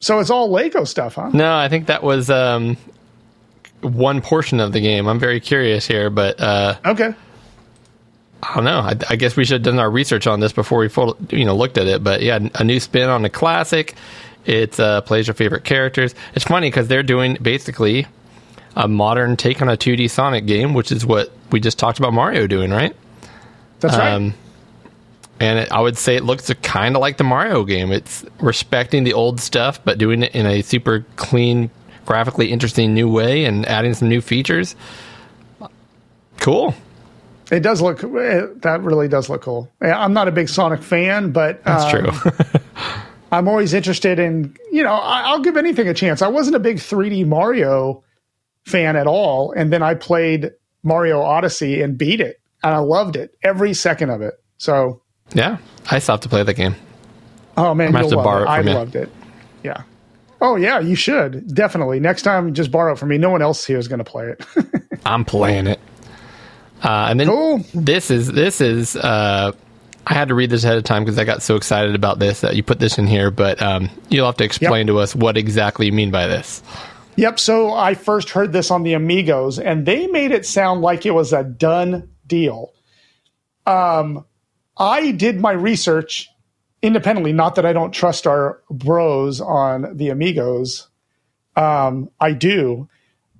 [0.00, 1.30] so it's all Lego stuff, huh?
[1.32, 2.76] No, I think that was um,
[3.80, 5.06] one portion of the game.
[5.08, 7.14] I'm very curious here, but uh, Okay.
[8.44, 8.80] I don't know.
[8.80, 11.44] I, I guess we should have done our research on this before we full, you
[11.44, 12.02] know looked at it.
[12.02, 13.94] But yeah, a new spin on a classic.
[14.44, 16.16] It uh, plays your favorite characters.
[16.34, 18.06] It's funny because they're doing basically
[18.74, 22.12] a modern take on a 2D Sonic game, which is what we just talked about
[22.12, 22.96] Mario doing, right?
[23.78, 24.14] That's right.
[24.14, 24.34] Um,
[25.40, 27.92] and it, I would say it looks kind of like the Mario game.
[27.92, 31.70] It's respecting the old stuff, but doing it in a super clean,
[32.06, 34.76] graphically interesting new way and adding some new features.
[36.38, 36.74] Cool.
[37.50, 38.02] It does look.
[38.02, 39.70] It, that really does look cool.
[39.80, 42.32] I'm not a big Sonic fan, but That's um, true.
[43.32, 44.56] I'm always interested in.
[44.70, 46.22] You know, I, I'll give anything a chance.
[46.22, 48.04] I wasn't a big 3D Mario
[48.64, 50.52] fan at all, and then I played
[50.82, 54.34] Mario Odyssey and beat it, and I loved it every second of it.
[54.56, 55.01] So,
[55.34, 55.58] yeah,
[55.90, 56.74] I still have to play the game.
[57.56, 58.48] oh man, gonna have you'll to love it.
[58.48, 59.10] I loved it.
[59.62, 59.82] Yeah.
[60.40, 62.52] Oh yeah, you should definitely next time.
[62.54, 63.18] Just borrow it from me.
[63.18, 64.44] No one else here is going to play it.
[65.06, 65.78] I'm playing it.
[66.82, 67.64] Uh, and then Cool.
[67.74, 69.52] this is this is uh,
[70.04, 72.40] I had to read this ahead of time because I got so excited about this
[72.40, 73.30] that you put this in here.
[73.30, 76.60] But um, you'll have to explain to us what exactly you mean by this.
[77.14, 77.38] Yep.
[77.38, 81.12] So I first heard this on the Amigos, and they made it sound like it
[81.12, 82.72] was a done deal.
[83.64, 84.24] Um,
[84.76, 86.28] I did my research
[86.82, 87.32] independently.
[87.32, 90.88] Not that I don't trust our bros on the Amigos.
[91.56, 92.88] Um, I do,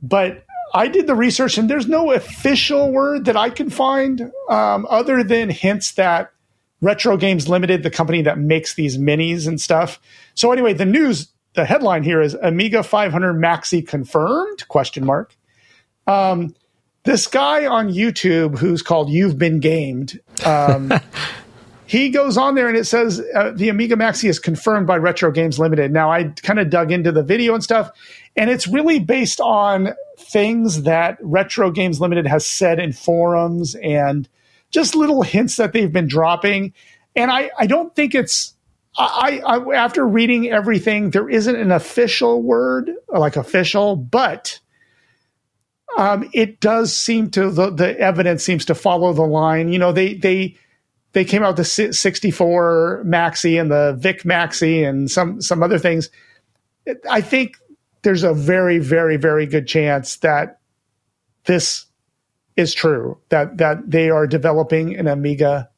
[0.02, 0.44] but
[0.74, 5.22] I did the research, and there's no official word that I can find um, other
[5.22, 6.32] than hints that
[6.80, 10.00] Retro Games Limited, the company that makes these minis and stuff.
[10.34, 14.66] So anyway, the news, the headline here is Amiga 500 Maxi confirmed?
[14.68, 15.36] Question mark.
[16.06, 16.54] Um,
[17.04, 20.20] this guy on YouTube who's called You've Been Gamed.
[20.44, 20.92] Um,
[21.86, 25.30] he goes on there and it says uh, the Amiga Maxi is confirmed by Retro
[25.30, 25.92] Games Limited.
[25.92, 27.90] Now I kind of dug into the video and stuff,
[28.36, 34.28] and it's really based on things that Retro Games Limited has said in forums and
[34.70, 36.72] just little hints that they've been dropping.
[37.14, 38.54] And I, I don't think it's
[38.96, 44.60] I, I after reading everything, there isn't an official word like official, but
[45.96, 49.72] um, it does seem to the, the evidence seems to follow the line.
[49.72, 50.56] You know, they they
[51.12, 56.08] they came out the 64 Maxi and the Vic Maxi and some some other things.
[57.10, 57.56] I think
[58.02, 60.60] there's a very very very good chance that
[61.44, 61.86] this
[62.56, 65.68] is true that that they are developing an Amiga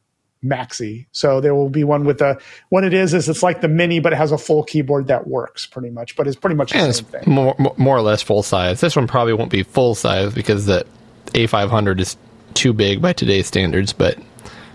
[0.44, 1.06] Maxi.
[1.12, 2.38] So there will be one with a
[2.68, 5.26] what it is is it's like the mini, but it has a full keyboard that
[5.26, 6.14] works pretty much.
[6.16, 7.32] But it's pretty much the And same it's thing.
[7.34, 8.80] more, more or less full size.
[8.80, 10.84] This one probably won't be full size because the
[11.32, 12.16] A500 is
[12.54, 14.18] too big by today's standards, but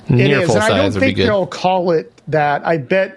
[0.09, 1.27] near full and I don't size would be good.
[1.27, 2.65] they'll call it that.
[2.65, 3.15] I bet.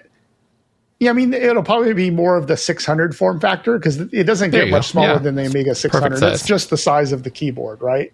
[1.01, 4.53] Yeah, I mean, it'll probably be more of the 600 form factor because it doesn't
[4.53, 4.87] There get much go.
[4.93, 5.19] smaller Yeah.
[5.19, 6.23] than the Amiga 600.
[6.23, 8.13] It's just the size of the keyboard, right?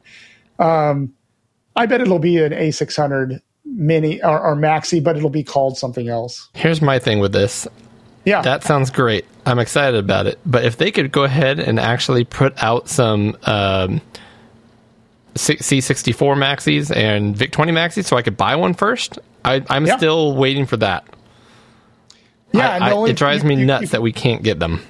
[0.59, 1.13] Um,
[1.77, 3.41] I bet it'll be an A600
[3.79, 6.49] mini or, or maxi, but it'll be called something else.
[6.55, 7.67] Here's my thing with this.
[8.25, 9.25] Yeah, That sounds great.
[9.47, 10.39] I'm excited about it.
[10.45, 14.03] But if they could go ahead and actually put out some um,
[15.37, 19.87] C- C64 maxis and VIC 20 maxis so I could buy one first, I, I'm
[19.87, 19.97] Yeah.
[19.97, 21.05] still waiting for that.
[22.53, 22.69] yeah.
[22.81, 24.83] I- I- only- it drives you- me you- nuts you- that we can't get them.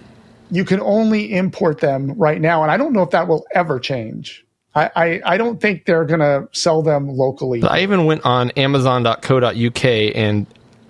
[0.51, 3.79] you can only import them right now, and I don't know if that will ever
[3.79, 4.45] change.
[4.75, 7.63] I, I, I don't think they're going to sell them locally.
[7.63, 10.47] I even went on Amazon.co.uk and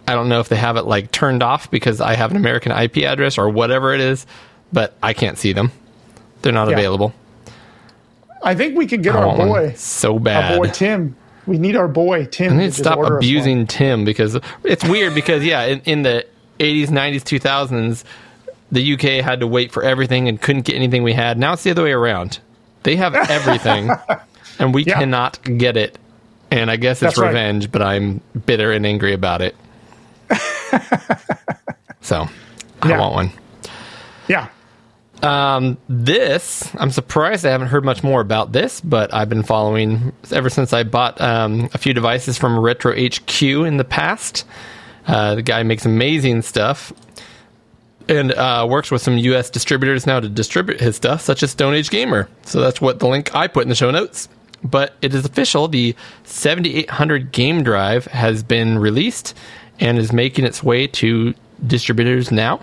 [0.06, 2.72] I don't know if they have it like turned off because I have an American
[2.72, 4.26] IP address or whatever it is,
[4.72, 5.70] but I can't see them.
[6.42, 6.74] They're not Yeah.
[6.74, 7.12] available.
[8.42, 10.58] I think we can get I our boy, so our bad.
[10.58, 11.16] boy Tim.
[11.46, 12.52] We need our boy Tim.
[12.52, 13.16] I need to to stop order us one.
[13.18, 16.24] abusing Tim because it's weird because yeah, in, in the
[16.58, 18.04] 80s, 90s, 2000s,
[18.70, 21.38] the UK had to wait for everything and couldn't get anything we had.
[21.38, 22.38] Now it's the other way around.
[22.82, 23.90] They have everything
[24.58, 24.98] and we Yeah.
[24.98, 25.98] cannot get it.
[26.50, 27.26] And I guess it's That's right.
[27.28, 29.54] revenge, but I'm bitter and angry about it.
[32.00, 32.26] so,
[32.82, 32.98] I Yeah.
[33.00, 33.30] want one.
[34.28, 34.48] Yeah,
[35.88, 40.48] This, I'm surprised I haven't heard much more about this, but I've been following ever
[40.50, 44.44] since I bought um, a few devices from Retro HQ in the past.
[45.06, 46.92] Uh, the guy makes amazing stuff
[48.08, 49.50] and uh, works with some U.S.
[49.50, 52.28] distributors now to distribute his stuff, such as Stone Age Gamer.
[52.44, 54.28] So that's what the link I put in the show notes.
[54.64, 55.68] But it is official.
[55.68, 55.94] The
[56.24, 59.34] 7800 game drive has been released
[59.78, 61.34] and is making its way to
[61.66, 62.60] distributors now.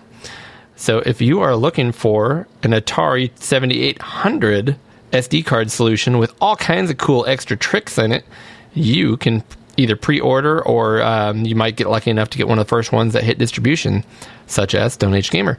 [0.76, 4.78] So if you are looking for an Atari 7800
[5.14, 8.26] SD card solution with all kinds of cool extra tricks in it,
[8.74, 9.44] you can
[9.77, 12.91] either pre-order or um, you might get lucky enough to get one of the first
[12.91, 14.03] ones that hit distribution,
[14.47, 15.57] such as Stone Age Gamer.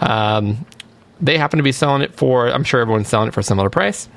[0.00, 0.64] Um,
[1.20, 2.48] they happen to be selling it for.
[2.48, 4.08] I'm sure everyone's selling it for a similar price,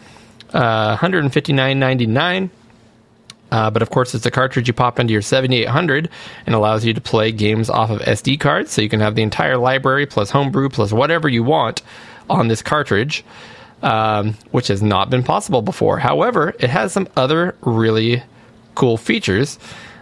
[0.54, 2.50] uh, 159.99.
[3.52, 6.10] Uh, but of course, it's a cartridge you pop into your 7800
[6.46, 8.72] and allows you to play games off of SD cards.
[8.72, 11.84] So you can have the entire library plus homebrew plus whatever you want
[12.30, 13.24] on this cartridge,
[13.84, 16.00] um, which has not been possible before.
[16.00, 18.24] However, it has some other really
[18.76, 19.58] cool features,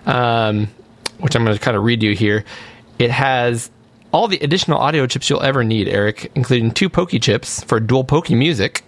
[0.05, 0.67] um,
[1.19, 2.43] which I'm going to kind of read you here.
[2.99, 3.71] It has
[4.11, 8.03] all the additional audio chips you'll ever need, Eric, including two POKEY chips for dual
[8.03, 8.83] POKEY music,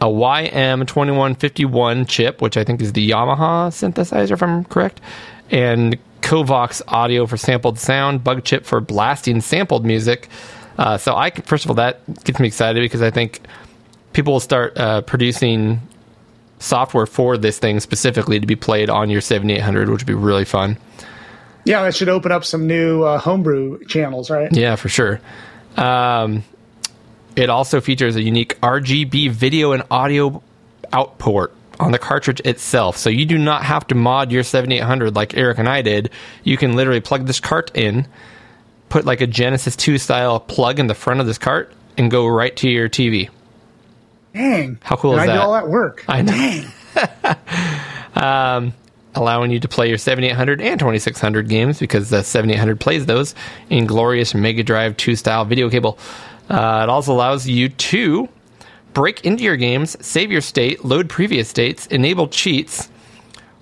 [0.00, 5.00] a YM2151 chip, which I think is the Yamaha synthesizer, if I'm correct,
[5.50, 10.28] and Covox audio for sampled sound, BupChip for blasting sampled music.
[10.78, 13.40] Uh, so I, first of all, that gets me excited because I think
[14.12, 15.80] people will start uh, producing
[16.62, 20.44] software for this thing specifically to be played on your 7800, which would be really
[20.44, 20.78] fun.
[21.64, 24.54] Yeah, that should open up some new uh, homebrew channels, right?
[24.54, 25.20] Yeah, for sure.
[25.76, 26.44] Um,
[27.36, 30.42] it also features a unique RGB video and audio
[30.92, 32.96] output on the cartridge itself.
[32.96, 36.10] So you do not have to mod your 7800 like Eric and I did.
[36.44, 38.06] You can literally plug this cart in,
[38.88, 42.26] put like a Genesis 2 style plug in the front of this cart, and go
[42.26, 43.30] right to your TV.
[44.34, 44.78] Dang.
[44.82, 45.32] How cool is I that?
[45.32, 46.04] did all that work.
[46.08, 46.32] I know.
[46.32, 46.72] Dang.
[49.14, 53.34] allowing you to play your 7800 and 2600 games because the 7800 plays those
[53.68, 55.98] in glorious Mega Drive 2 style video cable.
[56.48, 58.28] Uh, it also allows you to
[58.94, 62.88] break into your games, save your state, load previous states, enable cheats,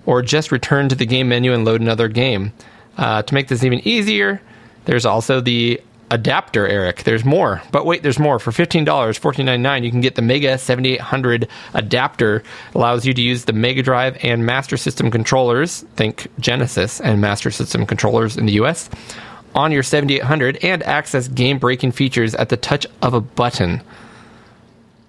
[0.05, 2.53] or just return to the game menu and load another game.
[2.97, 4.41] Uh, to make this even easier,
[4.85, 5.79] there's also the
[6.11, 7.03] adapter, Eric.
[7.03, 7.63] There's more.
[7.71, 8.37] But wait, there's more.
[8.37, 12.43] For $15, $14.99, you can get the Mega 7800 adapter.
[12.75, 17.49] Allows you to use the Mega Drive and Master System controllers, think Genesis and Master
[17.49, 18.89] System controllers in the US,
[19.55, 23.81] on your 7800 and access game breaking features at the touch of a button.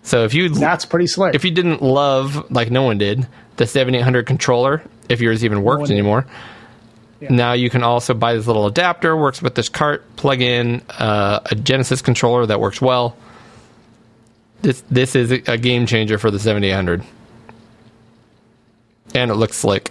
[0.05, 1.35] So if you That's pretty slick.
[1.35, 3.27] if you didn't love like no one did
[3.57, 6.23] the 7800 controller if yours even worked anymore.
[6.23, 6.31] did.
[7.27, 10.83] Anymore now you can also buy this little adapter works with this cart plug in
[10.99, 13.17] uh, a genesis controller that works well
[14.63, 17.03] this this is a game changer for the 7800
[19.15, 19.91] and it looks slick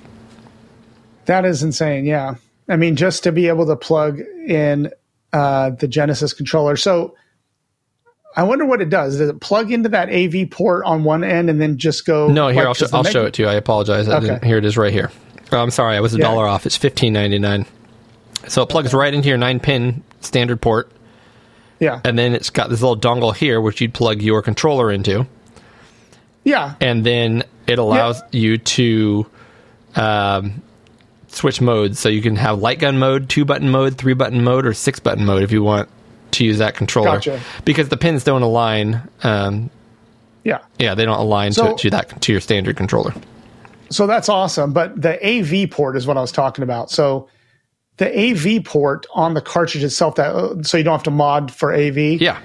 [1.25, 2.05] That is insane.
[2.05, 2.35] Yeah.
[2.69, 4.91] I mean, just to be able to plug in
[5.33, 6.75] uh, the Genesis controller.
[6.77, 7.15] So
[8.35, 9.17] I wonder what it does.
[9.17, 12.27] Does it plug into that AV port on one end and then just go?
[12.29, 14.27] no here i'll, show, I'll show it to you i apologize I Okay.
[14.27, 15.11] didn't, here it is right here
[15.51, 16.25] oh, i'm sorry i was a Yeah.
[16.25, 17.65] dollar off it's 15.99
[18.47, 20.91] so it plugs right into your 9 pin standard port
[21.79, 21.99] Yeah.
[22.05, 25.27] and then it's got this little dongle here which you'd plug your controller into
[26.43, 26.73] Yeah.
[26.81, 29.25] and then it allows you to
[29.95, 30.61] um,
[31.27, 34.65] switch modes so you can have light gun mode two button mode three button mode
[34.65, 35.89] or six button mode if you want
[36.31, 37.39] to use that controller Gotcha.
[37.65, 39.69] because the pins don't align um,
[40.43, 40.59] Yeah.
[40.79, 43.13] yeah they don't align So- to, to that to your standard controller
[43.91, 44.73] So that's awesome.
[44.73, 46.89] But the AV port is what I was talking about.
[46.89, 47.27] So
[47.97, 51.51] the AV port on the cartridge itself, that uh, so you don't have to mod
[51.51, 51.97] for AV.
[51.97, 52.39] yeah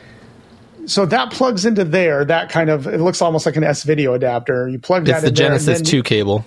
[0.87, 2.25] So that plugs into there.
[2.25, 4.69] That kind of it looks almost like an S video adapter.
[4.69, 6.45] You plug that it's the genesis 2 cable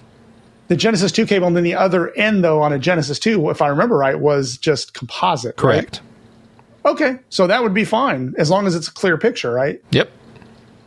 [0.67, 3.61] The Genesis 2 cable, and then the other end though on a Genesis 2, if
[3.61, 5.59] I remember right, was just composite.
[5.61, 5.83] right?
[5.83, 6.01] correct
[6.85, 9.81] Okay, so that would be fine as long as it's a clear picture, right?
[9.91, 10.11] yep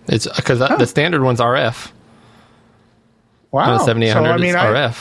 [0.09, 1.91] it's because the standard one's rf
[3.53, 3.79] Wow.
[3.79, 4.95] the 7800 so, I mean, I,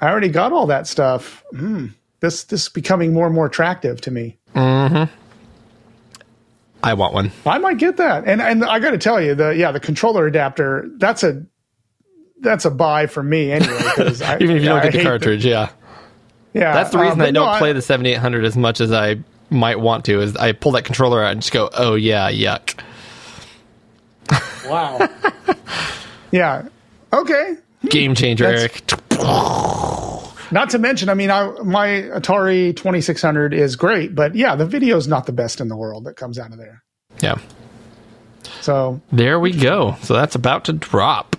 [0.00, 1.42] I already got all that stuff.
[1.50, 1.88] Hmm.
[2.20, 4.38] This this is becoming more and more attractive to me.
[4.54, 5.12] Mm-hmm.
[6.82, 8.24] i want one I might get that.
[8.26, 11.44] And and I got to tell you, the yeah, the controller adapter, that's a
[12.40, 13.76] that's a buy for me anyway.
[14.24, 15.70] I, even if you yeah, don't I get the hate cartridge yeah
[16.54, 18.92] yeah, That's the uh, reason but I don't no, play the 7800 as much as
[18.92, 19.16] I
[19.50, 20.20] might want to.
[20.20, 22.80] Is I pull that controller out and just go, "Oh yeah, yuck."
[24.64, 25.08] Wow.
[26.30, 26.68] yeah.
[27.12, 27.56] Okay.
[27.90, 28.82] Game changer, Eric.
[30.50, 34.96] Not to mention, I mean, I, my Atari 2600 is great, but yeah, the video
[34.96, 36.82] is not the best in the world that comes out of there.
[37.20, 37.38] Yeah,
[38.60, 39.96] So, there we go.
[40.02, 41.36] So that's about to drop.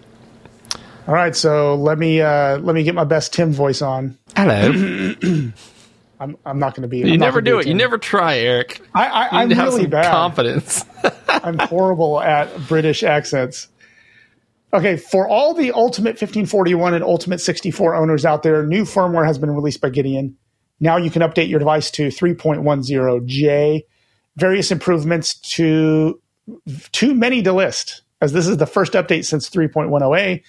[1.08, 4.18] all right, so let me uh, let me get my best Tim voice on.
[4.36, 5.14] Hello.
[6.20, 7.00] I'm I'm not going to be.
[7.00, 7.68] you never do it.
[7.68, 8.82] You never try, Eric.
[8.96, 10.10] I, I, I'm have really bad.
[10.12, 10.84] confidence.
[11.28, 13.68] I'm horrible at British accents.
[14.76, 19.38] Okay, for all the Ultimate 1541 and Ultimate 64 owners out there, new firmware has
[19.38, 20.36] been released by Gideon.
[20.82, 23.84] Now you can update your device to 3.10J.
[24.36, 26.22] Various improvements to
[26.92, 30.44] too many to list, as this is the first update since 3.10A.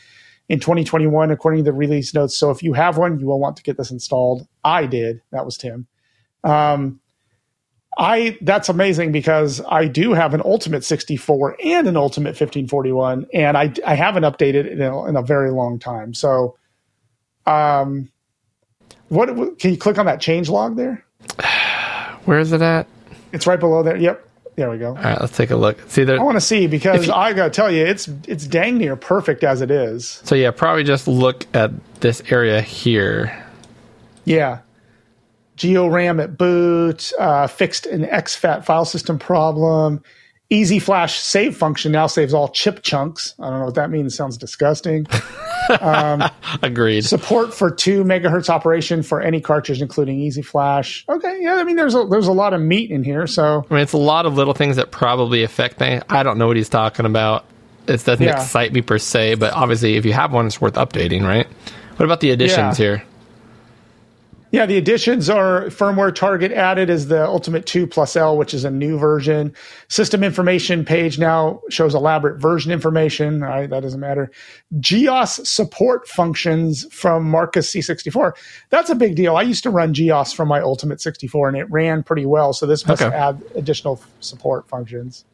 [0.49, 2.37] in 2021, according to the release notes.
[2.37, 4.49] So if you have one, you will want to get this installed.
[4.65, 5.23] I did.
[5.31, 5.87] That was Tim.
[6.43, 6.99] Um,
[7.99, 13.57] I that's amazing because I do have an Ultimate 64 and an Ultimate 1541, and
[13.57, 16.13] I I haven't updated it in a, in a very long time.
[16.13, 16.57] So,
[17.47, 18.11] um,
[19.09, 21.05] what can you click on that change log there?
[22.27, 22.87] Where is it at?
[23.33, 23.97] It's right below there.
[23.97, 24.89] Yep, there we go.
[24.89, 25.79] All right, let's take a look.
[25.89, 26.21] See there.
[26.21, 29.43] I want to see because you- I gotta tell you, it's it's dang near perfect
[29.43, 30.21] as it is.
[30.25, 31.71] So yeah, probably just look at
[32.01, 33.43] this area here.
[34.27, 34.59] Yeah.
[35.57, 40.03] GeoRAM at boot, uh, fixed an exFAT file system problem.
[40.49, 43.35] Easy Flash save function now saves all chip chunks.
[43.41, 44.13] I don't know what that means.
[44.13, 45.07] It sounds disgusting.
[46.63, 47.05] Agreed.
[47.05, 51.05] Support for two megahertz operation for any cartridge, including Easy Flash.
[51.09, 53.27] Okay, yeah, I mean there's a there's a lot of meat in here.
[53.27, 56.05] So I mean, it's a lot of little things that probably affect things.
[56.09, 57.45] I don't know what he's talking about.
[57.89, 58.41] It doesn't Yeah.
[58.41, 61.47] excite me per se, but obviously, if you have one, it's worth updating, right?
[61.97, 62.85] What about the additions Yeah.
[62.85, 63.03] here?
[64.53, 68.65] Yeah, the additions are firmware target added is the Ultimate 2 Plus L, which is
[68.65, 69.53] a new version.
[69.89, 73.43] System information page now shows elaborate version information.
[73.43, 74.31] All right, that doesn't matter.
[74.79, 78.33] GEOS support functions from Marcus C64.
[78.71, 79.37] That's a big deal.
[79.37, 82.53] I used to run GEOS from my Ultimate 64 and it ran pretty well.
[82.53, 83.15] So this must Okay.
[83.15, 85.25] add additional support functions.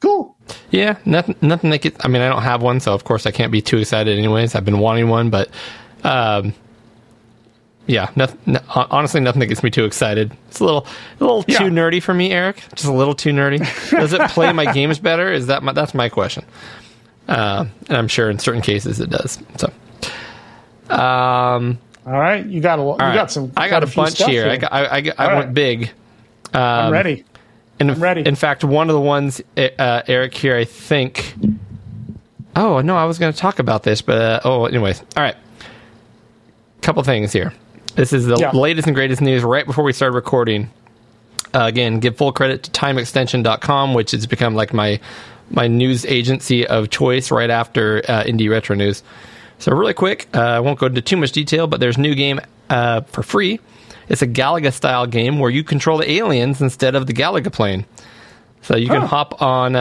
[0.00, 0.36] Cool.
[0.72, 1.36] Yeah, nothing.
[1.42, 2.04] Nothing that gets.
[2.04, 4.18] I mean, I don't have one, so of course I can't be too excited.
[4.18, 5.48] Anyways, I've been wanting one, but
[6.02, 6.52] um,
[7.86, 10.36] yeah, nothing, honestly, nothing that gets me too excited.
[10.48, 10.86] It's a little,
[11.20, 11.58] a little Yeah.
[11.58, 12.62] too nerdy for me, Eric.
[12.74, 13.58] Just a little too nerdy.
[13.90, 15.32] Does it play my games better?
[15.32, 15.72] Is that my?
[15.72, 16.44] That's my question.
[17.28, 19.38] Uh, and I'm sure in certain cases it does.
[19.56, 19.72] So,
[20.94, 22.44] um, All right.
[22.44, 23.14] You got a, you right.
[23.14, 23.52] got some.
[23.56, 24.48] I got, a bunch stuff here.
[24.48, 25.54] I got, I, I, I went right.
[25.54, 25.90] big.
[26.52, 27.24] I'm ready.
[27.80, 28.22] I'm ready.
[28.26, 31.34] In fact, one of the ones, uh, Eric here, I think.
[32.54, 35.36] Oh no, I was going to talk about this, but uh, oh, anyways, all right.
[36.82, 37.52] Couple things here.
[37.94, 38.50] This is the Yeah.
[38.52, 39.42] latest and greatest news.
[39.42, 40.70] Right before we started recording,
[41.54, 45.00] uh, again, give full credit to TimeExtension.com, which has become like my
[45.50, 49.02] my news agency of choice right after uh, Indie Retro News.
[49.58, 52.14] So really quick, uh, I won't go into too much detail, but there's a new
[52.14, 52.40] game
[52.70, 53.60] uh, for free.
[54.08, 57.84] It's a Galaga style game where you control the aliens instead of the Galaga plane.
[58.62, 59.06] So you can Oh.
[59.06, 59.76] hop on.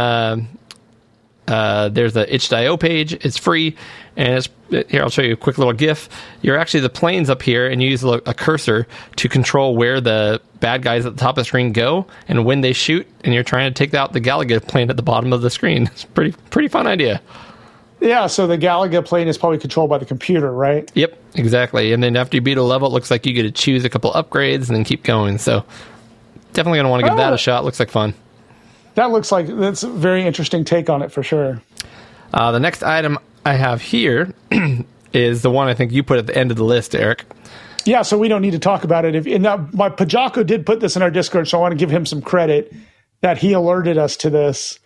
[1.51, 3.13] Uh, there's a itch.io page.
[3.13, 3.75] It's free,
[4.15, 4.49] and it's
[4.89, 5.01] here.
[5.03, 6.07] I'll show you a quick little GIF.
[6.41, 8.87] You're actually the planes up here, and you use a, a cursor
[9.17, 12.61] to control where the bad guys at the top of the screen go and when
[12.61, 13.05] they shoot.
[13.25, 15.87] And you're trying to take out the Galaga plane at the bottom of the screen.
[15.91, 17.21] It's a pretty pretty fun idea.
[17.99, 18.27] Yeah.
[18.27, 20.89] So the Galaga plane is probably controlled by the computer, right?
[20.95, 21.91] Yep, exactly.
[21.93, 23.89] And then after you beat a level, it looks like you get to choose a
[23.89, 25.37] couple upgrades and then keep going.
[25.37, 25.65] So
[26.53, 27.35] definitely gonna want to give that Oh.
[27.35, 27.65] a shot.
[27.65, 28.13] Looks like fun.
[28.95, 31.61] That looks like that's a very interesting take on it for sure.
[32.33, 34.33] Uh, the next item I have here
[35.13, 37.25] is the one I think you put at the end of the list, Eric.
[37.85, 39.15] Yeah, so we don't need to talk about it.
[39.15, 41.77] If, and now my Pajako did put this in our Discord, so I want to
[41.77, 42.73] give him some credit
[43.21, 44.79] that he alerted us to this,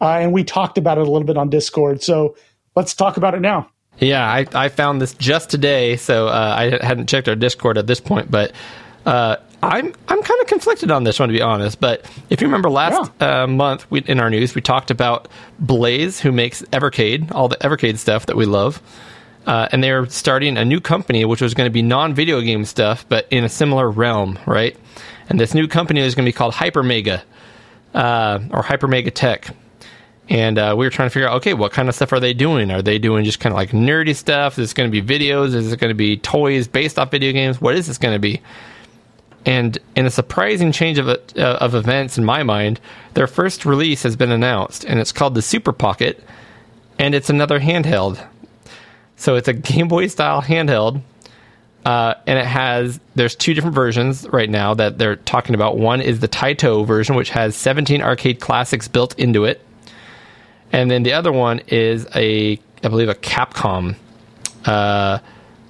[0.00, 2.02] uh, and we talked about it a little bit on Discord.
[2.02, 2.36] So
[2.76, 3.70] let's talk about it now.
[3.98, 7.86] Yeah, I, I found this just today, so uh, I hadn't checked our Discord at
[7.86, 8.52] this point, but
[9.06, 11.80] uh, I'm I'm kind of conflicted on this one to be honest.
[11.80, 15.28] But if you remember last uh, month we, in our news, we talked about
[15.60, 18.82] Blaze, who makes Evercade, all the Evercade stuff that we love,
[19.46, 23.06] uh, and they're starting a new company which was going to be non-video game stuff,
[23.08, 24.76] but in a similar realm, right?
[25.28, 27.22] And this new company is going to be called Hypermega
[27.94, 29.54] uh, or Hypermega Tech.
[30.28, 32.32] And uh, we were trying to figure out, okay, what kind of stuff are they
[32.32, 32.70] doing?
[32.70, 34.58] Are they doing just kind of like nerdy stuff?
[34.58, 35.54] Is it going to be videos?
[35.54, 37.60] Is it going to be toys based off video games?
[37.60, 38.40] What is this going to be?
[39.44, 42.80] And in a surprising change of uh, of events in my mind,
[43.14, 46.22] their first release has been announced, and it's called the Super Pocket,
[46.98, 48.24] and it's another handheld.
[49.16, 51.02] So it's a Game Boy style handheld,
[51.84, 55.76] uh, and it has there's two different versions right now that they're talking about.
[55.76, 59.64] One is the Taito version, which has 17 arcade classics built into it,
[60.70, 63.96] and then the other one is a I believe a Capcom
[64.66, 65.18] uh,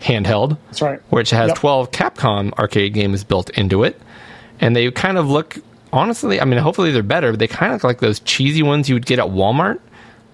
[0.03, 1.01] handheld That's right.
[1.11, 1.57] which has Yep.
[1.59, 4.01] 12 Capcom arcade games built into it.
[4.61, 5.57] And they kind of look,
[5.93, 8.89] honestly, I mean, hopefully they're better, but they kind of look like those cheesy ones
[8.89, 9.81] you would get at Walmart.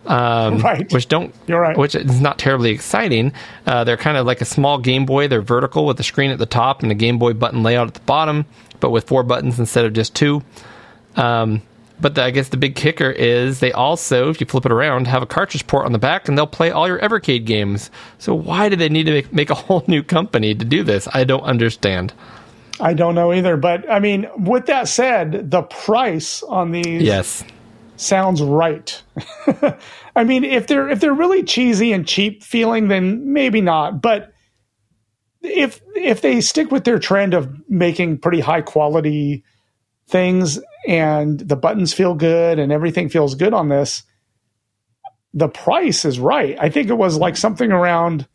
[0.07, 0.91] Um, Right.
[0.93, 1.77] Which don't, You're right.
[1.77, 3.33] which is not terribly exciting.
[3.67, 5.29] Uh, they're kind of like a small Game Boy.
[5.29, 7.95] They're vertical with the screen at the top and a Game Boy button layout at
[7.95, 8.47] the bottom,
[8.81, 10.43] but with four buttons instead of just two.
[11.17, 11.63] Um,
[12.01, 15.07] but the, I guess the big kicker is they also, if you flip it around,
[15.07, 17.91] have a cartridge port on the back, and they'll play all your Evercade games.
[18.19, 21.09] So why do they need to make, make a whole new company to do this?
[21.13, 22.13] I don't understand.
[22.81, 27.45] I don't know either, but I mean, with that said, the price on these Yes,
[27.97, 29.03] sounds right.
[30.17, 34.01] I mean, if they're if they're really cheesy and cheap feeling, then maybe not.
[34.01, 34.33] But
[35.43, 39.45] if if they stick with their trend of making pretty high quality
[40.09, 44.03] things and the buttons feel good and everything feels good on this,
[45.35, 46.57] the price is right.
[46.59, 48.27] I think it was like something around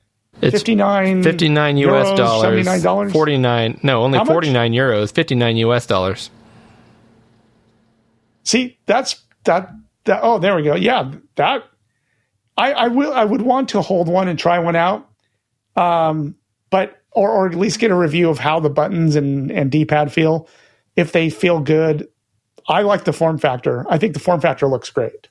[0.41, 2.67] It's 59 59 US euros, dollars.
[2.67, 3.11] $79.
[3.11, 3.79] 49.
[3.83, 4.33] No, only How much?
[4.33, 5.11] 49 euros.
[5.13, 6.29] 59 US dollars.
[8.43, 9.71] See, that's that,
[10.05, 10.19] that.
[10.21, 10.75] Oh, there we go.
[10.75, 11.63] Yeah, that.
[12.57, 13.13] I I will.
[13.13, 15.09] I would want to hold one and try one out.
[15.75, 16.35] Um,
[16.69, 19.85] but or or at least get a review of how the buttons and and D
[19.85, 20.47] pad feel.
[20.95, 22.07] If they feel good,
[22.67, 23.85] I like the form factor.
[23.89, 25.27] I think the form factor looks great.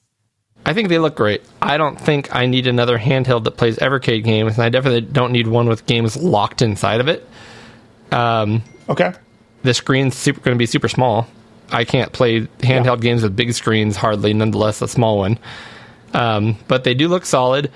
[0.65, 1.43] I think they look great.
[1.61, 5.33] I don't think I need another handheld that plays Evercade games, and I definitely don't
[5.33, 7.27] need one with games locked inside of it.
[8.11, 9.13] Um, Okay.
[9.63, 11.27] the screen's super going to be super small.
[11.71, 15.39] I can't play handheld games with big screens hardly, nonetheless a small one.
[16.13, 17.71] Um, but they do look solid.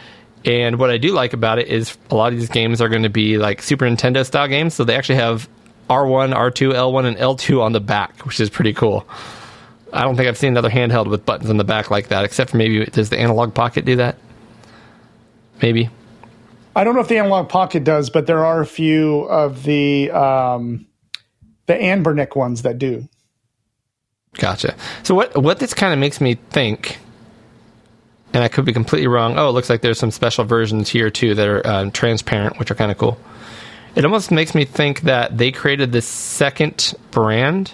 [0.44, 3.02] And what I do like about it is a lot of these games are going
[3.04, 5.48] to be like Super Nintendo style games, so they actually have
[5.88, 9.06] R1, R2, L1, and L2 on the back, which is pretty cool.
[9.92, 12.50] I don't think I've seen another handheld with buttons on the back like that, except
[12.50, 14.16] for maybe does the Analog Pocket do that?
[15.62, 15.90] Maybe.
[16.74, 20.10] I don't know if the analog pocket does, but there are a few of the
[20.10, 20.86] um,
[21.64, 23.08] the Anbernic ones that do.
[24.34, 24.76] Gotcha.
[25.02, 26.98] So what what this kind of makes me think,
[28.34, 29.38] and I could be completely wrong.
[29.38, 32.70] Oh, it looks like there's some special versions here too that are um, transparent, which
[32.70, 33.18] are kind of cool.
[33.96, 37.72] It almost makes me think that they created this second brand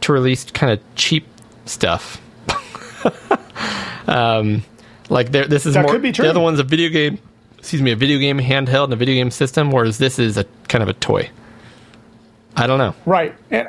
[0.00, 1.26] to release kind of cheap
[1.64, 2.20] stuff.
[4.08, 4.64] um,
[5.08, 5.92] like there, this is That more.
[5.92, 6.24] could be true.
[6.24, 7.18] The other one's a video game.
[7.58, 10.44] Excuse me, a video game handheld and a video game system, whereas this is a
[10.68, 11.30] kind of a toy.
[12.56, 12.94] I don't know.
[13.06, 13.34] Right.
[13.50, 13.68] And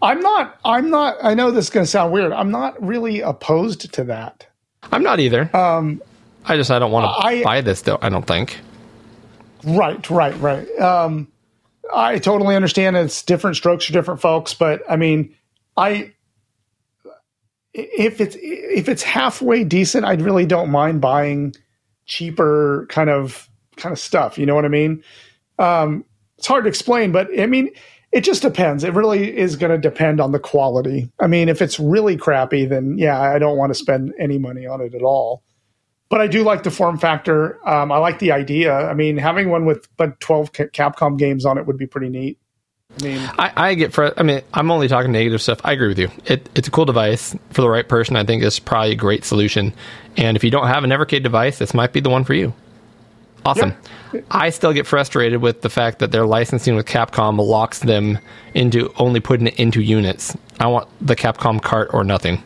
[0.00, 2.32] I'm not I'm not I know this is going to sound weird.
[2.32, 4.46] I'm not really opposed to that.
[4.92, 5.54] I'm not either.
[5.56, 6.02] Um,
[6.44, 7.98] I just I don't want to buy this though.
[8.00, 8.58] I don't think.
[9.64, 10.68] Right, right, right.
[10.78, 11.28] Um
[11.92, 15.34] I totally understand it's different strokes for different folks, but I mean,
[15.76, 16.12] I
[17.72, 21.54] if it's if it's halfway decent, I really don't mind buying
[22.06, 24.38] cheaper kind of kind of stuff.
[24.38, 25.02] You know what I mean?
[25.58, 26.04] Um,
[26.36, 27.70] it's hard to explain, but I mean,
[28.12, 28.84] it just depends.
[28.84, 31.10] It really is going to depend on the quality.
[31.20, 34.66] I mean, if it's really crappy, then yeah, I don't want to spend any money
[34.66, 35.42] on it at all.
[36.10, 37.58] But I do like the form factor.
[37.68, 38.74] Um, I like the idea.
[38.74, 42.38] I mean, having one with but twelve Capcom games on it would be pretty neat.
[43.00, 43.92] I mean, I, I get.
[43.92, 45.60] Fr- I mean, I'm only talking negative stuff.
[45.64, 46.10] I agree with you.
[46.24, 48.16] It, it's a cool device for the right person.
[48.16, 49.74] I think it's probably a great solution.
[50.16, 52.54] And if you don't have an Evercade device, this might be the one for you.
[53.44, 53.74] Awesome.
[54.30, 58.18] I still get frustrated with the fact that their licensing with Capcom locks them
[58.54, 60.36] into only putting it into units.
[60.58, 62.42] I want the Capcom cart or nothing.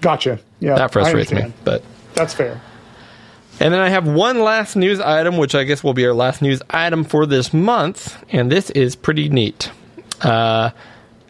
[0.00, 0.38] gotcha.
[0.60, 1.52] Yeah, That frustrates me.
[1.64, 1.82] But
[2.14, 2.60] That's fair.
[3.60, 6.40] And then I have one last news item, which I guess will be our last
[6.40, 9.70] news item for this month, and this is pretty neat.
[10.22, 10.70] Uh,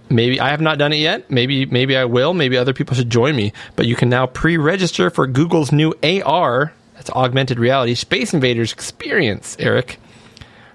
[0.09, 1.29] maybe I have not done it yet.
[1.29, 2.33] Maybe maybe I will.
[2.33, 3.53] Maybe other people should join me.
[3.75, 9.57] But you can now pre-register for Google's new AR, that's augmented reality, Space Invaders experience,
[9.59, 9.99] Eric.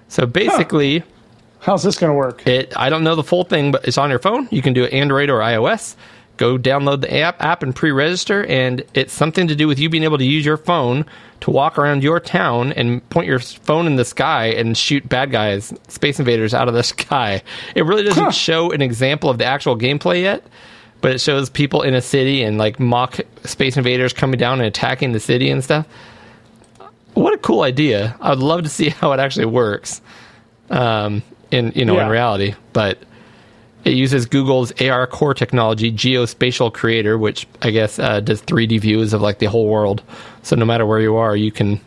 [0.08, 1.04] So basically,
[1.60, 2.46] How's this going to work?
[2.46, 4.46] it I don't know the full thing, but it's on your phone.
[4.50, 5.96] You can do it Android or iOS.
[6.36, 10.04] Go download the app app and pre-register, and it's something to do with you being
[10.04, 11.06] able to use your phone
[11.40, 15.30] to walk around your town and point your phone in the sky and shoot bad
[15.30, 17.42] guys, space invaders out of the sky.
[17.74, 18.30] It really doesn't Huh.
[18.32, 20.42] show an example of the actual gameplay yet,
[21.00, 24.66] but it shows people in a city and like mock space invaders coming down and
[24.66, 25.86] attacking the city and stuff.
[27.14, 28.14] What a cool idea!
[28.20, 30.02] I would love to see how it actually works
[30.68, 32.98] um, in you know in reality, but
[33.86, 39.12] it uses Google's AR core technology, Geospatial Creator, which I guess uh, does 3D views
[39.12, 40.02] of like the whole world.
[40.42, 41.80] So no matter where you are, you can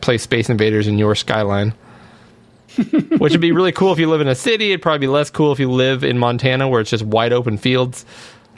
[0.00, 1.74] play Space Invaders in your skyline.
[3.18, 4.70] which would be really cool if you live in a city.
[4.70, 7.56] It'd probably be less cool if you live in Montana, where it's just wide open
[7.56, 8.04] fields.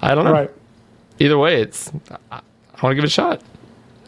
[0.03, 0.33] I don't know.
[0.33, 0.51] Right.
[1.19, 1.91] Either way, it's
[2.31, 3.43] I, I want to give it a shot.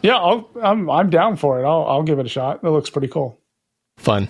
[0.01, 1.65] Yeah, I'll, I'm I'm down for it.
[1.65, 2.59] I'll I'll give it a shot.
[2.63, 3.39] It looks pretty cool.
[3.97, 4.29] Fun.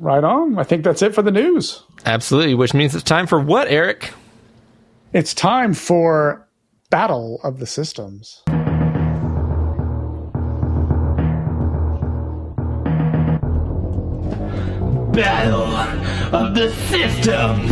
[0.00, 0.58] Right on.
[0.58, 1.82] I think that's it for the news.
[2.06, 2.54] Absolutely.
[2.54, 4.14] Which means it's time for what, Eric?
[5.12, 6.48] It's time for
[6.88, 8.42] Battle of the Systems.
[15.12, 15.66] Battle
[16.34, 17.70] of the Systems.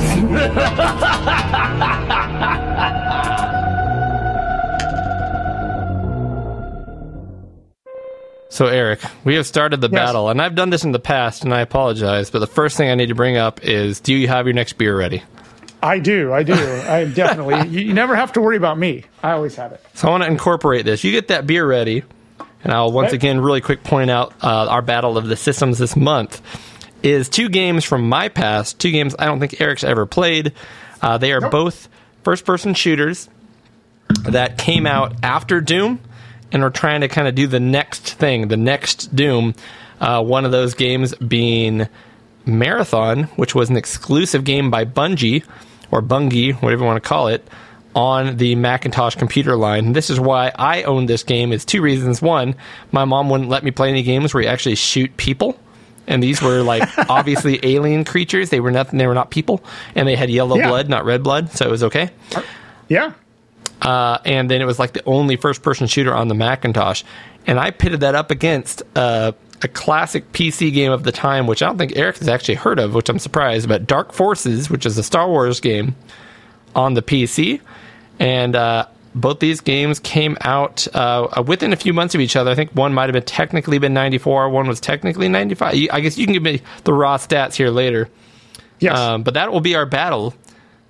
[8.51, 9.95] So, Eric, we have started the Yes.
[9.99, 12.91] battle, and I've done this in the past, and I apologize, but the first thing
[12.91, 15.23] I need to bring up is do you have your next beer ready?
[15.83, 16.33] I do.
[16.33, 16.55] I do.
[16.55, 17.57] I definitely.
[17.69, 19.05] You, you never have to worry about me.
[19.23, 19.85] I always have it.
[19.95, 21.05] So I want to incorporate this.
[21.05, 22.03] You get that beer ready,
[22.65, 23.17] and I'll once Okay.
[23.17, 26.41] again really quick point out uh, our battle of the systems this month
[27.03, 28.79] is two games from my past.
[28.81, 30.53] Two games I don't think Eric's ever played.
[31.03, 31.53] Uh, they are Nope.
[31.53, 31.89] both
[32.25, 33.29] first-person shooters
[34.25, 36.01] that came out after Doom,
[36.53, 39.55] and we are trying to kind of do the next thing, the next Doom.
[40.01, 41.89] Uh, one of those games being
[42.47, 45.45] Marathon, which was an exclusive game by Bungie
[45.91, 47.47] or Bungie, whatever you want to call it,
[47.95, 49.87] on the Macintosh computer line.
[49.87, 51.53] And this is why I own this game.
[51.53, 52.23] It's two reasons.
[52.23, 52.55] One,
[52.93, 55.59] my mom wouldn't let me play any games where you actually shoot people.
[56.07, 58.51] And these were like obviously alien creatures.
[58.51, 58.99] They were nothing.
[58.99, 59.63] They were not people,
[59.95, 60.69] and they had yellow Yeah.
[60.69, 62.11] blood, not red blood, so it was okay.
[62.89, 63.13] Yeah.
[63.83, 67.05] Uh, and then it was like the only first-person shooter on the Macintosh.
[67.47, 69.33] And I pitted that up against uh,
[69.63, 72.79] a classic PC game of the time, which I don't think Eric has actually heard
[72.79, 73.69] of, which I'm surprised.
[73.69, 75.97] But Dark Forces, which is a Star Wars game
[76.75, 77.61] on the PC,
[78.19, 82.51] and uh, both these games came out uh, within a few months of each other.
[82.51, 85.75] I think one might have been technically been 94, one was technically 95.
[85.91, 88.09] I guess you can give me the raw stats here later.
[88.81, 88.97] Yes.
[88.97, 90.35] Um, but that will be our battle.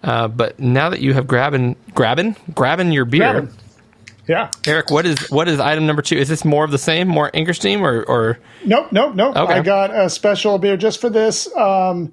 [0.02, 3.50] Uh, but now that you have grabbing, grabbing, grabbing your beer, Grabbing.
[4.28, 4.50] yeah.
[4.66, 6.16] Eric, what is what is item number two?
[6.16, 9.36] Is this more of the same, more Ingersteam, or or Nope, nope, nope.
[9.36, 9.54] Okay.
[9.54, 11.52] I got a special beer just for this.
[11.56, 12.12] Um,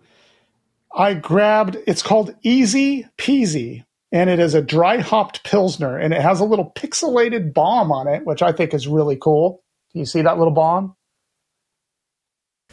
[0.96, 1.78] I grabbed.
[1.86, 6.46] It's called Easy Peasy, and it is a dry hopped pilsner, and it has a
[6.46, 9.62] little pixelated bomb on it, which I think is really cool.
[9.94, 10.96] Do you see that little bomb?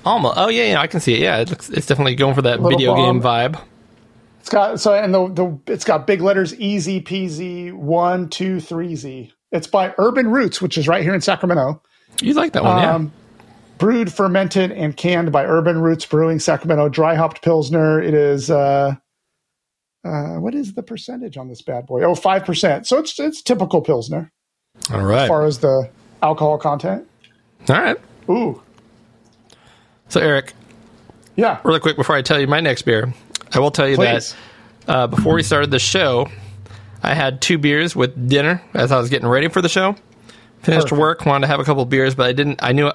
[0.04, 0.34] almost?
[0.38, 1.20] Oh yeah, yeah, I can see it.
[1.20, 3.60] Yeah, it looks, it's definitely going for that Little video game vibe.
[4.42, 8.96] It's got so, and the the it's got big letters Easy Peasy one two three
[8.96, 9.32] Z.
[9.52, 11.80] It's by Urban Roots, which is right here in Sacramento.
[12.20, 12.94] You like that one, yeah?
[12.96, 13.12] Um,
[13.78, 16.88] brewed, fermented, and canned by Urban Roots Brewing, Sacramento.
[16.88, 18.02] Dry hopped pilsner.
[18.02, 18.50] It is.
[18.50, 18.96] Uh,
[20.04, 22.02] uh, what is the percentage on this bad boy?
[22.02, 22.86] Oh, 5%.
[22.86, 24.32] So it's it's typical pilsner
[24.92, 25.90] All right, as far as the
[26.22, 27.08] alcohol content.
[27.68, 27.96] all right.
[28.30, 28.62] Ooh,
[30.08, 30.54] So Eric,
[31.36, 31.60] yeah.
[31.64, 33.14] really quick before I tell you my next beer,
[33.54, 34.34] I will tell you Please.
[34.86, 36.28] that uh, before we started the show,
[37.02, 39.96] I had two beers with dinner as I was getting ready for the show.
[40.62, 41.00] Finished Perfect.
[41.00, 42.62] work, wanted to have a couple beers, but I didn't.
[42.62, 42.90] I knew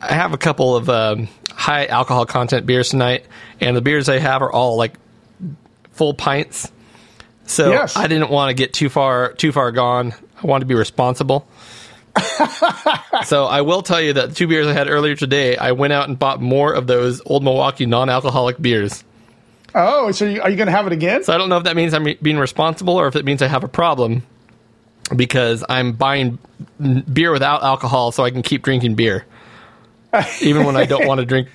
[0.00, 3.24] I have a couple of um, high alcohol content beers tonight,
[3.60, 4.94] and the beers I have are all like
[5.92, 6.70] full pints.
[7.46, 7.96] So Yes.
[7.96, 10.12] I didn't want to get too far too far gone.
[10.42, 11.48] I wanted to be responsible.
[13.24, 15.92] so I will tell you that the two beers I had earlier today, I went
[15.92, 19.04] out and bought more of those old Milwaukee non-alcoholic beers.
[19.78, 21.22] Oh, so you, are you going to have it again?
[21.22, 23.46] So I don't know if that means I'm being responsible or if it means I
[23.46, 24.22] have a problem
[25.14, 26.38] because I'm buying
[27.12, 29.26] beer without alcohol so I can keep drinking beer,
[30.40, 31.48] even when I don't want to drink.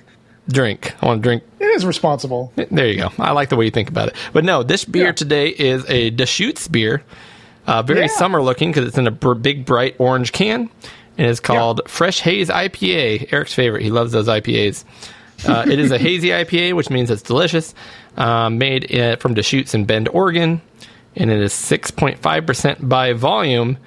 [0.48, 0.92] Drink.
[1.00, 1.42] I want to drink.
[1.60, 2.52] It is responsible.
[2.56, 3.10] There you go.
[3.18, 4.16] I like the way you think about it.
[4.32, 5.12] But no, this beer Yeah.
[5.12, 7.02] today is a Deschutes beer.
[7.66, 8.06] Uh, very Yeah.
[8.08, 10.68] summer looking because it's in a br- big bright orange can,
[11.16, 13.32] and it's called Fresh Haze IPA.
[13.32, 13.82] Eric's favorite.
[13.82, 14.84] He loves those IPAs.
[15.46, 17.72] Uh, it is a hazy IPA, which means it's delicious.
[18.16, 20.60] Um, made uh, from Deschutes in Bend, Oregon,
[21.16, 23.78] and it is 6.5% by volume.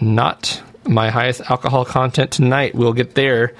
[0.00, 2.74] Not my highest alcohol content tonight.
[2.74, 3.54] We'll get there.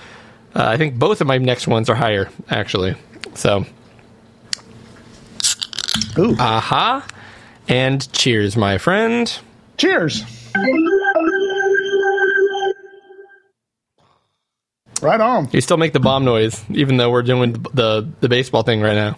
[0.54, 2.94] Uh, I think both of my next ones are higher, actually.
[3.34, 3.66] So,
[6.18, 6.34] Ooh.
[6.38, 7.06] aha,
[7.68, 9.38] and cheers, my friend.
[9.76, 10.24] Cheers.
[15.02, 15.48] Right on.
[15.52, 18.80] You still make the bomb noise, even though we're doing the the, the baseball thing
[18.80, 19.16] right now.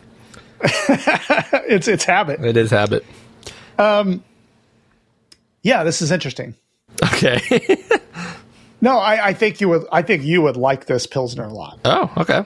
[1.68, 2.44] It's it's habit.
[2.44, 3.05] It is habit.
[3.78, 4.22] Um,
[5.62, 6.55] Yeah, this is interesting.
[7.02, 7.40] Okay.
[8.80, 9.84] No, I, I think you would.
[9.93, 11.78] I think you would like this pilsner a lot.
[11.84, 12.44] oh, okay.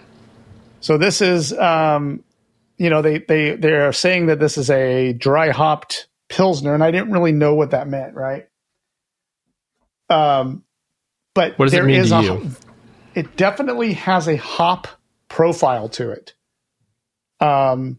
[0.83, 2.23] So this is, um,
[2.77, 6.85] you know, they they they are saying that this is a dry hopped pilsner, and
[6.85, 8.47] I didn't really know what that meant, right?
[10.11, 10.63] Um,
[11.35, 12.51] but What does it mean is to a- you?
[13.15, 14.89] It definitely has a hop
[15.29, 16.35] profile to it.
[17.41, 17.99] Um,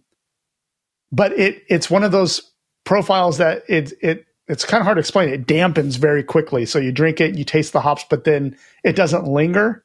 [1.12, 2.42] but it it's one of those
[2.84, 5.30] profiles that it it it's kind of hard to explain.
[5.30, 8.96] It dampens very quickly, so you drink it, you taste the hops, but then it
[8.96, 9.84] doesn't linger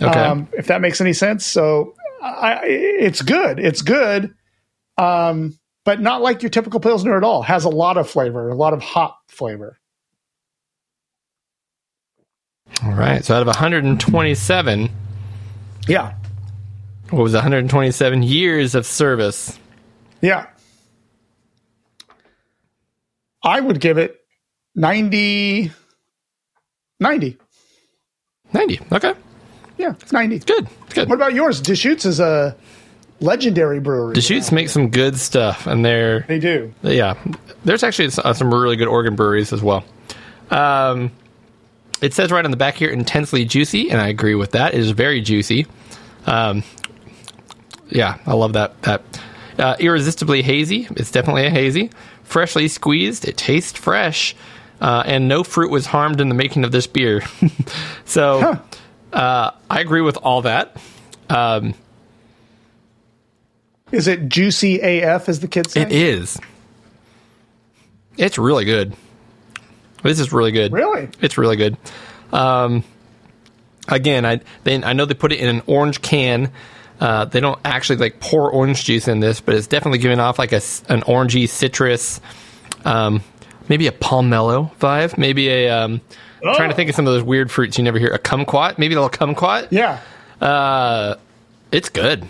[0.00, 0.20] Okay.
[0.20, 1.44] um, if that makes any sense.
[1.46, 3.58] So I, it's good.
[3.58, 4.34] It's good,
[4.98, 7.42] um, but not like your typical pilsner at all.
[7.42, 9.78] Has a lot of flavor, a lot of hop flavor.
[12.84, 13.24] All right.
[13.24, 14.90] So out of 127,
[15.88, 16.14] Yeah,
[17.10, 19.58] what was 127 years of service?
[20.20, 20.46] Yeah.
[23.42, 24.20] I would give it
[24.74, 25.70] 90,
[27.00, 27.36] 90.
[28.52, 28.80] 90.
[28.92, 29.14] Okay.
[29.76, 30.40] Yeah, it's 90.
[30.40, 30.66] Good.
[30.86, 31.08] It's Good.
[31.08, 31.60] What about yours?
[31.60, 32.56] Deschutes is a
[33.20, 34.14] legendary brewery.
[34.14, 36.72] Deschutes makes some good stuff, and they're They do.
[36.82, 37.14] yeah.
[37.64, 39.84] There's actually uh, some really good Oregon breweries as well.
[40.50, 41.12] Um,
[42.00, 44.74] it says right on the back here, intensely juicy, and I agree with that.
[44.74, 45.66] It is very juicy.
[46.26, 46.62] Um,
[47.88, 48.80] yeah, I love that.
[48.82, 49.02] That
[49.58, 50.88] uh, irresistibly hazy.
[50.90, 51.90] It's definitely a hazy.
[52.22, 53.26] Freshly squeezed.
[53.26, 54.36] It tastes fresh,
[54.80, 57.22] uh, and no fruit was harmed in the making of this beer.
[58.04, 58.60] so,
[59.12, 60.76] uh, I agree with all that.
[61.28, 61.74] Um,
[63.90, 65.82] Is it juicy AF, as the kids say?
[65.82, 66.38] It is.
[68.16, 68.94] It's really good.
[70.02, 70.72] This is really good.
[70.72, 71.08] Really?
[71.20, 71.76] It's really good.
[72.32, 72.84] Um,
[73.88, 76.52] again, I they, I know they put it in an orange can.
[77.00, 80.38] Uh, they don't actually like pour orange juice in this, but it's definitely giving off
[80.38, 82.20] like a an orangey citrus,
[82.84, 83.22] um,
[83.68, 85.70] maybe a pomelo vibe, maybe a.
[85.70, 86.00] Um,
[86.40, 88.10] Trying to think of some of those weird fruits you never hear.
[88.10, 89.68] A kumquat, maybe a little kumquat.
[89.72, 90.00] Yeah.
[90.40, 91.16] Uh,
[91.72, 92.24] it's good.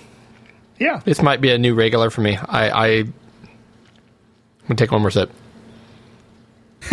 [0.78, 1.02] Yeah.
[1.04, 2.36] This might be a new regular for me.
[2.36, 3.12] I, I I'm
[4.66, 5.30] gonna take one more sip.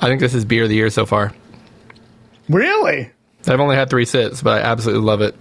[0.00, 1.32] I think this is beer of the year so far.
[2.48, 3.10] Really?
[3.48, 5.34] I've only had three sips, but I absolutely love it.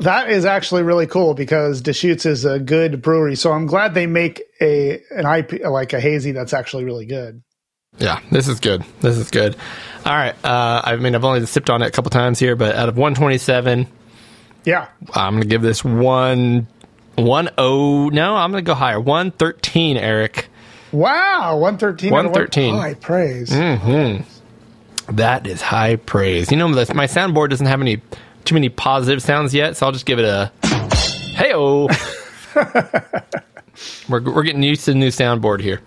[0.00, 3.34] That is actually really cool because Deschutes is a good brewery.
[3.34, 7.42] So I'm glad they make a an IP like a hazy that's actually really good.
[7.98, 8.84] Yeah, this is good.
[9.00, 9.56] This is good.
[10.04, 10.34] All right.
[10.44, 12.98] Uh, I mean, I've only sipped on it a couple times here, but out of
[12.98, 13.86] 127,
[14.64, 14.88] Yeah.
[15.14, 16.66] I'm gonna give this one
[17.14, 18.10] one oh.
[18.10, 19.00] No, I'm gonna go higher.
[19.00, 20.48] One thirteen, Eric.
[20.92, 21.56] Wow.
[21.58, 22.12] 113.
[22.12, 22.74] out of 113.
[22.74, 23.50] High praise.
[25.08, 26.50] That is high praise.
[26.50, 28.00] You know, my soundboard doesn't have any
[28.44, 30.50] too many positive sounds yet, so I'll just give it a
[31.36, 31.88] hey oh.
[34.08, 35.80] we're we're getting used to the new soundboard here.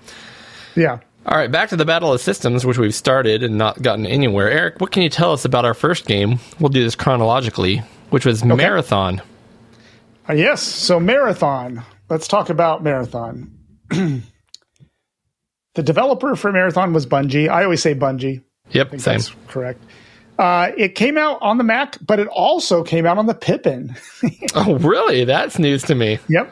[0.75, 0.99] Yeah.
[1.25, 4.49] All right, back to the Battle of Systems, which we've started and not gotten anywhere.
[4.49, 6.39] Eric, what can you tell us about our first game?
[6.59, 9.21] We'll do this chronologically, which was Marathon.
[10.27, 10.63] Uh, yes.
[10.63, 11.83] So Marathon.
[12.09, 13.51] Let's talk about Marathon.
[13.89, 14.23] the
[15.75, 17.49] developer for Marathon was Bungie.
[17.49, 18.43] I always say Bungie.
[18.71, 19.13] Yep, same.
[19.15, 19.83] That's correct.
[20.37, 23.95] Uh, it came out on the Mac, but it also came out on the Pippin.
[24.55, 25.25] Oh, really?
[25.25, 26.17] That's news to me.
[26.29, 26.51] yep.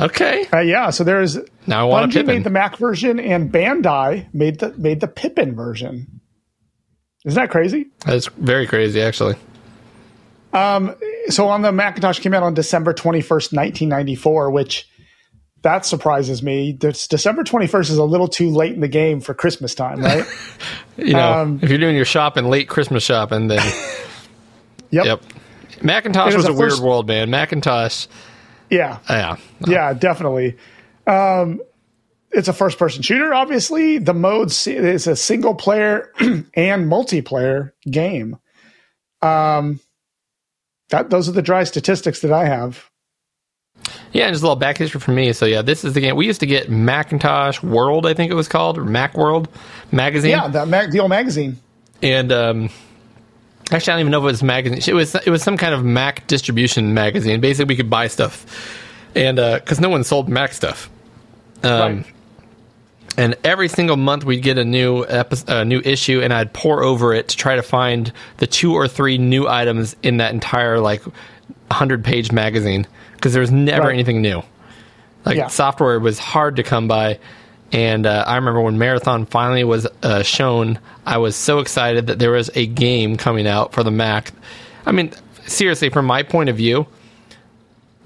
[0.00, 0.88] Okay, Uh, yeah.
[0.90, 2.26] So there's now I want a Bungie Pippin.
[2.36, 6.20] made the Mac version, and Bandai made the made the Pippin version.
[7.26, 7.86] Isn't that crazy?
[8.06, 9.36] That's very crazy, actually.
[10.52, 10.94] Um,
[11.28, 14.88] So on the Macintosh came out on December twenty first, nineteen ninety four, which
[15.62, 16.72] that surprises me.
[16.72, 20.00] This December twenty first is a little too late in the game for Christmas time,
[20.04, 20.24] right?
[20.96, 23.60] You know, Um, if you're doing your shopping, late Christmas shopping, then
[24.90, 25.04] yep.
[25.04, 25.22] yep.
[25.82, 27.30] Macintosh was a the weird world, man.
[27.30, 28.06] Macintosh,
[28.70, 28.98] Yeah.
[29.10, 29.36] yeah.
[29.66, 30.56] Yeah, definitely.
[31.06, 31.60] Um,
[32.30, 33.98] it's a first person shooter, obviously.
[33.98, 36.46] The modes is a single player and
[36.90, 38.38] multiplayer game.
[39.22, 39.80] Um,
[40.90, 42.88] that those are the dry statistics that I have.
[44.12, 45.32] Yeah, and just a little back history for me.
[45.32, 48.34] So yeah, this is the game we used to get Macintosh World, I think it
[48.34, 49.48] was called, or Mac World
[49.90, 50.30] magazine.
[50.32, 51.58] Yeah, the mag- the old magazine.
[52.02, 52.70] and um,
[53.70, 54.82] actually, I don't even know if it was a magazine.
[54.86, 57.40] It was it was some kind of Mac distribution magazine.
[57.40, 58.46] Basically, we could buy stuff,
[59.14, 60.90] and because no one sold Mac stuff,
[61.62, 62.06] um, right.
[63.16, 66.82] and every single month we'd get a new epi- a new issue, and I'd pour
[66.82, 70.80] over it to try to find the two or three new items in that entire
[70.80, 71.02] like
[71.70, 72.86] hundred page magazine
[73.22, 73.92] because there was never Right.
[73.94, 74.42] anything new.
[75.24, 75.46] Like Yeah.
[75.46, 77.20] software was hard to come by,
[77.70, 82.18] and uh, I remember when Marathon finally was uh, shown, I was so excited that
[82.18, 84.32] there was a game coming out for the Mac.
[84.84, 85.12] I mean,
[85.46, 86.86] seriously, from my point of view,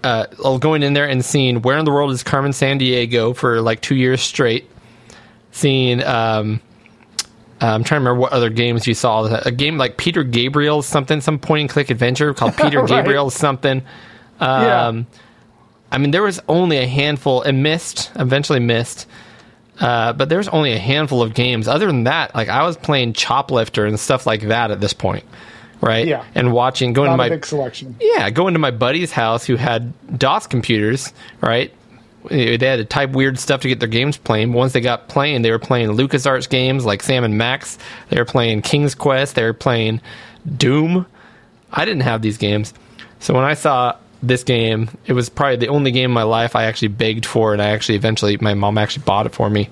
[0.04, 0.26] uh,
[0.58, 3.96] going in there and seeing where in the world is Carmen Sandiego for like two
[3.96, 4.68] years straight,
[5.52, 6.02] seeing.
[6.04, 6.60] Um,
[7.58, 9.24] I'm trying to remember what other games you saw.
[9.24, 12.88] A game like Peter Gabriel's something, some point and click adventure called Peter Right.
[12.88, 13.82] Gabriel's something.
[14.40, 14.86] Yeah.
[14.88, 15.06] Um,
[15.90, 19.06] I mean, there was only a handful, and Myst, eventually Myst.
[19.78, 21.68] Uh, but there's only a handful of games.
[21.68, 25.24] Other than that, like I was playing Choplifter and stuff like that at this point,
[25.82, 26.06] right?
[26.06, 26.24] Yeah.
[26.34, 27.94] And watching, going to Not a my big selection.
[28.00, 31.72] yeah, going to my buddy's house who had DOS computers, right?
[32.28, 34.50] They had to type weird stuff to get their games playing.
[34.50, 37.78] But once they got playing, they were playing LucasArts games like Sam and Max.
[38.08, 39.34] They were playing King's Quest.
[39.36, 40.00] They were playing
[40.56, 41.06] Doom.
[41.72, 42.72] I didn't have these games.
[43.20, 43.96] So when I saw
[44.26, 47.52] this game, it was probably the only game in my life I actually begged for,
[47.52, 49.68] and I actually eventually, my mom actually bought it for me.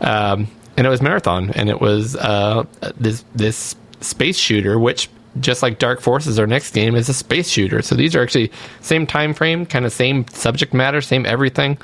[0.00, 2.64] Um, and it was Marathon, and it was uh,
[2.96, 5.08] this this space shooter, which
[5.40, 7.82] just like Dark Forces, our next game is a space shooter.
[7.82, 11.78] So these are actually same time frame, kind of same subject matter, same everything.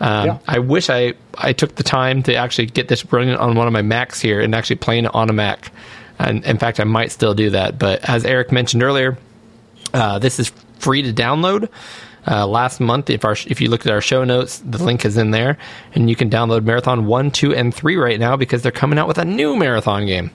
[0.00, 0.38] Um, Yeah.
[0.48, 3.72] I wish I I took the time to actually get this running on one of
[3.72, 5.70] my Macs here and actually playing it on a Mac.
[6.18, 7.78] And in fact, I might still do that.
[7.78, 9.16] But as Eric mentioned earlier,
[9.94, 10.52] uh, this is
[10.82, 11.68] free to download.
[12.26, 15.16] Uh, last month, if our if you look at our show notes, the link is
[15.16, 15.58] in there,
[15.94, 19.08] and you can download Marathon one, two, and three right now because they're coming out
[19.08, 20.30] with a new marathon game.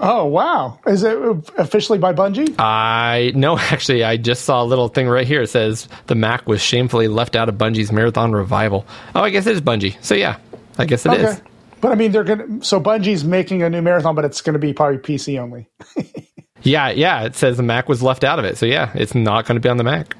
[0.00, 0.78] Oh wow!
[0.86, 1.16] Is it
[1.58, 2.54] officially by Bungie?
[2.58, 5.42] I no, actually, I just saw a little thing right here.
[5.42, 8.86] It says the Mac was shamefully left out of Bungie's Marathon revival.
[9.14, 9.96] Oh, I guess it is Bungie.
[10.02, 10.38] So yeah,
[10.78, 11.40] I guess it is.
[11.80, 12.64] But I mean, they're gonna.
[12.64, 15.68] So Bungie's making a new marathon, but it's going to be probably PC only.
[16.64, 17.24] Yeah, yeah.
[17.24, 18.58] It says the Mac was left out of it.
[18.58, 20.16] So yeah, it's not going to be on the Mac,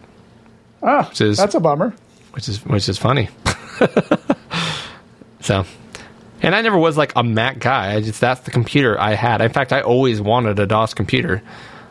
[0.82, 1.94] Ah, Which is- that's a bummer.
[2.32, 3.28] which is which is funny.
[5.40, 5.64] so,
[6.42, 7.94] and I never was like a Mac guy.
[7.94, 9.40] I just that's the computer I had.
[9.40, 11.42] In fact, I always wanted a DOS computer.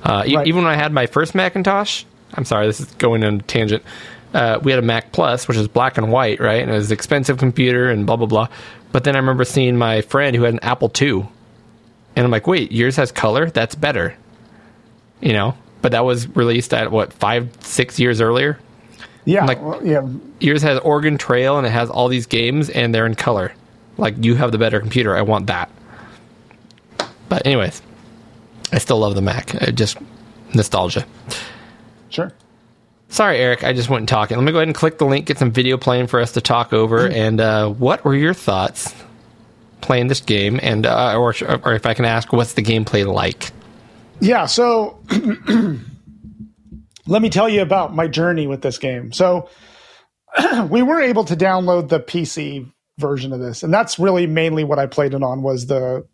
[0.04, 0.48] Uh, e- Right.
[0.48, 2.04] Even when I had my first Macintosh.
[2.36, 3.84] I'm sorry, this is going on a tangent.
[4.34, 6.64] Uh, we had a Mac Plus, which is black and white, right?
[6.64, 8.48] And it was an expensive computer and blah blah blah.
[8.92, 11.28] But then I remember seeing my friend who had an Apple II,
[12.16, 13.50] and I'm like, wait, yours has color?
[13.50, 14.16] That's better.
[15.24, 18.60] You know, but that was released at what five, six years earlier.
[19.26, 20.06] Yeah, Like- well, yeah.
[20.42, 23.54] Yours has Oregon Trail and it has all these games and they're in color.
[23.98, 25.16] Like you have the better computer.
[25.16, 25.70] I want that.
[27.30, 27.82] But anyways,
[28.74, 29.56] I still love the Mac.
[29.62, 29.98] Uh, just
[30.54, 31.06] nostalgia.
[32.10, 32.32] Sure.
[33.10, 33.64] Sorry, Eric.
[33.64, 34.36] I just went talking.
[34.38, 36.42] Let me go ahead and click the link, get some video playing for us to
[36.42, 37.08] talk over.
[37.08, 38.94] And uh, what were your thoughts
[39.82, 40.60] playing this game?
[40.62, 41.34] And uh, or,
[41.64, 43.52] or if I can ask, what's the gameplay like?
[44.24, 45.04] Yeah, so
[47.08, 49.12] let me tell you about my journey with this game.
[49.12, 49.50] So
[50.70, 54.80] we were able to download the PC version of this, and that's really mainly what
[54.80, 56.08] I played it on was the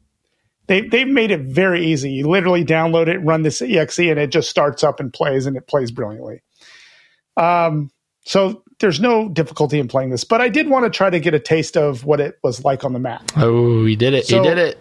[0.65, 2.11] they they've made it very easy.
[2.11, 5.55] You literally download it, run this exe, and it just starts up and plays, and
[5.55, 6.41] it plays brilliantly.
[7.37, 7.91] Um,
[8.25, 11.35] so there's no difficulty in playing this, but I did want to try to get
[11.35, 13.21] a taste of what it was like on the map.
[13.35, 14.25] Oh, you did it!
[14.25, 14.79] So- you did it!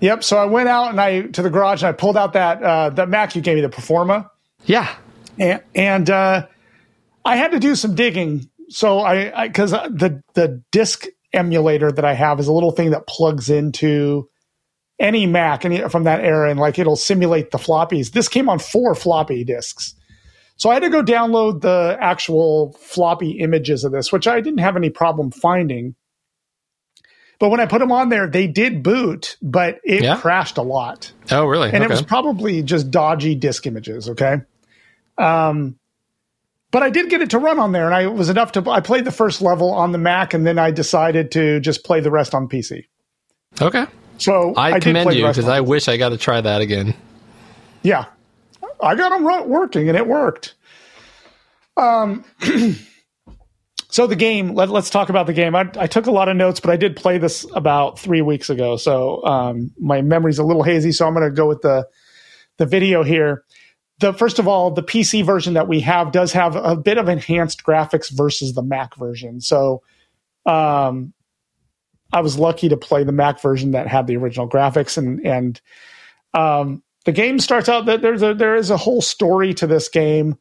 [0.00, 0.24] Yep.
[0.24, 2.90] So I went out and I to the garage and I pulled out that uh,
[2.90, 4.28] that Mac you gave me, the Performa.
[4.64, 4.94] Yeah.
[5.38, 6.46] and, and uh,
[7.24, 8.48] I had to do some digging.
[8.68, 13.06] So I because the the disk emulator that I have is a little thing that
[13.06, 14.28] plugs into
[14.98, 18.12] any Mac any, from that era, and like it'll simulate the floppies.
[18.12, 19.94] This came on four floppy disks.
[20.56, 24.60] So I had to go download the actual floppy images of this, which I didn't
[24.60, 25.94] have any problem finding.
[27.38, 30.16] But when I put them on there, they did boot, but it Yeah?
[30.16, 31.70] crashed a lot Oh, really?
[31.70, 34.08] and it was probably just dodgy disk images.
[34.08, 34.36] Okay,
[35.18, 35.76] um,
[36.70, 38.70] but I did get it to run on there, and I was enough to.
[38.70, 42.00] I played the first level on the Mac, and then I decided to just play
[42.00, 42.84] the rest on PC.
[43.60, 43.86] okay.
[44.18, 46.94] So I, did commend you because I wish I got to try that again.
[47.82, 48.06] yeah,
[48.82, 50.54] I got them working, and it worked.
[51.76, 52.24] Um,
[53.88, 54.54] so the game.
[54.54, 55.54] Let, us talk about the game.
[55.54, 58.50] I, I took a lot of notes, but I did play this about three weeks
[58.50, 60.92] ago, so um, my memory's a little hazy.
[60.92, 61.86] So I'm going to go with the
[62.58, 63.44] the video here.
[63.98, 67.08] The first of all, the PC version that we have does have a bit of
[67.08, 69.40] enhanced graphics versus the Mac version.
[69.40, 69.82] So,
[70.44, 71.14] um,
[72.12, 75.60] I was lucky to play the Mac version that had the original graphics, and and
[76.34, 79.88] um, the game starts out that there's a there is a whole story to this
[79.88, 80.36] game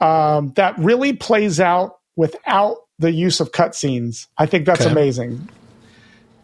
[0.00, 4.26] um, that really plays out without the use of cutscenes.
[4.38, 4.90] I think that's Okay.
[4.90, 5.48] amazing.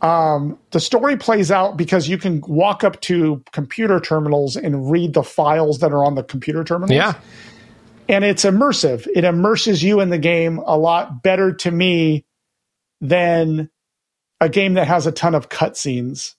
[0.03, 5.15] Um, the story plays out because you can walk up to computer terminals and read
[5.15, 6.91] the files that are on the computer terminals.
[6.97, 7.15] Yeah.
[8.09, 9.07] And it's immersive.
[9.15, 12.25] It immerses you in the game a lot better to me
[13.01, 13.71] than
[14.41, 16.35] a game that has a ton of cutscenes.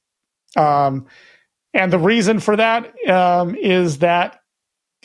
[0.58, 1.08] Um,
[1.74, 4.42] and the reason for that um, is that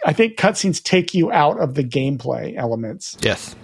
[0.05, 3.17] I think cutscenes take you out of the gameplay elements.
[3.21, 3.55] Yes.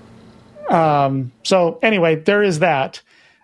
[0.68, 3.02] Um, so anyway, there is that.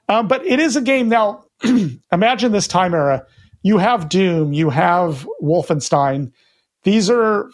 [0.09, 1.45] Um, but it is a game now.
[2.13, 3.27] imagine this time era.
[3.63, 6.33] You have Doom, you have Wolfenstein.
[6.83, 7.51] These are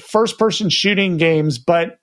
[0.00, 1.98] first person shooting games, but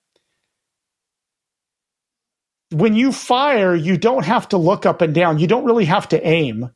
[2.70, 5.38] when you fire, you don't have to look up and down.
[5.38, 6.70] You don't really have to aim.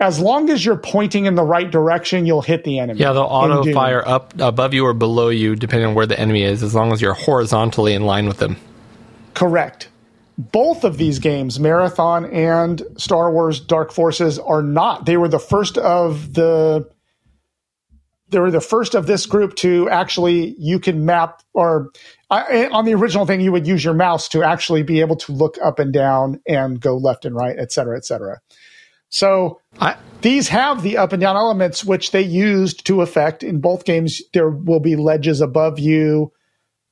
[0.00, 3.00] As long as you're pointing in the right direction, you'll hit the enemy.
[3.00, 6.44] Yeah, they'll auto fire up above you or below you, depending on where the enemy
[6.44, 8.56] is, as long as you're horizontally in line with them.
[9.38, 9.88] Correct.
[10.36, 15.06] Both of these games, Marathon and Star Wars Dark Forces, are not.
[15.06, 16.90] They were the first of the.
[18.30, 21.90] They were the first of this group to actually you can map or
[22.30, 25.32] I, on the original thing you would use your mouse to actually be able to
[25.32, 28.40] look up and down and go left and right, et cetera, et cetera.
[29.08, 33.60] So I, these have the up and down elements which they used to effect in
[33.60, 34.20] both games.
[34.34, 36.32] There will be ledges above you,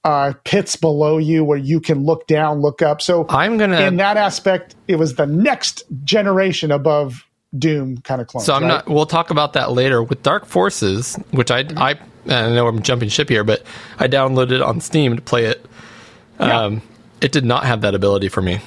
[0.07, 3.03] uh, pits below you where you can look down, look up.
[3.03, 3.81] So I'm gonna.
[3.81, 7.27] in that aspect, it was the next generation above
[7.59, 8.45] Doom kind of clone.
[8.45, 8.89] so I'm not.
[8.89, 13.09] We'll talk about that later with Dark Forces, which I I I know I'm jumping
[13.09, 13.63] ship here, but
[13.99, 15.65] I downloaded it on Steam to play it.
[16.39, 16.83] Um,
[17.21, 18.61] It did not have that ability for me.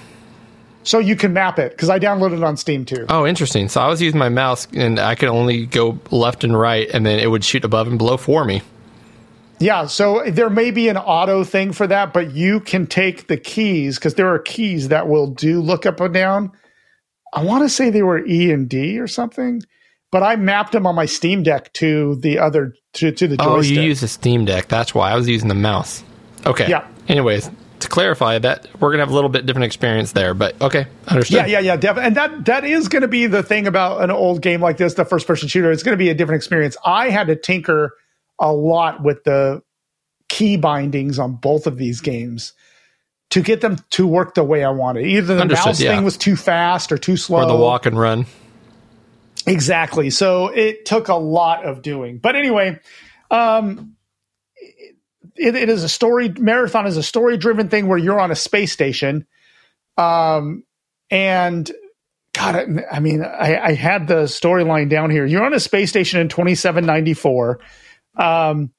[0.84, 3.06] So you can map it because I downloaded it on Steam too.
[3.10, 3.70] Oh, interesting.
[3.70, 7.06] So I was using my mouse, and I could only go left and right, and
[7.06, 8.62] then it would shoot above and below for me.
[9.60, 13.38] Yeah, so there may be an auto thing for that, but you can take the
[13.38, 16.52] keys because there are keys that will do look up and down.
[17.34, 19.62] I want to say they were E and D or something,
[20.12, 23.58] but I mapped them on my Steam Deck to the other to, to the Oh,
[23.58, 23.76] joystick.
[23.76, 24.68] you use a Steam Deck.
[24.70, 26.04] That's why I was using the mouse.
[26.46, 26.70] Okay.
[26.70, 26.88] Yeah.
[27.08, 30.88] Anyways, to clarify that, we're gonna have a little bit different experience there, but okay,
[31.08, 31.38] understood.
[31.38, 32.08] yeah, yeah, yeah, definitely.
[32.08, 34.94] And that that is going to be the thing about an old game like this,
[34.96, 35.72] the first person shooter.
[35.72, 36.78] It's going to be a different experience.
[36.86, 37.94] I had to tinker
[38.40, 39.62] a lot with the
[40.30, 42.54] key bindings on both of these games
[43.32, 45.06] to get them to work the way I wanted.
[45.06, 45.96] Either the Understood, mouse yeah.
[45.96, 47.44] thing was too fast or too slow.
[47.44, 48.26] Or the walk and run.
[49.46, 50.10] Exactly.
[50.10, 52.18] So it took a lot of doing.
[52.18, 52.80] But anyway,
[53.32, 53.96] um,
[55.36, 58.36] it, it is a story marathon is a story driven thing where you're on a
[58.36, 59.26] space station.
[59.98, 60.64] Um,
[61.10, 61.70] and
[62.34, 65.26] God, I, I mean, I, I had the storyline down here.
[65.26, 67.60] You're on a space station in 2794.
[68.18, 68.72] Um,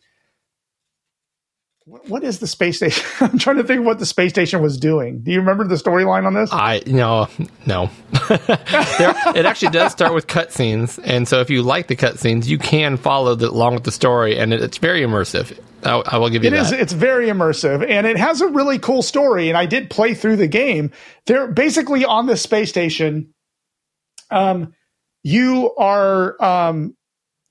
[1.86, 3.04] what is the space station?
[3.20, 5.22] I'm trying to think of what the space station was doing.
[5.22, 6.50] Do you remember the storyline on this?
[6.52, 7.28] I no
[7.66, 7.90] no.
[8.28, 12.58] there, it actually does start with cutscenes, and so if you like the cutscenes, you
[12.58, 15.58] can follow the, along with the story, and it, it's very immersive.
[15.82, 16.66] I, I will give you It that.
[16.66, 16.72] is.
[16.72, 19.48] It's very immersive, and it has a really cool story.
[19.48, 20.92] And I did play through the game.
[21.26, 23.32] They're basically on this space station.
[24.30, 24.74] Um,
[25.24, 26.94] you are um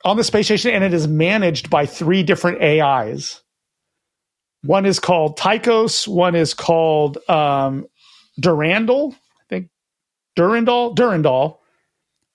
[0.04, 3.42] on the space station, and it is managed by three different AIs.
[4.64, 6.08] One is called Tychos.
[6.08, 7.86] One is called um,
[8.40, 9.14] Durandal.
[9.14, 9.70] I think
[10.36, 10.94] Durandal.
[10.94, 11.62] Durandal,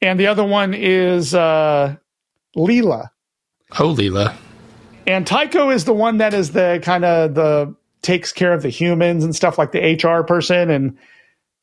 [0.01, 1.97] and the other one is uh,
[2.57, 3.09] Leela.
[3.79, 4.37] oh, Leela.
[5.07, 8.69] And Tycho is the one that is the kind of the takes care of the
[8.69, 10.71] humans and stuff like the HR person.
[10.71, 10.99] And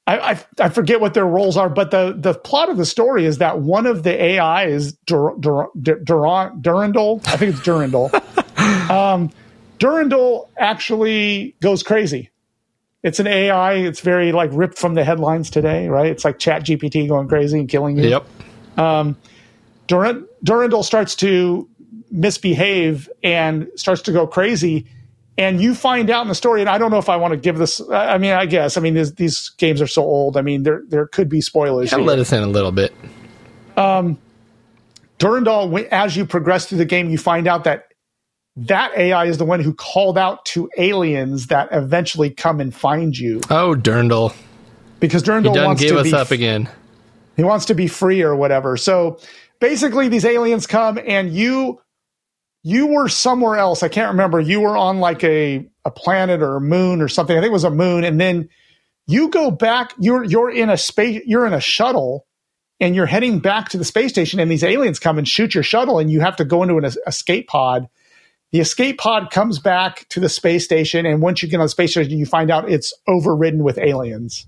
[0.07, 3.25] I, I, I forget what their roles are, but the, the plot of the story
[3.25, 8.11] is that one of the AIs, Dur, Dur, Dur, Duran- Durandal, I think it's Durandal.
[8.91, 9.31] um,
[9.79, 12.29] Durandal actually goes crazy.
[13.03, 13.73] It's an AI.
[13.73, 16.07] It's very like ripped from the headlines today, right?
[16.07, 18.09] It's like Chat GPT going crazy and killing you.
[18.09, 18.25] Yep.
[19.87, 21.69] Durand- Durandal starts to
[22.11, 24.87] misbehave and starts to go crazy.
[25.37, 27.37] And you find out in the story, and I don't know if I want to
[27.37, 27.81] give this.
[27.89, 28.77] I mean, I guess.
[28.77, 30.35] I mean, these, these games are so old.
[30.37, 31.91] I mean, there there could be spoilers.
[31.91, 32.93] Yeah, let us in a little bit.
[33.77, 34.17] Um,
[35.19, 37.85] Durandal, as you progress through the game, you find out that
[38.57, 43.17] that AI is the one who called out to aliens that eventually come and find
[43.17, 44.35] you Oh, Durndal.
[44.99, 46.69] because Durandal wants gave to us be up again.
[47.37, 48.75] He wants to be free or whatever.
[48.75, 49.19] So
[49.61, 51.79] basically these aliens come and you
[52.63, 53.83] you were somewhere else.
[53.83, 54.39] I can't remember.
[54.39, 57.35] You were on like a a planet or a moon or something.
[57.35, 58.49] I think it was a moon and then
[59.07, 62.27] you go back you're you're in a space you're in a shuttle
[62.79, 65.63] and you're heading back to the space station and these aliens come and shoot your
[65.63, 67.87] shuttle and you have to go into an escape pod.
[68.51, 71.69] The escape pod comes back to the space station and once you get on the
[71.69, 74.45] space station you find out it's overridden with aliens.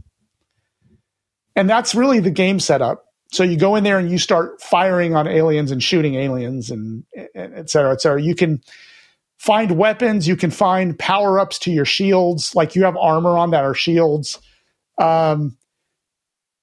[1.55, 3.05] And that's really the game setup.
[3.33, 7.03] So you go in there and you start firing on aliens and shooting aliens and,
[7.33, 8.21] and et cetera, et cetera.
[8.21, 8.61] You can
[9.39, 10.27] find weapons.
[10.27, 12.53] You can find power ups to your shields.
[12.53, 14.39] Like you have armor on that are shields.
[14.99, 15.57] Um,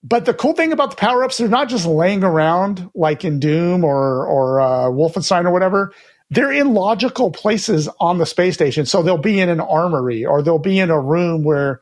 [0.04, 3.40] but the cool thing about the power ups, they're not just laying around like in
[3.40, 5.92] Doom or, or uh, Wolfenstein or whatever.
[6.30, 8.86] They're in logical places on the space station.
[8.86, 11.80] So they'll be in an armory or they'll be in a room where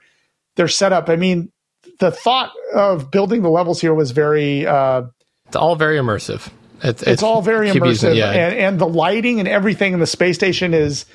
[0.56, 1.10] they're set up.
[1.10, 1.52] I mean,
[1.98, 5.02] the thought of building the levels here was very uh,
[5.46, 6.50] It's all very immersive.
[6.82, 8.30] It's, it's all very immersive yeah.
[8.30, 11.06] and, and the lighting and everything in the space station is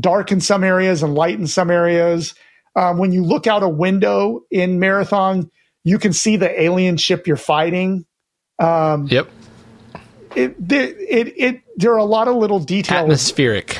[0.00, 2.34] dark in some areas and light in some areas
[2.74, 5.48] um, when you look out a window in marathon
[5.84, 8.04] you can see the alien ship you're fighting
[9.10, 9.28] yep.
[10.34, 13.78] it, there- it, it, there are a lot of little details Atmospheric.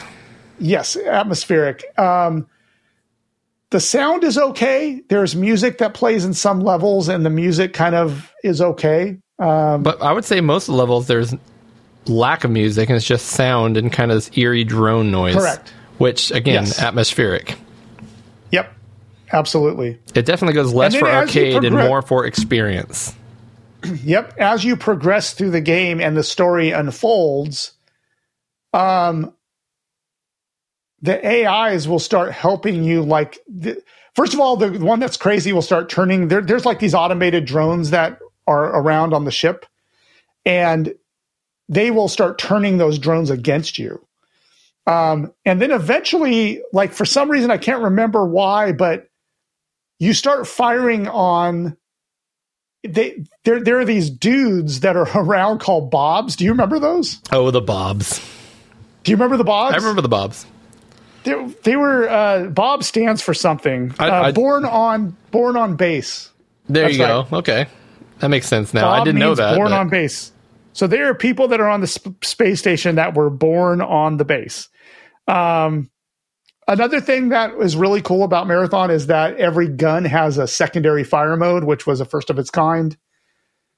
[0.61, 2.47] yes atmospheric um,
[3.73, 7.95] the sound is okay there's music that plays in some levels and the music kind
[7.97, 11.35] of is okay But I would say most of the levels there's
[12.07, 15.35] lack of music and it's just sound and kind of this eerie drone noise.
[15.37, 15.73] Correct.
[15.99, 16.81] Which again, Yes.
[16.81, 17.57] atmospheric.
[18.51, 18.73] yep
[19.33, 23.15] absolutely It definitely goes less for arcade and more for experience.
[24.05, 24.35] Yep.
[24.39, 27.73] As you progress through the game and the story unfolds,
[28.73, 29.35] um,
[31.03, 33.03] the AIs will start helping you.
[33.03, 33.83] Like, the,
[34.15, 36.29] first of all, the one that's crazy will start turning.
[36.29, 39.67] There, there's like these automated drones that are around on the ship,
[40.47, 40.95] and
[41.69, 44.05] they will start turning those drones against you.
[44.87, 49.09] Um, and then eventually, like for some reason, I can't remember why, but
[49.99, 51.77] you start firing on.
[52.85, 56.35] They there there are these dudes that are around called bobs.
[56.35, 57.21] Do you remember those?
[57.31, 58.21] Oh, the Bobs.
[59.05, 59.75] Do you remember the bobs?
[59.75, 60.47] I remember the Bobs.
[61.25, 63.95] They, they were uh, Bob stands for something.
[63.99, 66.31] I- uh, I- born on born on base.
[66.69, 67.27] There That's you go.
[67.33, 67.67] Okay,
[68.21, 68.83] that makes sense now.
[68.83, 69.57] Bob I didn't know that.
[69.57, 70.33] Born but- on base.
[70.75, 74.17] So there are people that are on the sp- space station that were born on
[74.17, 74.69] the base.
[75.29, 75.91] Um,
[76.67, 81.05] another thing that is really cool about Marathon is that every gun has a secondary
[81.05, 82.97] fire mode, which was a first of its kind.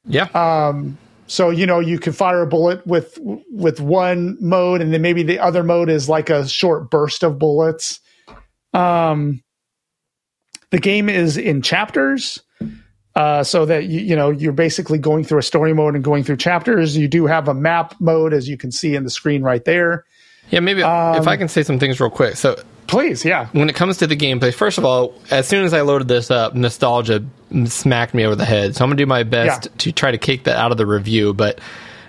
[0.07, 0.27] yeah.
[0.35, 0.97] Um,
[1.27, 3.19] so you know you can fire a bullet with
[3.51, 7.39] with one mode, and then maybe the other mode is like a short burst of
[7.39, 8.01] bullets.
[8.73, 9.43] Um,
[10.71, 12.43] the game is in chapters,
[13.15, 16.25] uh, so that you you know you're basically going through a story mode and going
[16.25, 16.97] through chapters.
[16.97, 20.05] You do have a map mode, as you can see in the screen right there.
[20.51, 20.61] yeah.
[20.61, 22.37] Maybe if um, I can say some things real quick.
[22.37, 25.73] So Please, yeah, when it comes to the gameplay, first of all, as soon as
[25.74, 27.24] I loaded this up, nostalgia
[27.66, 28.77] smacked me over the head.
[28.77, 29.73] So I'm gonna do my best Yeah.
[29.78, 31.32] to try to kick that out of the review.
[31.35, 31.61] But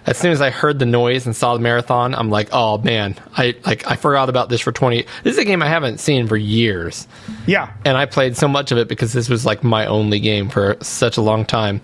[0.05, 3.15] as soon as I heard the noise and saw the marathon, I'm like, oh man,
[3.35, 5.05] I like I forgot about this for 20.
[5.23, 7.07] This is a game I haven't seen for years,
[7.47, 10.49] yeah, and I played so much of it because this was like my only game
[10.49, 11.81] for such a long time.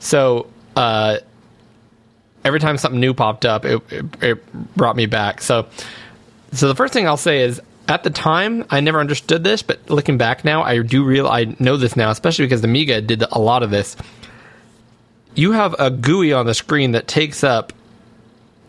[0.00, 0.46] So
[0.76, 1.18] uh,
[2.44, 5.40] every time something new popped up, it, it, it brought me back.
[5.40, 5.66] So
[6.52, 9.88] so the first thing I'll say is at the time I never understood this, but
[9.88, 13.22] looking back now, I do real I know this now, especially because the Amiga did
[13.22, 13.96] a lot of this.
[15.34, 17.72] You have a GUI on the screen that takes up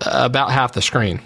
[0.01, 1.19] about half the screen.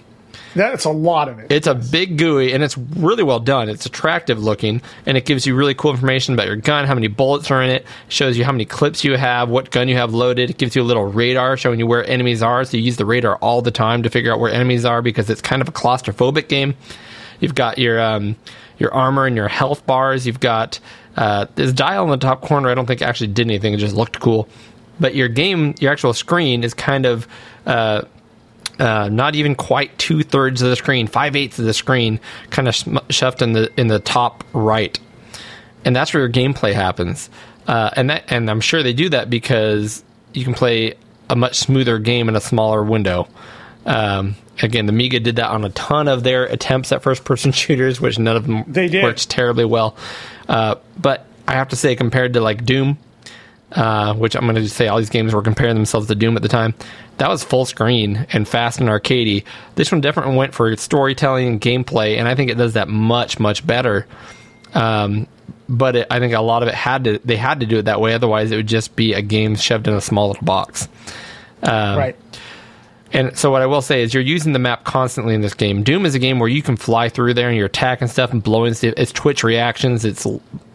[0.56, 1.52] that's a lot of it.
[1.52, 3.70] It's a big GUI and it's really well done.
[3.70, 7.08] It's attractive looking and it gives you really cool information about your gun, how many
[7.08, 10.14] bullets are in it, shows you how many clips you have, what gun you have
[10.14, 10.50] loaded.
[10.50, 12.64] It gives you a little radar showing you where enemies are.
[12.66, 15.30] So you use the radar all the time to figure out where enemies are because
[15.30, 16.76] it's kind of a claustrophobic game.
[17.44, 18.38] You've got your um,
[18.78, 20.26] your armor and your health bars.
[20.26, 20.80] You've got
[21.18, 22.70] uh, this dial in the top corner.
[22.70, 23.74] I don't think actually did anything.
[23.74, 24.48] It just looked cool.
[24.98, 27.28] But your game, your actual screen is kind of
[27.66, 28.04] uh,
[28.80, 32.18] uh, not even quite two thirds of the screen, five eighths of the screen,
[32.50, 32.76] kind of
[33.10, 34.98] shoved in the in the top right,
[35.84, 37.30] and that's where your gameplay happens.
[37.68, 40.02] Uh, and that, and I'm sure they do that because
[40.32, 40.94] you can play
[41.30, 43.28] a much smoother game in a smaller window.
[43.86, 48.00] Um, again, the Amiga did that on a ton of their attempts at first-person shooters,
[48.00, 49.04] which none of them They did.
[49.04, 49.96] worked terribly well.
[50.48, 52.98] Uh, but I have to say, compared to like Doom,
[53.72, 56.42] uh, which I'm going to say all these games were comparing themselves to Doom at
[56.44, 56.74] the time.
[57.18, 59.44] That was full screen and fast and arcadey.
[59.76, 63.40] This one definitely went for storytelling and gameplay, and I think it does that much
[63.40, 64.08] much better.
[64.74, 65.28] Um,
[65.70, 67.84] but it, I think a lot of it had to they had to do it
[67.86, 70.88] that way, otherwise it would just be a game shoved in a small little box.
[71.62, 72.16] Um, right.
[73.14, 75.84] And so what I will say is you're using the map constantly in this game.
[75.84, 78.42] Doom is a game where you can fly through there and you're attacking stuff and
[78.42, 78.96] blowing stuff.
[78.98, 80.26] It's twitch reactions, it's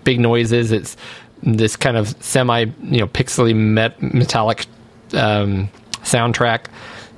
[0.04, 0.96] big noises, it's
[1.42, 4.66] this kind of semi, you know, pixely met- metallic
[5.14, 5.68] um,
[6.02, 6.66] soundtrack.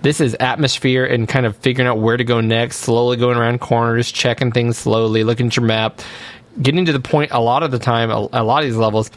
[0.03, 3.61] This is atmosphere and kind of figuring out where to go next, slowly going around
[3.61, 6.01] corners, checking things slowly, looking at your map,
[6.63, 9.11] getting to the point a lot of the time, a, a lot of these levels,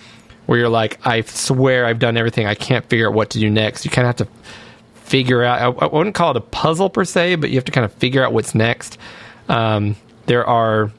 [0.47, 2.45] where you're like, I swear I've done everything.
[2.45, 3.85] I can't figure out what to do next.
[3.85, 4.34] You kind of have to
[5.14, 5.61] figure out.
[5.61, 7.94] I, I wouldn't call it a puzzle per se, but you have to kind of
[7.94, 8.98] figure out what's next.
[9.48, 9.95] Um,
[10.26, 10.91] there are,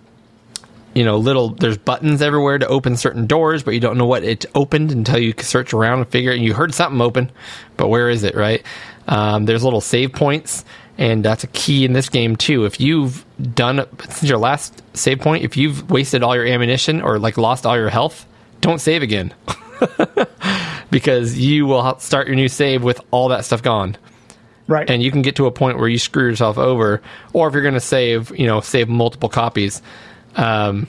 [0.94, 1.48] you know, little.
[1.48, 5.18] There's buttons everywhere to open certain doors, but you don't know what it opened until
[5.18, 6.30] you search around and figure.
[6.30, 6.38] it.
[6.38, 7.32] You heard something open,
[7.76, 8.36] but where is it?
[8.36, 8.64] Right?
[9.08, 10.64] Um, there's little save points,
[10.96, 12.66] and that's a key in this game too.
[12.66, 13.24] If you've
[13.56, 17.66] done since your last save point, if you've wasted all your ammunition or like lost
[17.66, 18.26] all your health,
[18.60, 19.34] don't save again.
[20.90, 23.96] because you will start your new save with all that stuff gone
[24.66, 24.88] Right.
[24.88, 27.02] and you can get to a point where you screw yourself over
[27.34, 29.82] or if you're going to save you know save multiple copies
[30.36, 30.88] um,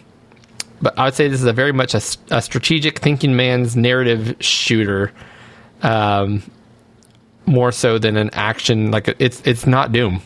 [0.81, 1.99] but i would say this is a very much a
[2.41, 5.11] strategic thinking man's narrative shooter
[5.81, 6.41] um,
[7.45, 10.21] more so than an action like it's it's not doom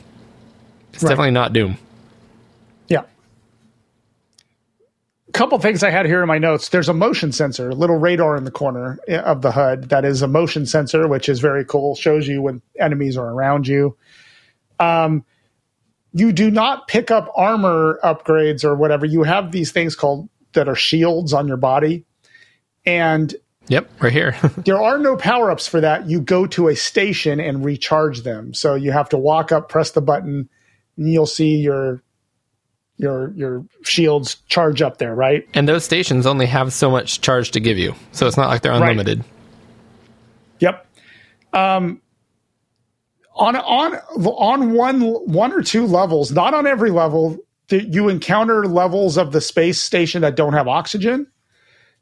[0.94, 1.10] it's Right.
[1.10, 1.78] definitely not doom
[2.88, 3.02] Yeah.
[5.34, 6.70] Couple things I had here in my notes.
[6.70, 10.22] There's a motion sensor, a little radar in the corner of the HUD that is
[10.22, 11.96] a motion sensor, which is very cool.
[11.96, 13.96] Shows you when enemies are around you.
[14.80, 15.24] Um,
[16.14, 19.06] you do not pick up armor upgrades or whatever.
[19.06, 22.06] You have these things called that are shields on your body,
[22.86, 23.36] and
[23.68, 24.36] yep right here
[24.66, 26.10] there are no power ups for that.
[26.10, 28.54] You go to a station and recharge them.
[28.54, 30.50] So you have to walk up, press the button,
[30.98, 32.02] and you'll see your
[33.00, 35.48] your your shields charge up there, right?
[35.56, 38.62] and those stations only have so much charge to give you so it's not like
[38.62, 39.20] they're unlimited.
[39.20, 39.28] Right.
[40.60, 40.86] Yep.
[41.54, 42.02] Um,
[43.36, 47.38] on on on one one or two levels, not on every level,
[47.70, 51.26] that you encounter levels of the space station that don't have oxygen.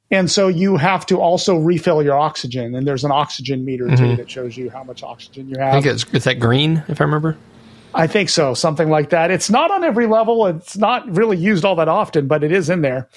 [0.09, 4.15] And so you have to also refill your oxygen, and there's an oxygen meter too
[4.15, 5.67] that shows you how much oxygen you have.
[5.75, 7.37] I think it's is that green if I remember.
[7.97, 9.31] I think so, something like that.
[9.31, 10.45] It's not on every level.
[10.47, 13.09] It's not really used all that often, but it is in there.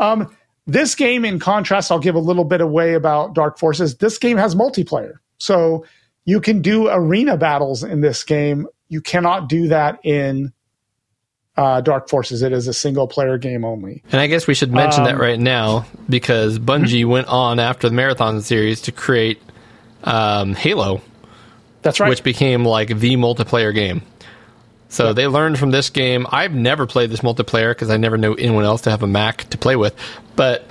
[0.00, 0.34] Um,
[0.66, 3.96] this game, in contrast, I'll give a little bit away about Dark Forces.
[3.96, 5.84] This game has multiplayer, so
[6.24, 8.66] you can do arena battles in this game.
[8.88, 10.52] You cannot do that in
[11.56, 12.42] uh, Dark Forces.
[12.42, 14.02] It is a single player game only.
[14.12, 17.88] And I guess we should mention Um, that right now because Bungie went on after
[17.88, 19.40] the marathon series to create
[20.04, 21.00] um, Halo,
[21.82, 22.08] That's right.
[22.08, 24.02] which became like the multiplayer game.
[24.88, 26.26] So they learned from this game.
[26.30, 29.48] I've never played this multiplayer because I never knew anyone else to have a Mac
[29.50, 29.94] to play with,
[30.34, 30.66] but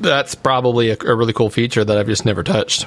[0.00, 2.86] that's probably a, a really cool feature that I've just never touched.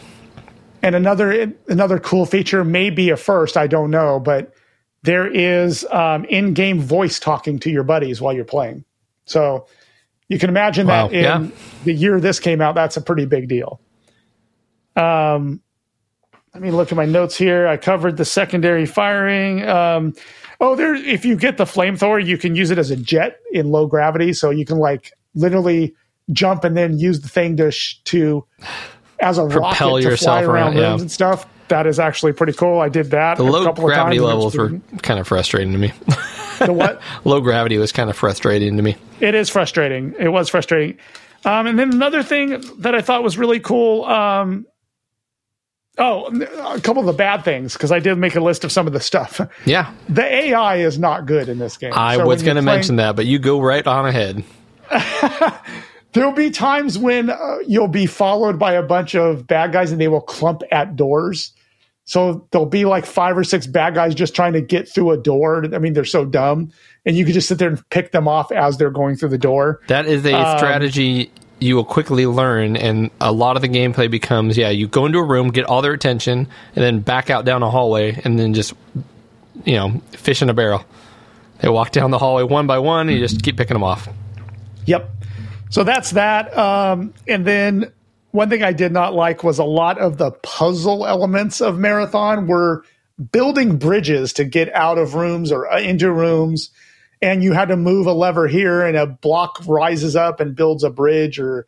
[0.81, 4.53] And another another cool feature may be a first, I don't know, but
[5.03, 8.83] there is um, in-game voice talking to your buddies while you're playing.
[9.25, 9.67] So
[10.29, 11.47] you can imagine Wow, that in yeah.
[11.83, 13.79] the year this came out, that's a pretty big deal.
[14.95, 15.61] Um,
[16.53, 17.67] let me look at my notes here.
[17.67, 19.67] I covered the secondary firing.
[19.67, 20.13] Um,
[20.59, 20.93] oh, there.
[20.93, 24.33] If you get the flamethrower, you can use it as a jet in low gravity,
[24.33, 25.95] so you can like literally
[26.31, 28.45] jump and then use the thing to sh- to
[29.19, 30.89] as a Propel rocket to fly around around, yeah.
[30.89, 31.47] rooms and stuff.
[31.69, 32.79] That is actually pretty cool.
[32.79, 33.37] I did that.
[33.37, 34.19] The a low couple of gravity.
[34.19, 35.91] Levels were kind of frustrating to me.
[36.59, 37.01] the what?
[37.25, 38.95] low gravity was kind of frustrating to me.
[39.21, 40.13] It is frustrating.
[40.19, 40.99] It was frustrating.
[41.45, 44.05] Um, and then another thing that I thought was really cool.
[44.05, 44.65] Um,
[45.97, 46.25] oh,
[46.75, 48.93] a couple of the bad things because I did make a list of some of
[48.93, 49.39] the stuff.
[49.65, 51.91] Yeah, The AI is not good in this game.
[51.93, 54.43] I So was going to mention that, but you go right on ahead.
[56.13, 59.99] There'll be times when uh, you'll be followed by a bunch of bad guys and
[59.99, 61.53] they will clump at doors.
[62.05, 65.17] So there'll be like five or six bad guys just trying to get through a
[65.17, 65.65] door.
[65.73, 66.71] I mean, they're so dumb.
[67.05, 69.37] And you can just sit there and pick them off as they're going through the
[69.39, 69.81] door.
[69.87, 71.31] That is a Um, strategy
[71.63, 75.17] you will quickly learn, and a lot of the gameplay becomes yeah, you go into
[75.17, 78.53] a room, get all their attention, and then back out down a hallway, and then
[78.53, 78.73] just
[79.63, 80.85] you know fish in a barrel.
[81.59, 84.09] They walk down the hallway one by one, and you just keep picking them off.
[84.85, 85.09] Yep.
[85.69, 86.55] So that's that.
[86.55, 87.91] Um, and then
[88.31, 92.47] one thing I did not like was a lot of the puzzle elements of Marathon
[92.47, 92.83] were
[93.31, 96.71] building bridges to get out of rooms or into rooms.
[97.23, 100.83] And you had to move a lever here and a block rises up and builds
[100.83, 101.65] a bridge or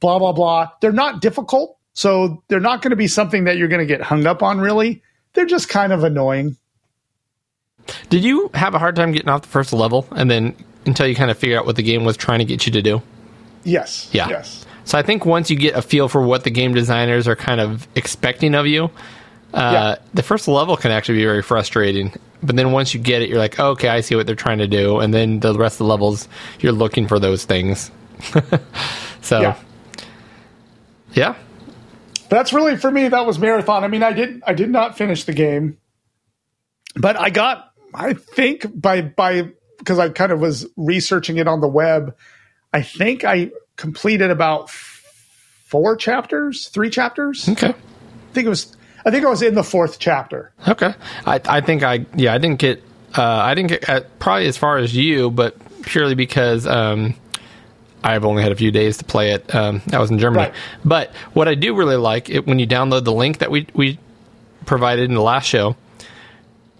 [0.00, 0.70] blah, blah, blah.
[0.80, 1.76] They're not difficult.
[1.92, 4.60] So they're not going to be something that you're going to get hung up on,
[4.60, 5.02] really.
[5.34, 6.56] They're just kind of annoying.
[8.08, 10.56] Did you have a hard time getting off the first level, and then
[10.86, 12.82] until you kind of figure out what the game was trying to get you to
[12.82, 13.02] do?
[13.62, 14.08] Yes.
[14.12, 14.28] Yeah.
[14.28, 14.64] Yes.
[14.84, 17.60] So I think once you get a feel for what the game designers are kind
[17.60, 18.90] of expecting of you,
[19.54, 22.12] uh, the first level can actually be very frustrating.
[22.42, 24.66] But then once you get it, you're like, okay, I see what they're trying to
[24.66, 26.28] do, and then the rest of the levels,
[26.60, 27.90] you're looking for those things.
[29.22, 29.56] so, Yeah.
[31.12, 31.34] yeah.
[32.28, 35.24] that's really for me that was marathon i mean i did i did not finish
[35.24, 35.76] the game
[36.96, 39.48] but i got i think by by
[39.78, 42.16] because i kind of was researching it on the web
[42.72, 47.68] i think i completed about four chapters three chapters Okay.
[47.68, 48.74] i think it was
[49.04, 50.94] i think i was in the fourth chapter Okay.
[51.26, 52.82] I, I think I yeah I didn't get
[53.16, 57.14] uh, I didn't get uh, probably as far as you, but purely because um,
[58.02, 59.54] I've only had a few days to play it.
[59.54, 60.54] Um, I was in Germany, Right.
[60.84, 64.00] but what I do really like it when you download the link that we we
[64.66, 65.76] provided in the last show.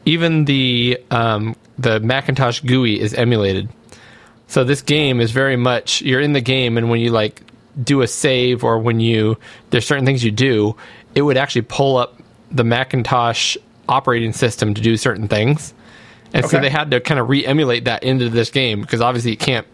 [0.06, 3.68] Even the um, the Macintosh GUI is emulated.
[4.48, 7.42] So this game is very much you're in the game, and when you like
[7.82, 9.38] do a save or when you
[9.70, 10.76] there's certain things you do,
[11.14, 12.16] it would actually pull up
[12.50, 13.56] the Macintosh
[13.88, 15.74] operating system to do certain things,
[16.32, 19.40] and so they had to kind of re-emulate that into this game because obviously it
[19.40, 19.66] can't.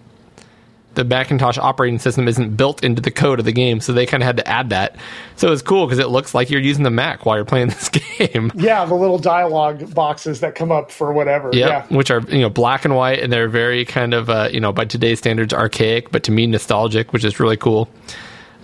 [0.95, 4.25] The Macintosh operating system isn't built into the code of the game, so they kind
[4.25, 4.97] of had to add that.
[5.37, 7.89] So it's cool because it looks like you're using the Mac while you're playing this
[7.89, 8.51] game.
[8.57, 12.41] yeah the little dialogue boxes that come up for whatever Yep, yeah which are you
[12.41, 15.55] know black and white, and they're very kind of uh, you know by today's standards
[15.55, 17.89] archaic, but to me nostalgic, which is really cool.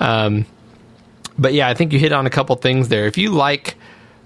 [0.01, 0.45] Um,
[1.39, 3.07] but yeah, I think you hit on a couple things there.
[3.07, 3.77] If you like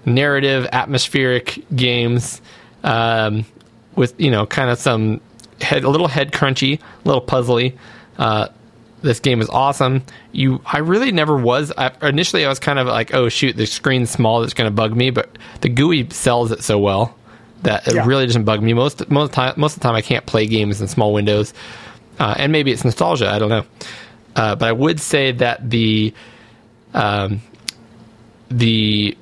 [0.05, 2.41] narrative, atmospheric games
[2.83, 3.45] um,
[3.95, 5.21] with you know kind of some
[5.61, 7.77] head, a little head crunchy, a little puzzly.
[8.17, 8.47] Uh,
[9.01, 10.03] this game is awesome.
[10.31, 11.71] You, I really never was.
[11.75, 14.41] I, initially, I was kind of like, "Oh shoot, the screen's small.
[14.41, 17.15] That's going to bug me." But the GUI sells it so well
[17.63, 18.05] that it Yeah.
[18.05, 18.73] really doesn't bug me.
[18.73, 21.53] Most most time, most of the time, I can't play games in small windows,
[22.19, 23.29] uh, and maybe it's nostalgia.
[23.29, 23.65] I don't know.
[24.35, 26.13] Uh, but I would say that the
[26.93, 27.41] um,
[28.49, 29.17] the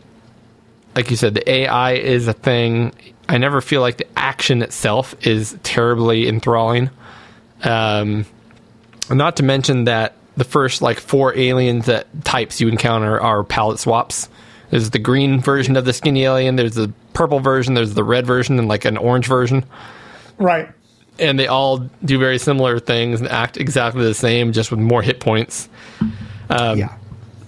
[0.96, 2.94] like you said, the AI is a thing.
[3.28, 6.90] I never feel like the action itself is terribly enthralling.
[7.64, 8.26] Um,
[9.10, 13.80] not to mention that the first like four aliens that types you encounter are palette
[13.80, 14.30] swaps.
[14.72, 16.56] There's the green version of the skinny alien.
[16.56, 17.74] There's the purple version.
[17.74, 19.66] There's the red version and like an orange version.
[20.38, 20.70] Right.
[21.18, 25.02] And they all do very similar things and act exactly the same, just with more
[25.02, 25.68] hit points.
[26.50, 26.96] Um, yeah.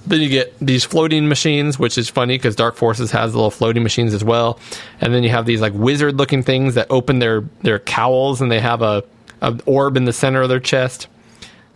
[0.07, 3.83] Then you get these floating machines, which is funny because Dark Forces has little floating
[3.83, 4.59] machines as well.
[4.99, 8.51] And then you have these like wizard looking things that open their their cowls and
[8.51, 9.03] they have a
[9.41, 11.07] an orb in the center of their chest.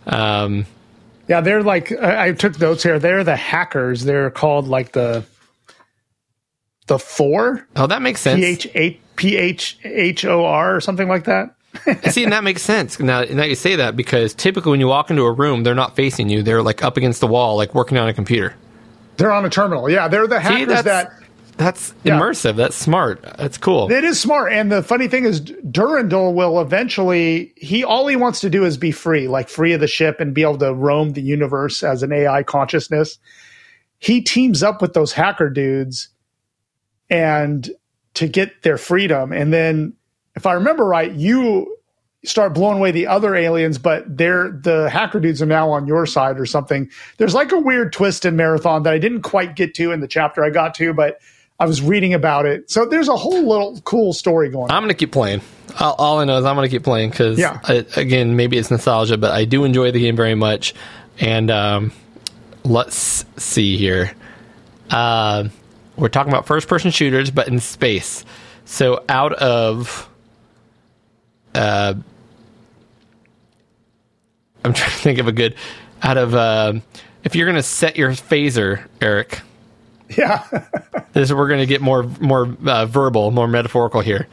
[0.06, 0.66] Um,
[1.28, 2.98] Yeah, they're like I, I took notes here.
[2.98, 4.04] They're the hackers.
[4.04, 5.24] They're called like the
[6.86, 8.38] the four oh, that makes sense.
[8.38, 11.55] P H P H H O R or something like that.
[12.10, 12.98] See, and that makes sense.
[13.00, 15.96] Now, now you say that because typically when you walk into a room, they're not
[15.96, 18.54] facing you; they're like up against the wall, like working on a computer.
[19.16, 19.88] They're on a terminal.
[19.90, 21.12] Yeah, they're the See, hackers that's that.
[21.56, 22.18] that's Yeah.
[22.18, 22.56] immersive.
[22.56, 23.22] That's smart.
[23.38, 23.90] That's cool.
[23.90, 27.52] It is smart, and the funny thing is, Durandal will eventually.
[27.56, 30.34] He all he wants to do is be free, like free of the ship, and
[30.34, 33.18] be able to roam the universe as an AI consciousness.
[33.98, 36.08] He teams up with those hacker dudes,
[37.08, 37.70] and
[38.14, 39.94] to get their freedom, and then,
[40.36, 41.76] if I remember right, you
[42.24, 46.06] start blowing away the other aliens, but they're the hacker dudes are now on your
[46.06, 46.90] side or something.
[47.18, 50.08] There's like a weird twist in Marathon that I didn't quite get to in the
[50.08, 51.20] chapter I got to, but
[51.58, 52.70] I was reading about it.
[52.70, 54.76] So there's a whole little cool story going on.
[54.76, 55.40] I'm gonna keep playing.
[55.80, 57.60] All, all I know is I'm gonna keep playing because, Yeah.
[57.96, 60.74] again, maybe it's nostalgia, but I do enjoy the game very much.
[61.18, 61.92] And um,
[62.64, 64.12] let's see here.
[64.90, 65.44] Uh,
[65.96, 68.24] we're talking about first-person shooters, but in space.
[68.66, 70.08] So out of,
[71.56, 71.94] uh,
[74.64, 75.54] I'm trying to think of a good.
[76.02, 76.74] Out of, uh,
[77.24, 79.40] if you're gonna set your phaser, Eric,
[80.16, 80.44] Yeah.
[81.12, 84.26] this we're going to get more more uh, verbal, more metaphorical here.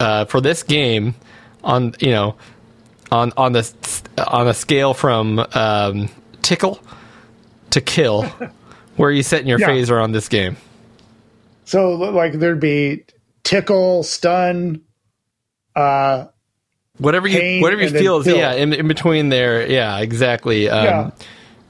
[0.00, 1.14] Uh, for this game,
[1.62, 2.34] on you know,
[3.12, 3.72] on on the
[4.26, 6.08] on a scale from um,
[6.42, 6.80] tickle
[7.70, 8.22] to kill,
[8.96, 9.68] where are you setting your Yeah.
[9.68, 10.56] phaser on this game?
[11.66, 13.04] so like there'd be
[13.44, 14.80] tickle, stun,
[15.76, 16.26] uh
[16.98, 21.10] Whatever you whatever you feel is yeah in, in between there yeah exactly um, Yeah.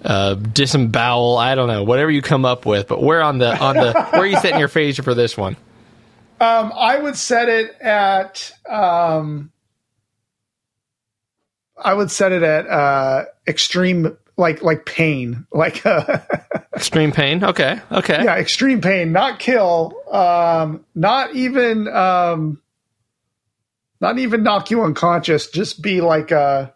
[0.05, 3.75] uh, disembowel I don't know whatever you come up with but where on the on
[3.77, 5.57] the where are you setting your phaser for this one
[6.41, 9.51] um I would set it at um
[11.83, 15.47] I would set it at uh extreme like like pain.
[15.53, 16.19] Like uh
[16.77, 22.61] extreme pain okay okay yeah, extreme pain, not kill, um not even um
[24.01, 26.71] not even knock you unconscious, just be like uh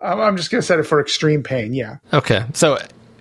[0.00, 1.72] I'm just gonna set it for extreme pain.
[1.72, 2.78] Yeah, Okay, so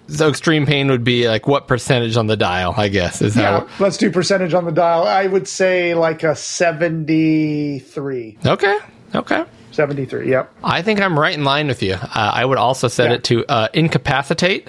[0.09, 2.73] so extreme pain would be like what percentage on the dial?
[2.75, 3.61] I guess is yeah.
[3.61, 3.67] how.
[3.79, 5.03] Let's do percentage on the dial.
[5.07, 8.37] I would say like a 73.
[8.45, 8.77] Okay,
[9.15, 9.45] okay.
[9.71, 10.29] 73.
[10.29, 10.53] Yep.
[10.63, 11.93] I think I'm right in line with you.
[11.93, 13.15] Uh, I would also set Yeah.
[13.15, 14.67] it to uh, incapacitate.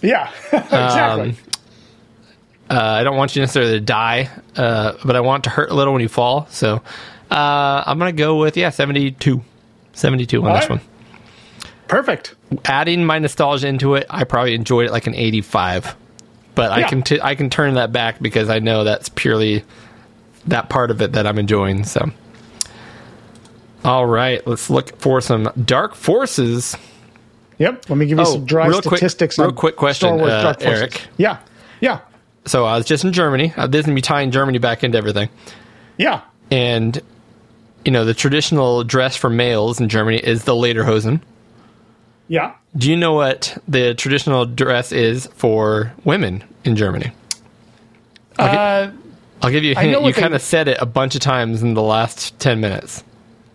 [0.00, 0.30] Yeah.
[0.52, 1.30] exactly.
[1.30, 1.36] Um,
[2.70, 5.74] Uh, I don't want you necessarily to die, uh, but I want to hurt a
[5.74, 6.46] little when you fall.
[6.50, 6.82] So
[7.30, 9.42] uh, I'm gonna go with yeah, 72,
[9.92, 10.70] 72 on All this right.
[10.78, 10.80] one.
[11.88, 12.34] Perfect.
[12.66, 15.96] Adding my nostalgia into it, I probably enjoyed it like an 85.
[16.54, 19.64] But I can t- I can turn that back because I know that's purely
[20.48, 21.84] that part of it that I'm enjoying.
[21.84, 22.10] So,
[23.84, 26.76] all right, let's look for some Dark Forces.
[27.58, 27.88] Yep.
[27.88, 29.38] Let me give you Oh, some dry real quick- statistics.
[29.38, 30.80] real quick question, Star Wars uh, Dark Forces.
[30.80, 31.02] Eric.
[31.16, 31.38] Yeah.
[31.80, 32.00] Yeah.
[32.48, 33.52] So I was just in Germany.
[33.56, 35.28] Uh, this is me tying Germany back into everything,
[35.96, 36.22] Yeah.
[36.50, 37.00] and
[37.84, 41.20] you know the traditional dress for males in Germany is the lederhosen.
[42.28, 42.52] Yeah.
[42.76, 47.12] Do you know what the traditional dress is for women in Germany?
[48.38, 48.90] Uh,
[49.42, 50.04] I'll give you a hint.
[50.04, 53.02] You kind of said it a bunch of times in the last 10 minutes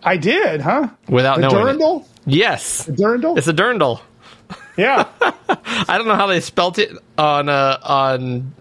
[0.02, 0.88] I did, huh?
[1.08, 1.62] without The knowing it.
[1.62, 2.08] Durandal?
[2.26, 2.86] Yes.
[2.86, 3.38] Durandal?
[3.38, 4.00] It's a dirndl.
[4.76, 5.06] yeah.
[5.48, 8.52] I don't know how they spelt it on uh, on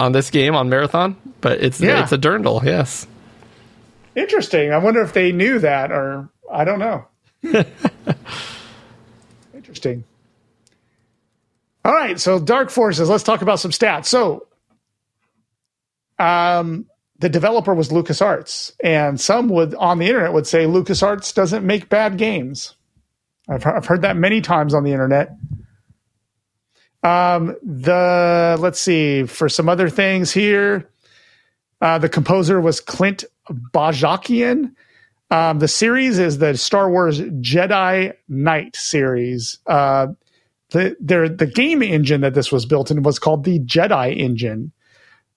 [0.00, 2.02] on this game on Marathon, but it's Yeah.
[2.02, 3.06] it's a dirndl, yes.
[4.14, 4.72] Interesting.
[4.72, 7.04] I wonder if they knew that or I don't know.
[9.54, 10.04] Interesting.
[11.84, 14.06] All right, so Dark Forces, let's talk about some stats.
[14.06, 14.46] So
[16.18, 16.86] um
[17.18, 21.88] the developer was LucasArts, and some would on the internet would say LucasArts doesn't make
[21.88, 22.74] bad games.
[23.48, 25.30] I've, I've heard that many times on the internet.
[27.06, 30.88] Um, the let's see for some other things here.
[31.80, 33.24] Uh, the composer was Clint
[33.72, 34.72] Bajakian.
[35.30, 39.58] Um, the series is the Star Wars Jedi Knight series.
[39.66, 40.08] Uh,
[40.70, 44.72] the the game engine that this was built in was called the Jedi engine.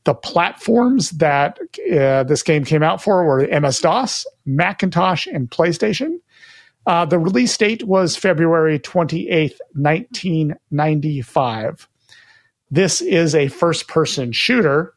[0.06, 1.60] the platforms that
[1.94, 6.20] uh, this game came out for were MS DOS, Macintosh, and PlayStation.
[6.86, 11.88] Uh, the release date was February 28th, 1995.
[12.72, 14.94] This is a first person shooter,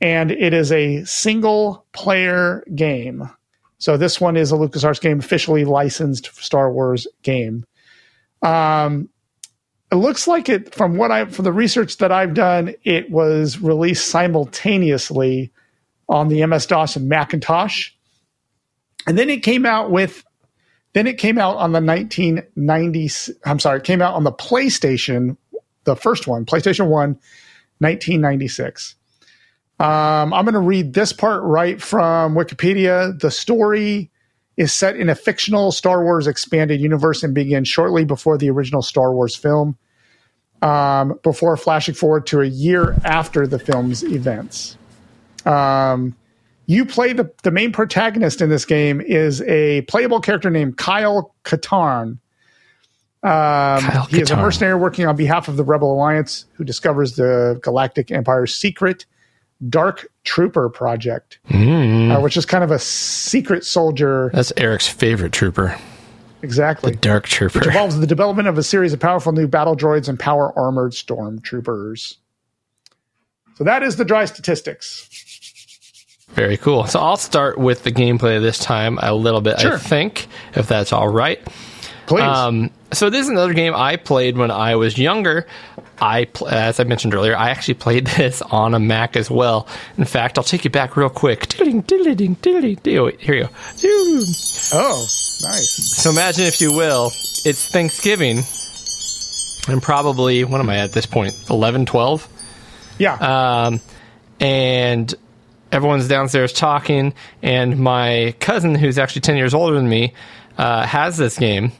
[0.00, 3.28] and it is a single player game.
[3.78, 7.64] So this one is a LucasArts game, officially licensed Star Wars game.
[8.42, 9.08] Um,
[9.92, 13.60] it looks like it from what I from the research that I've done, it was
[13.60, 15.52] released simultaneously
[16.08, 17.90] on the MS DOS and Macintosh,
[19.06, 20.24] and then it came out with
[20.94, 23.10] then it came out on the 1990.
[23.44, 25.36] I'm sorry, it came out on the PlayStation,
[25.84, 27.18] the first one, PlayStation One,
[27.80, 28.94] 1996.
[29.80, 33.18] Um, I'm going to read this part right from Wikipedia.
[33.18, 34.10] The story
[34.56, 38.82] is set in a fictional Star Wars expanded universe and begins shortly before the original
[38.82, 39.76] Star Wars film,
[40.62, 44.78] um, before flashing forward to a year after the film's events.
[45.44, 46.14] Um,
[46.66, 51.34] you play the, the main protagonist in this game is a playable character named Kyle
[51.44, 52.18] Katarn.
[53.22, 57.16] Um, Kyle he is a mercenary working on behalf of the Rebel Alliance who discovers
[57.16, 59.06] the Galactic Empire's secret
[59.68, 64.30] Dark Trooper project, uh, which is kind of a secret soldier.
[64.34, 65.78] That's Eric's favorite trooper,
[66.42, 66.90] Exactly.
[66.92, 67.64] the Dark which Trooper.
[67.64, 72.16] involves the development of a series of powerful new battle droids and power armored stormtroopers.
[73.56, 75.08] So that is the dry statistics.
[76.34, 76.86] Very cool.
[76.86, 80.92] So I'll start with the gameplay this time a little bit, I think, if that's
[80.92, 81.40] all right.
[82.06, 82.22] Please.
[82.22, 85.46] Um, so this is another game I played when I was younger.
[86.00, 89.66] I, pl- as I mentioned earlier, I actually played this on a Mac as well.
[89.96, 91.46] In fact, I'll take you back real quick.
[91.48, 93.18] Diddling, diddling, diddling, diddling.
[93.18, 93.50] Here you go.
[94.74, 95.00] Oh,
[95.42, 95.70] nice.
[96.02, 97.06] So imagine, if you will,
[97.44, 98.38] it's Thanksgiving,
[99.72, 101.32] and probably what am I at this point?
[101.48, 102.28] 11, 12?
[102.98, 103.14] Yeah.
[103.66, 103.80] um,
[104.40, 105.14] and
[105.74, 107.12] everyone's downstairs talking.
[107.42, 110.14] And my cousin, who's actually ten years older than me,
[110.56, 111.72] uh, has this game,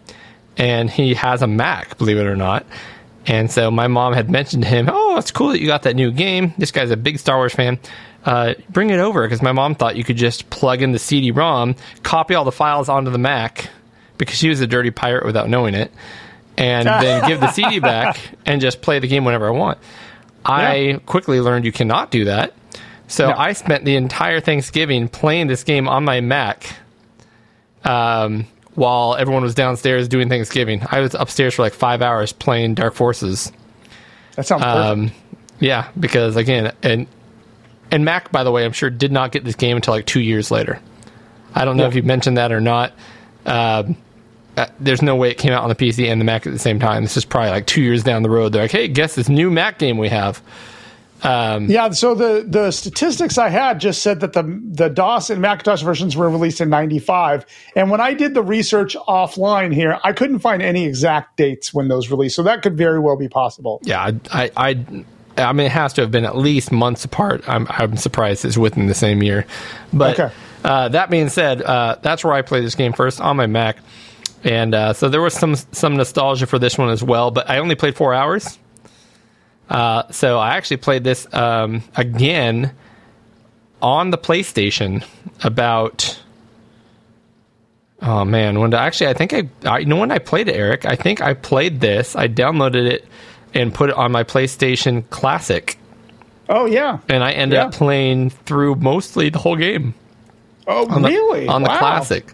[0.58, 2.66] and he has a Mac, believe it or not.
[3.26, 5.96] And so my mom had mentioned to him, "Oh, it's cool that you got that
[5.96, 6.52] new game.
[6.58, 7.78] This guy's a big Star Wars fan.
[8.24, 11.76] Uh, bring it over." Because my mom thought you could just plug in the CD-ROM,
[12.02, 13.70] copy all the files onto the Mac,
[14.18, 15.90] because she was a dirty pirate without knowing it,
[16.58, 19.78] and then give the CD back and just play the game whenever I want.
[20.44, 22.52] I quickly learned you cannot do that.
[23.14, 23.34] So No.
[23.36, 26.74] I spent the entire Thanksgiving playing this game on my Mac
[27.84, 30.82] um, while everyone was downstairs doing Thanksgiving.
[30.90, 33.52] I was upstairs for like five hours playing Dark Forces.
[34.36, 34.84] that sounds perfect.
[34.84, 35.12] Um,
[35.60, 37.06] yeah, because again, and
[37.92, 40.20] and Mac, by the way, I'm sure did not get this game until like two
[40.20, 40.80] years later.
[41.54, 41.90] I don't know Yeah.
[41.90, 42.92] if you mentioned that or not.
[43.46, 43.96] Um,
[44.56, 46.58] uh, there's no way it came out on the PC and the Mac at the
[46.58, 47.02] same time.
[47.04, 48.52] This is probably like two years down the road.
[48.52, 50.42] They're like, hey, guess this new Mac game we have.
[51.24, 55.40] Um, Yeah, so the the statistics I had just said that the the DOS and
[55.40, 60.12] Macintosh versions were released in '95, and when I did the research offline here, I
[60.12, 62.36] couldn't find any exact dates when those released.
[62.36, 63.80] So that could very well be possible.
[63.84, 64.74] Yeah, I, I,
[65.38, 67.42] I, I mean, it has to have been at least months apart.
[67.48, 69.46] I'm, I'm surprised it's within the same year.
[69.92, 70.34] But Okay.
[70.62, 73.78] uh, that being said, uh, that's where I played this game first on my Mac,
[74.44, 77.30] and uh, so there was some some nostalgia for this one as well.
[77.30, 78.58] But I only played four hours,
[79.68, 82.72] uh, so I actually played this um, again
[83.82, 85.04] on the PlayStation
[85.42, 86.20] about.
[88.02, 90.56] Oh man, when I, actually I think I, I you know when I played it,
[90.56, 90.84] Eric.
[90.84, 92.14] I think I played this.
[92.16, 93.06] I downloaded it
[93.54, 95.78] and put it on my PlayStation Classic,
[96.48, 96.98] Oh yeah.
[97.08, 97.66] and I ended Yeah.
[97.66, 99.94] up playing through mostly the whole game
[100.66, 101.46] Oh on the, really?
[101.48, 101.78] on the Wow.
[101.78, 102.30] Classic,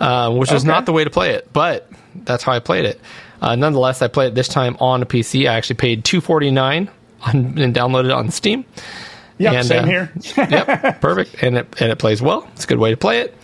[0.00, 3.00] uh, which is not the way to play it, but that's how I played it.
[3.42, 5.48] Uh, nonetheless, I played it this time on a PC.
[5.50, 6.88] I actually paid two forty nine
[7.26, 8.64] and downloaded it on Steam.
[9.38, 10.12] Yeah, And, same uh, here.
[10.36, 12.48] yep, perfect, and it and it plays well.
[12.54, 13.34] It's a good way to play it.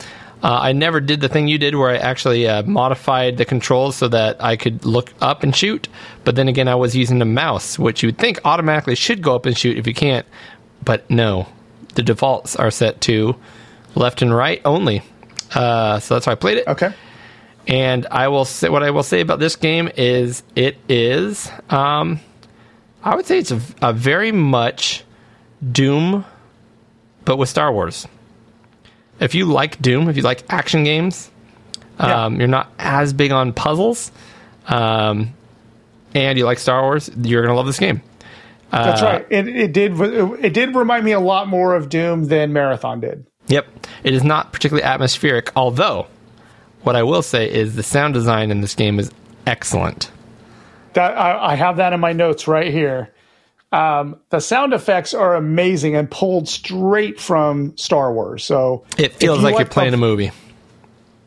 [0.43, 3.97] Uh, I never did the thing you did where I actually uh, modified the controls
[3.97, 5.89] so that I could look up and shoot.
[6.23, 9.35] But then again, I was using the mouse, which you would think automatically should go
[9.35, 10.25] up and shoot if you can't.
[10.85, 11.49] But no,
[11.97, 13.35] the defaults are set to
[13.97, 15.03] left and right only.
[15.53, 16.69] Uh, so that's how I played it.
[16.69, 16.95] Okay.
[17.69, 22.19] And I will say what I will say about this game is it is, um,
[23.05, 25.05] I would say it's a, a very much
[25.71, 26.25] Doom,
[27.27, 28.07] but with Star Wars.
[29.21, 31.31] If you like Doom, if you like action games,
[31.99, 34.13] um, you're not as big on puzzles,
[34.67, 35.35] um,
[36.15, 38.01] and you like Star Wars, you're gonna love this game.
[38.71, 39.27] That's Uh, right.
[39.31, 39.99] It, it did.
[40.01, 43.27] It did remind me a lot more of Doom than Marathon did.
[43.49, 43.67] Yep,
[44.05, 45.51] it is not particularly atmospheric.
[45.57, 46.07] Although,
[46.89, 49.11] what I will say is the sound design in this game is
[49.47, 50.11] excellent.
[50.95, 53.13] That I, I have that in my notes right here.
[53.73, 58.43] Um, the sound effects are amazing and pulled straight from Star Wars.
[58.43, 60.31] So It feels you like you're playing the- a movie.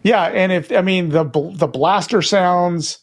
[0.02, 2.98] yeah, and if I mean the the blaster sounds,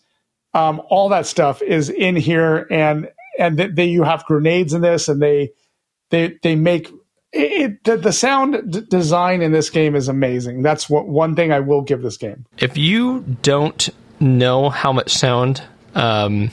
[0.52, 4.80] um, all that stuff is in here, and and th- they you have grenades in
[4.80, 5.50] this, and they
[6.10, 6.90] they they make
[7.32, 10.62] it, the, the sound d- design in this game is amazing.
[10.62, 12.47] That's what one thing I will give this game.
[12.58, 13.89] If you don't
[14.20, 15.62] know how much sound
[15.94, 16.50] um,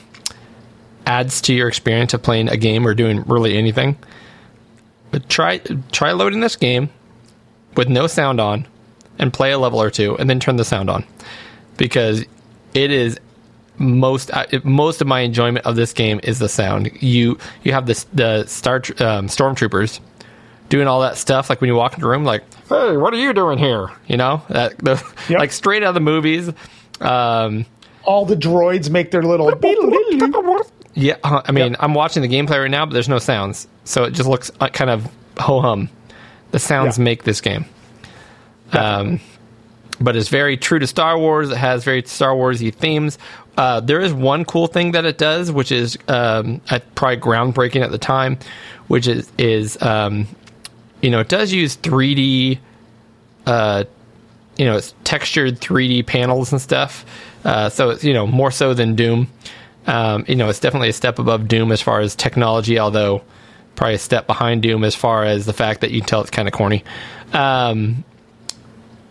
[1.06, 3.98] adds to your experience of playing a game or doing really anything,
[5.12, 5.60] but try
[5.92, 6.90] try loading this game
[7.78, 8.68] with no sound on
[9.18, 11.06] and play a level or two, and then turn the sound on
[11.78, 12.26] because
[12.74, 13.18] it is
[13.78, 16.92] most uh, most of my enjoyment of this game is the sound.
[17.02, 20.00] You you have this the star um, stormtroopers
[20.70, 23.18] doing all that stuff like when you walk into a room like hey what are
[23.18, 23.90] you doing here?
[24.08, 24.94] You know that the,
[25.30, 25.40] Yep.
[25.40, 26.50] like straight out of the movies
[27.02, 27.66] um
[28.04, 29.52] All the droids make their little
[30.94, 33.68] yeah uh, i mean i'm watching the gameplay right now but there's no sounds.
[33.84, 35.90] So it just looks uh, kind of ho hum
[36.52, 37.04] the sounds Yeah.
[37.04, 37.66] make this game.
[38.72, 39.20] Um
[40.00, 41.50] but it's very true to star wars.
[41.52, 43.18] It has very star warsy themes.
[43.58, 47.82] Uh, there is one cool thing that it does which is um, uh, probably groundbreaking
[47.82, 48.38] at the time
[48.88, 50.28] which is is um,
[51.02, 52.60] you know, it does use 3D,
[53.46, 53.84] uh,
[54.58, 57.06] you know, it's textured 3D panels and stuff.
[57.44, 59.28] Uh, so it's, you know, more so than Doom.
[59.88, 63.22] Um, you know, it's definitely a step above Doom as far as technology, although
[63.76, 66.32] probably a step behind Doom as far as the fact that you can tell it's
[66.32, 66.84] kind of corny.
[67.34, 68.04] Um,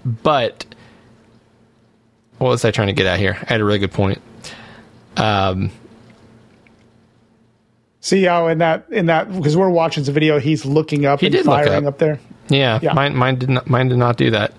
[0.04, 0.64] but
[2.38, 3.38] what was I trying to get at here?
[3.42, 4.20] I had a really good point.
[5.16, 5.70] Um,
[8.04, 11.26] See how in that in that because we're watching the video, he's looking up He
[11.28, 11.94] and firing up.
[11.94, 11.98] up.
[11.98, 12.20] there.
[12.48, 12.92] yeah, Yeah.
[12.92, 14.52] mine, mine did not, mine did not do that.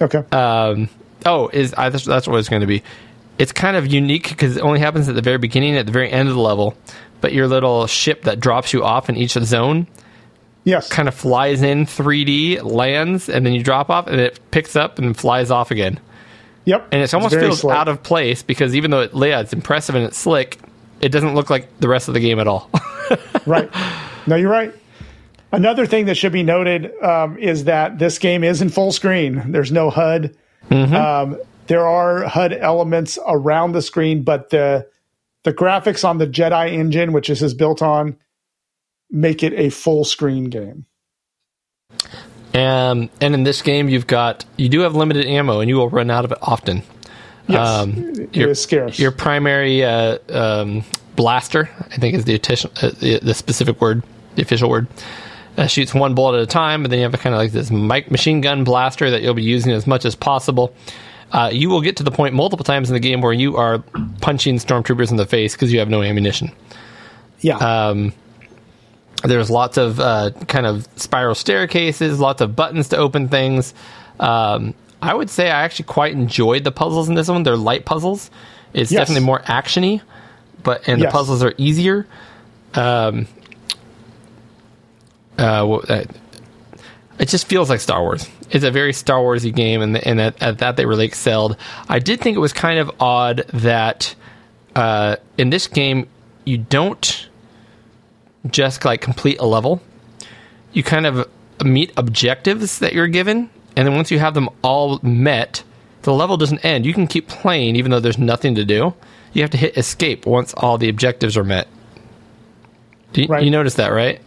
[0.00, 0.22] Okay.
[0.30, 0.88] um,
[1.26, 2.84] oh, is I, that's, that's what it's going to be.
[3.36, 6.08] It's kind of unique because it only happens at the very beginning, at the very
[6.08, 6.76] end of the level.
[7.20, 9.88] But your little ship that drops you off in each zone
[10.62, 10.88] yes.
[10.88, 15.00] kind of flies in 3D, lands, and then you drop off, and it picks up
[15.00, 15.98] and flies off again.
[16.64, 16.90] Yep.
[16.92, 17.76] And it almost feels slick.
[17.76, 20.58] out of place because even though it, yeah, it's impressive and it's slick,
[21.00, 22.70] it doesn't look like the rest of the game at all.
[23.46, 23.70] right.
[24.26, 24.74] No, you're right.
[25.50, 29.50] Another thing that should be noted um, is that this game is in full screen.
[29.50, 30.36] There's no HUD.
[30.70, 30.94] Mm-hmm.
[30.94, 34.86] Um, there are HUD elements around the screen, but the
[35.44, 38.18] the graphics on the Jedi engine, which this is built on,
[39.10, 40.84] make it a full screen game.
[42.52, 45.88] um, and in this game, you've got you do have limited ammo, and you will
[45.88, 46.82] run out of it often.
[47.48, 48.98] Yes, Um, it your- scarce.
[48.98, 50.84] Your primary uh, um,
[51.16, 54.02] blaster, I think, is the, official, uh, the the specific word,
[54.34, 54.86] the official word.
[55.56, 57.50] Uh, shoots one bullet at a time, but then you have a kind of like
[57.50, 60.72] this mic- machine gun blaster that you'll be using as much as possible.
[61.32, 63.80] Uh, you will get to the point multiple times in the game where you are
[64.20, 66.52] punching stormtroopers in the face because you have no ammunition.
[67.40, 68.12] yeah, Um,
[69.24, 73.74] there's lots of uh, kind of spiral staircases, lots of buttons to open things.
[74.20, 77.42] Um, I would say I actually quite enjoyed the puzzles in this one.
[77.44, 78.30] They're light puzzles.
[78.74, 79.00] It's Yes.
[79.02, 80.00] definitely more actiony,
[80.62, 82.06] but and the puzzles are easier.
[82.74, 83.26] Um,
[85.38, 86.04] uh, well, uh,
[87.18, 88.28] it just feels like Star Wars.
[88.50, 91.56] It's a very Star Warsy game, and and at, at that they really excelled.
[91.88, 94.14] I did think it was kind of odd that
[94.74, 96.08] uh, in this game
[96.44, 97.28] you don't
[98.50, 99.80] just like complete a level.
[100.72, 101.28] You kind of
[101.64, 105.62] meet objectives that you're given, and then once you have them all met,
[106.02, 106.84] the level doesn't end.
[106.84, 108.92] You can keep playing even though there's nothing to do.
[109.32, 111.68] You have to hit escape once all the objectives are met.
[113.12, 113.44] Do you, Right.
[113.44, 114.20] you notice that, right?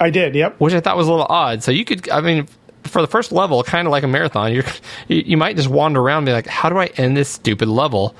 [0.00, 0.34] I did.
[0.34, 0.56] Yep.
[0.60, 1.62] which I thought was a little odd.
[1.64, 2.46] So you could, I mean,
[2.84, 4.64] for the first level, kind of like a marathon, you're,
[5.08, 7.68] you, you might just wander around and be like, how do I end this stupid
[7.68, 8.14] level?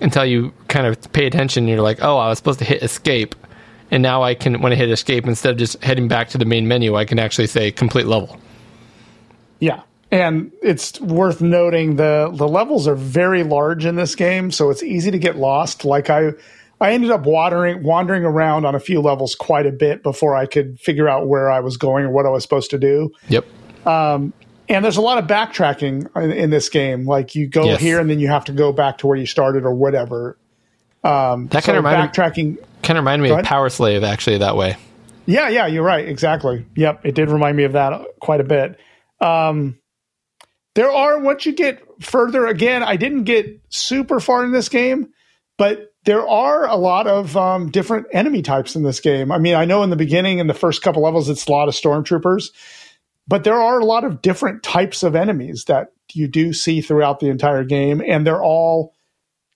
[0.00, 2.82] Until you kind of pay attention and you're like, oh, I was supposed to hit
[2.82, 3.34] escape.
[3.90, 6.44] And now I can, when I hit escape, instead of just heading back to the
[6.44, 8.38] main menu, I can actually say complete level.
[9.60, 9.80] Yeah.
[10.10, 14.82] And it's worth noting the the levels are very large in this game, so it's
[14.82, 15.84] easy to get lost.
[15.84, 16.30] Like I
[16.80, 20.46] I ended up wandering wandering around on a few levels quite a bit before I
[20.46, 23.10] could figure out where I was going or what I was supposed to do.
[23.28, 23.44] Yep.
[24.70, 27.06] And there's a lot of backtracking in, in this game.
[27.06, 27.80] Like you go Yes.
[27.80, 30.36] here and then you have to go back to where you started or whatever.
[31.02, 31.10] That
[31.50, 33.44] kind So of reminded, backtracking kind of reminded me of.
[33.44, 34.76] Power Slave, actually, that way.
[35.24, 36.06] Yeah, yeah, you're right.
[36.06, 36.66] Exactly.
[36.76, 38.78] Yep, it did remind me of that quite a bit.
[39.22, 39.77] Um,
[40.78, 45.08] there are once you get further again, I didn't get super far in this game,
[45.56, 49.32] but there are a lot of um, different enemy types in this game.
[49.32, 51.66] I mean, I know in the beginning, in the first couple levels, it's a lot
[51.66, 52.50] of stormtroopers,
[53.26, 57.18] but there are a lot of different types of enemies that you do see throughout
[57.18, 58.94] the entire game, and they're all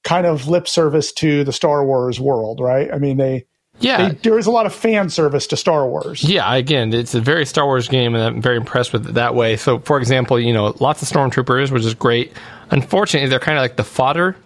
[0.02, 2.92] kind of lip service to the Star Wars world, right?
[2.92, 3.46] I mean, they
[3.82, 4.08] Yeah.
[4.08, 6.24] They, there is a lot of fan service to Star Wars.
[6.24, 9.34] Yeah, again, it's a very Star Wars game, and I'm very impressed with it that
[9.34, 9.56] way.
[9.56, 12.32] So, for example, you know, lots of stormtroopers, which is great.
[12.70, 14.36] Unfortunately, they're kind of like the fodder.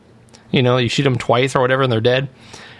[0.50, 2.28] You know, you shoot them twice or whatever, and they're dead.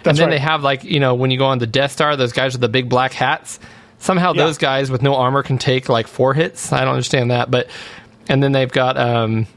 [0.03, 0.35] That's and then right.
[0.35, 2.61] they have like you know when you go on the Death Star, those guys with
[2.61, 3.59] the big black hats.
[3.99, 4.45] Somehow Yeah.
[4.45, 6.71] those guys with no armor can take like four hits.
[6.71, 7.67] I don't understand that, but
[8.29, 9.47] and then they've got um,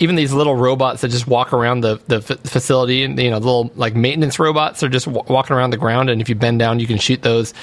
[0.00, 3.38] even these little robots that just walk around the the f- facility, and you know,
[3.38, 6.58] little like maintenance robots are just w- walking around the ground, and if you bend
[6.58, 7.54] down, you can shoot those.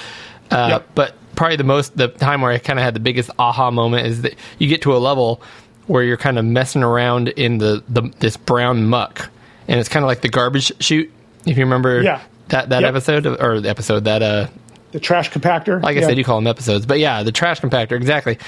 [0.50, 0.88] Uh, Yep.
[0.94, 4.06] But probably the most the time where I kind of had the biggest aha moment
[4.06, 5.40] is that you get to a level
[5.86, 9.28] where you're kind of messing around in the, the this brown muck,
[9.68, 11.10] and it's kind of like the garbage chute.
[11.46, 12.20] If you remember, Yeah.
[12.48, 12.88] that that Yep.
[12.90, 14.46] episode or the episode that uh
[14.92, 15.80] The trash compactor.
[15.82, 16.08] like I guess Yeah.
[16.08, 18.38] they do call them episodes, but yeah, the trash compactor, exactly.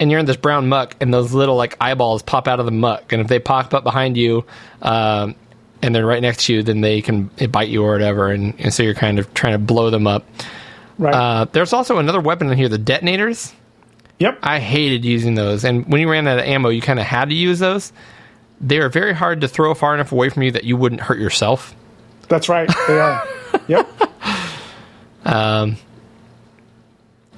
[0.00, 2.72] And you're in this brown muck, and those little like eyeballs pop out of the
[2.72, 4.44] muck, and if they pop up behind you,
[4.82, 5.36] um,
[5.82, 8.72] and they're right next to you, then they can bite you or whatever, and, and
[8.72, 10.24] so you're kind of trying to blow them up.
[10.98, 11.14] Right.
[11.14, 13.52] Uh, there's also another weapon in here, the detonators.
[14.18, 14.38] yep.
[14.42, 17.28] I hated using those, and when you ran out of ammo, you kind of had
[17.28, 17.92] to use those.
[18.60, 21.18] They are very hard to throw far enough away from you that you wouldn't hurt
[21.18, 21.74] yourself.
[22.28, 22.70] That's right.
[22.86, 23.28] They are.
[23.68, 23.88] yep.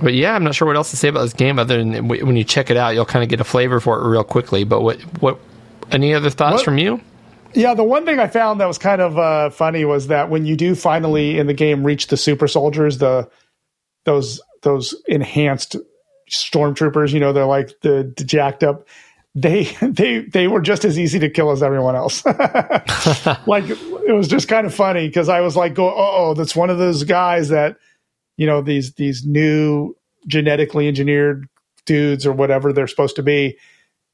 [0.02, 2.36] But yeah, I'm not sure what else to say about this game other than when
[2.36, 4.64] you check it out, you'll kind of get a flavor for it real quickly.
[4.64, 5.38] But what what
[5.90, 7.00] any other thoughts What- from you?
[7.54, 10.46] Yeah, the one thing I found that was kind of uh, funny was that when
[10.46, 13.28] you do finally in the game reach the super soldiers, the
[14.04, 15.76] those those enhanced
[16.30, 18.88] stormtroopers, you know, they're like the, the jacked up.
[19.34, 22.24] They they they were just as easy to kill as everyone else.
[23.46, 26.70] like it was just kind of funny because I was like, "Go, oh, that's one
[26.70, 27.76] of those guys that
[28.36, 29.94] you know these these new
[30.26, 31.46] genetically engineered
[31.84, 33.58] dudes or whatever they're supposed to be."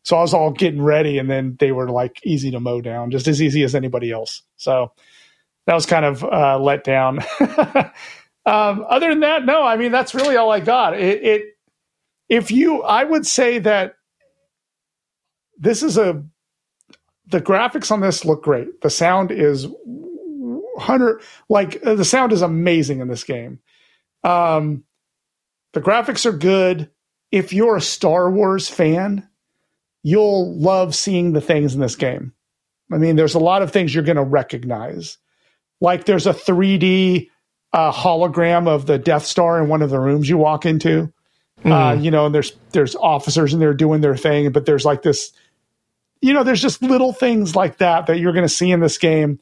[0.05, 3.11] So I was all getting ready, and then they were like easy to mow down,
[3.11, 4.43] just as easy as anybody else.
[4.57, 4.93] So
[5.67, 7.19] that was kind of uh, let down.
[8.47, 10.99] um, other than that, no, I mean that's really all I got.
[10.99, 11.43] It, it,
[12.29, 13.97] if you, I would say that
[15.59, 16.25] this is a
[17.27, 18.81] the graphics on this look great.
[18.81, 19.67] The sound is
[20.79, 23.59] hundred like uh, the sound is amazing in this game.
[24.29, 24.85] Um,
[25.73, 26.91] the graphics are good.
[27.31, 29.29] If you're a Star Wars fan,
[30.03, 32.33] you'll love seeing the things in this game.
[32.93, 35.19] I mean, there's a lot of things you're going to recognize.
[35.81, 37.29] Like there's a 3D
[37.73, 41.13] uh, hologram of the Death Star in one of the rooms you walk into.
[41.65, 45.03] Uh, you know, and there's there's officers in there doing their thing, but there's like
[45.03, 45.33] this,
[46.21, 48.97] you know, there's just little things like that that you're going to see in this
[48.97, 49.41] game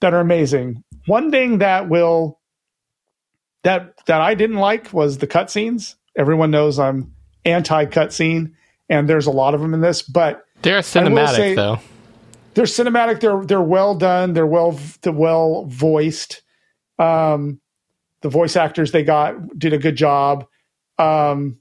[0.00, 0.82] that are amazing.
[1.06, 2.39] One thing that will
[3.62, 5.94] that that I didn't like was the cutscenes.
[6.16, 7.14] Everyone knows I'm
[7.44, 8.52] anti cutscene,
[8.88, 11.78] and there's a lot of them in this, but They're cinematic say- though.
[12.54, 13.20] they're cinematic.
[13.20, 14.32] They're they're well done.
[14.34, 16.42] They're well they're well voiced.
[16.98, 17.60] Um,
[18.22, 20.46] the voice actors they got did a good job.
[20.98, 21.56] Um,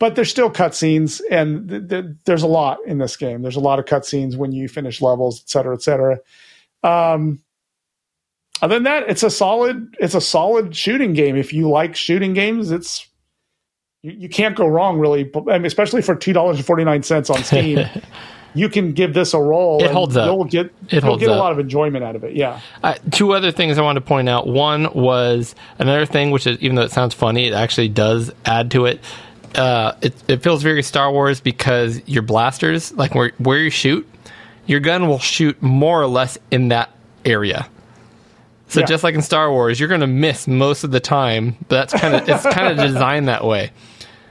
[0.00, 3.42] but there's still cutscenes, and th- th- there's a lot in this game.
[3.42, 6.18] There's a lot of cutscenes when you finish levels, et cetera, et cetera.
[6.82, 7.40] Um,
[8.60, 11.36] other than that, it's a solid it's a solid shooting game.
[11.36, 13.06] If you like shooting games, it's
[14.02, 15.24] you, you can't go wrong really.
[15.24, 17.86] But, I mean, especially for two dollars and forty nine cents on Steam.
[18.54, 19.80] You can give this a roll.
[19.80, 20.26] It and holds up.
[20.26, 22.34] You'll get It you'll get a lot of enjoyment out of it.
[22.36, 24.46] Yeah, Uh, two other things I want to point out.
[24.46, 28.70] One was another thing, which is even though it sounds funny, it actually does add
[28.72, 29.00] to it.
[29.54, 34.06] Uh, it, it feels very Star Wars because your blasters, like where where you shoot,
[34.66, 36.90] your gun will shoot more or less in that
[37.24, 37.68] area.
[38.72, 38.86] So Yeah.
[38.86, 41.92] just like in Star Wars, you're going to miss most of the time, but that's
[41.94, 43.70] kind of it's kind of designed that way.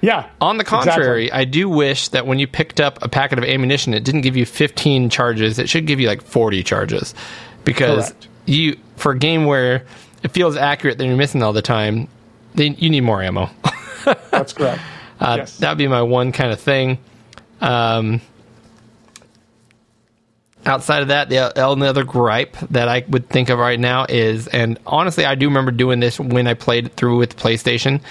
[0.02, 0.28] yeah.
[0.42, 0.92] On the Exactly.
[0.92, 4.22] contrary, I do wish that when you picked up a packet of ammunition, it didn't
[4.22, 5.60] give you 15 charges.
[5.60, 7.14] It should give you like 40 charges,
[7.66, 8.28] because Correct.
[8.48, 9.86] you for a game where
[10.24, 12.08] it feels accurate that you're missing all the time,
[12.56, 13.50] then you need more ammo.
[14.32, 14.82] that's correct.
[15.20, 15.58] Uh, Yes.
[15.58, 16.98] That'd be my one kind of thing.
[17.62, 18.22] Um,
[20.66, 24.48] outside of that, the only other gripe that I would think of right now is,
[24.48, 28.02] and honestly, I do remember doing this when I played it through with PlayStation.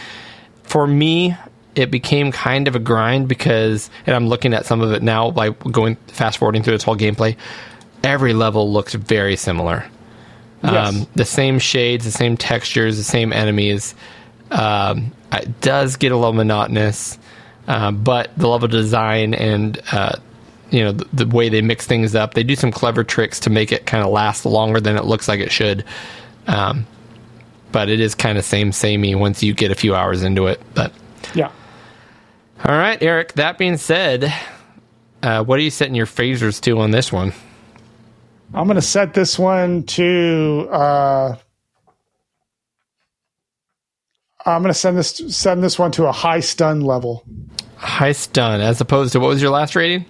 [0.65, 1.37] For me,
[1.75, 5.31] it became kind of a grind because, and I'm looking at some of it now,
[5.31, 7.37] like going fast forwarding through its whole gameplay.
[8.03, 9.85] Every level looks very similar.
[10.63, 10.95] Yes.
[10.95, 13.95] Um, the same shades, the same textures, the same enemies.
[14.51, 17.19] Um, it does get a little monotonous,
[17.69, 20.17] uh, but the level design and uh,
[20.71, 23.51] you know the, the way they mix things up, they do some clever tricks to
[23.51, 25.85] make it kind of last longer than it looks like it should.
[26.47, 26.87] Um,
[27.73, 30.61] but it is kind of same samey once you get a few hours into it.
[30.75, 30.93] But
[31.35, 31.53] yeah.
[32.65, 33.35] all right, Eric.
[33.35, 34.33] That being said,
[35.23, 37.33] uh, what are you setting your phasers to on this one?
[38.53, 41.37] I'm going to set this one to uh,
[44.47, 47.25] I'm going to send this send this one to a high stun level.
[47.77, 50.05] High stun, as opposed to what was your last rating?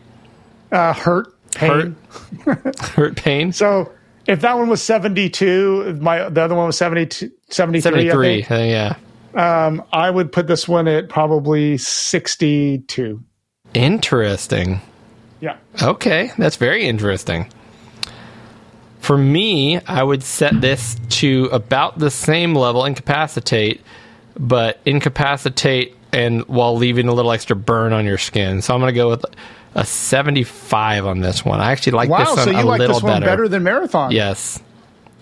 [0.72, 1.96] Uh, hurt, pain.
[2.44, 2.78] Hurt.
[2.80, 3.52] Hurt pain.
[3.52, 3.92] So
[4.26, 8.42] if that one was 72, my the other one was 72, 73, I 73.
[8.42, 8.96] think, uh,
[9.34, 9.66] yeah.
[9.66, 13.22] um, I would put this one at probably 62.
[13.74, 14.80] Interesting.
[15.40, 15.56] Yeah.
[15.82, 17.50] Okay, that's very interesting.
[19.00, 23.80] For me, I would set this to about the same level, incapacitate,
[24.38, 28.60] but incapacitate and while leaving a little extra burn on your skin.
[28.60, 29.24] So I'm going to go with
[29.74, 31.60] a 75 on this one.
[31.60, 32.18] I actually like Wow.
[32.18, 33.26] this one So you a like little this one better.
[33.26, 33.48] better.
[33.48, 34.10] than Marathon?
[34.10, 34.60] Yes.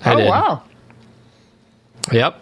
[0.04, 0.28] I Oh, did.
[0.28, 0.62] wow.
[2.12, 2.40] Yep.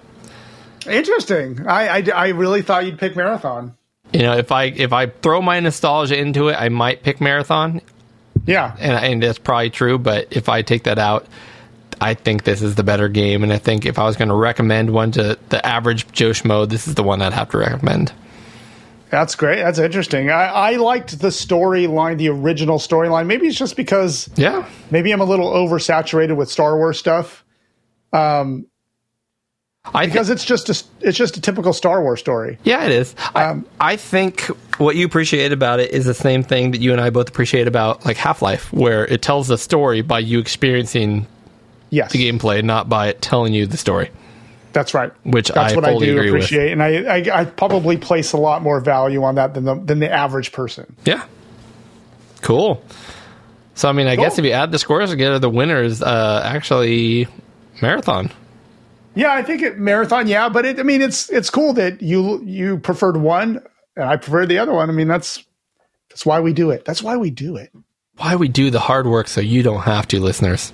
[0.89, 1.67] Interesting.
[1.67, 3.75] I, I, I really thought you'd pick Marathon.
[4.12, 7.81] You know, if I if I throw my nostalgia into it, I might pick marathon,
[8.47, 8.76] Yeah.
[8.78, 9.99] and and that's probably true.
[9.99, 11.26] But if I take that out,
[12.01, 13.43] I think this is the better game.
[13.43, 16.68] And I think if I was going to recommend one to the average Joe Schmo,
[16.68, 18.12] this is the one I'd have to recommend.
[19.10, 19.62] That's great.
[19.62, 20.31] That's interesting.
[20.31, 23.26] I, I liked the storyline, the original storyline.
[23.26, 27.44] Maybe it's just because Yeah, maybe I'm a little oversaturated with Star Wars stuff.
[28.12, 28.67] Um,
[29.94, 32.59] I Because it's just a, it's just a typical Star Wars story.
[32.65, 33.15] Yeah, it is.
[33.35, 34.43] Um, I, I think
[34.78, 37.68] what you appreciate about it is the same thing that you and I both appreciate
[37.68, 41.26] about like Half Life, where it tells the story by you experiencing
[41.91, 44.10] Yes, the gameplay, not by it telling you the story.
[44.77, 45.11] That's right.
[45.25, 46.43] Which that's I what I do agree with.
[46.43, 49.75] appreciate, and I, I I probably place a lot more value on that than the
[49.75, 50.95] than the average person.
[51.05, 51.25] Yeah.
[52.43, 52.83] Cool.
[53.75, 56.43] So I mean, I guess if you add the scores together, the winner is uh,
[56.45, 57.27] actually
[57.81, 58.31] marathon.
[59.15, 60.29] Yeah, I think it marathon.
[60.29, 63.63] Yeah, but it, I mean, it's it's cool that you you preferred one
[63.97, 64.91] and I preferred the other one.
[64.91, 65.43] I mean, that's
[66.11, 66.85] that's why we do it.
[66.85, 67.73] That's why we do it.
[68.19, 70.73] Why we do the hard work so you don't have to, listeners.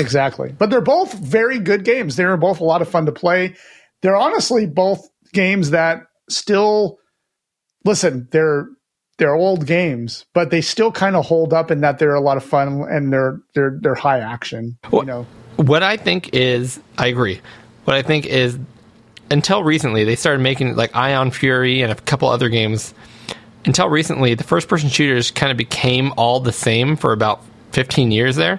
[0.00, 0.54] Exactly.
[0.56, 2.16] But they're both very good games.
[2.16, 3.54] They're both a lot of fun to play.
[4.02, 6.98] They're honestly both games that still
[7.84, 8.68] listen, they're
[9.18, 12.38] they're old games, but they still kind of hold up in that they're a lot
[12.38, 14.78] of fun and they're they're they're high action.
[14.90, 15.26] Well- you know.
[15.56, 17.42] What I think is, I agree.
[17.84, 18.58] What I think is,
[19.30, 22.94] until recently, they started making like Ion Fury and a couple other games.
[23.66, 28.10] Until recently, the first person shooters kind of became all the same for about 15
[28.10, 28.58] years there.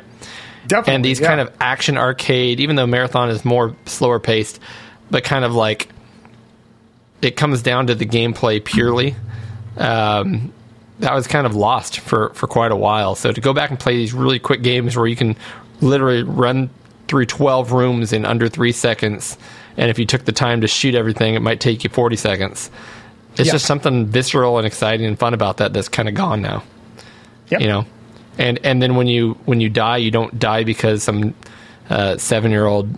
[0.67, 0.95] Definitely.
[0.95, 1.27] and these yeah.
[1.27, 4.59] kind of action arcade, even though marathon is more slower paced,
[5.09, 5.89] but kind of like
[7.21, 9.15] it comes down to the gameplay purely.
[9.77, 10.51] Um,
[10.99, 13.15] that was kind of lost for for quite a while.
[13.15, 15.35] So to go back and play these really quick games where you can
[15.81, 16.69] literally run
[17.07, 19.37] through twelve rooms in under three seconds,
[19.77, 22.69] and if you took the time to shoot everything, it might take you forty seconds.
[23.37, 23.53] It's Yeah.
[23.53, 26.63] just something visceral and exciting and fun about that that's kind of gone now
[27.49, 27.61] Yep.
[27.61, 27.85] you know
[28.41, 31.33] and and then when you when you die you don't die because some
[31.89, 32.89] uh, seven year old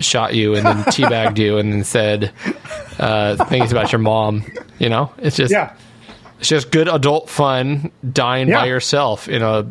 [0.00, 2.32] shot you and then teabagged you and then said
[2.98, 4.44] uh, things about your mom
[4.78, 5.72] you know it's just Yeah.
[6.40, 8.60] it's just good adult fun dying Yeah.
[8.60, 9.64] by yourself in a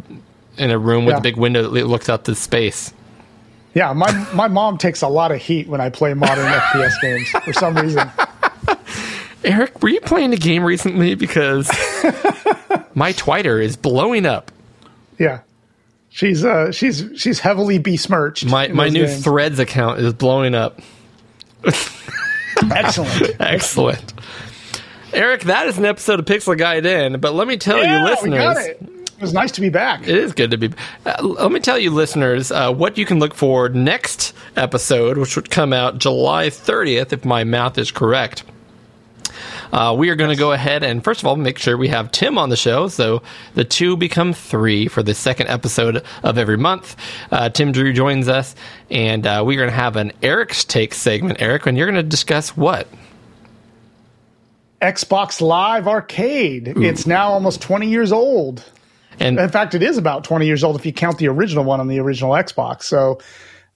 [0.57, 1.19] in a room with Yeah.
[1.19, 2.93] a big window that looks out to space
[3.73, 7.27] Yeah, my my mom takes a lot of heat when I play modern FPS games
[7.43, 8.09] for some reason.
[9.43, 11.67] eric were you playing a game recently because
[12.93, 14.51] my twitter is blowing up
[15.21, 15.41] Yeah.
[16.09, 18.45] She's uh she's she's heavily besmirched.
[18.45, 19.23] my my new games.
[19.23, 20.81] threads account is blowing up
[22.71, 23.35] excellent.
[23.39, 24.13] Excellent.
[25.13, 28.09] Eric, that is an episode of Pixel Gaiden, but let me tell yeah, you, we
[28.11, 28.81] listeners, got it.
[28.81, 30.03] It was nice to be back.
[30.03, 30.71] it is good to be.
[31.05, 35.35] Uh, let me tell you, listeners, uh, what you can look for next episode, which
[35.35, 38.43] would come out July 30th, if my math is correct.
[39.71, 42.11] Uh, we are going to go ahead and, first of all, make sure we have
[42.11, 42.87] Tim on the show.
[42.87, 46.95] So the two become three for the second episode of every month.
[47.31, 48.55] Uh, Tim Drew joins us,
[48.89, 51.41] and uh, we're going to have an Eric's Take segment.
[51.41, 52.87] Eric, and you're going to discuss what?
[54.81, 56.73] Xbox Live Arcade.
[56.77, 58.63] It's now almost 20 years old.
[59.19, 61.79] And In fact, it is about 20 years old if you count the original one
[61.79, 62.83] on the original Xbox.
[62.83, 63.19] So,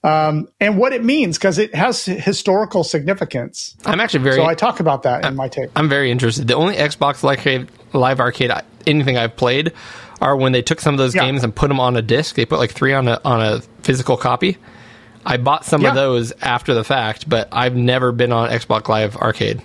[0.04, 3.76] um, and what it means because it has historical significance.
[3.84, 5.70] I'm actually very So I talk about that in my take.
[5.74, 6.46] I'm very interested.
[6.48, 8.52] The only Xbox Live Arcade, live arcade
[8.86, 9.72] anything I've played
[10.20, 11.24] are when they took some of those Yeah.
[11.24, 12.36] games and put them on a disc.
[12.36, 14.58] They put like three on a on a physical copy.
[15.24, 15.88] I bought some Yeah.
[15.90, 19.60] of those after the fact, but I've never been on Xbox Live Arcade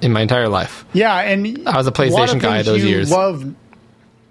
[0.00, 0.84] in my entire life.
[0.92, 3.10] Yeah, and I was a PlayStation of guy those you years.
[3.10, 3.44] Love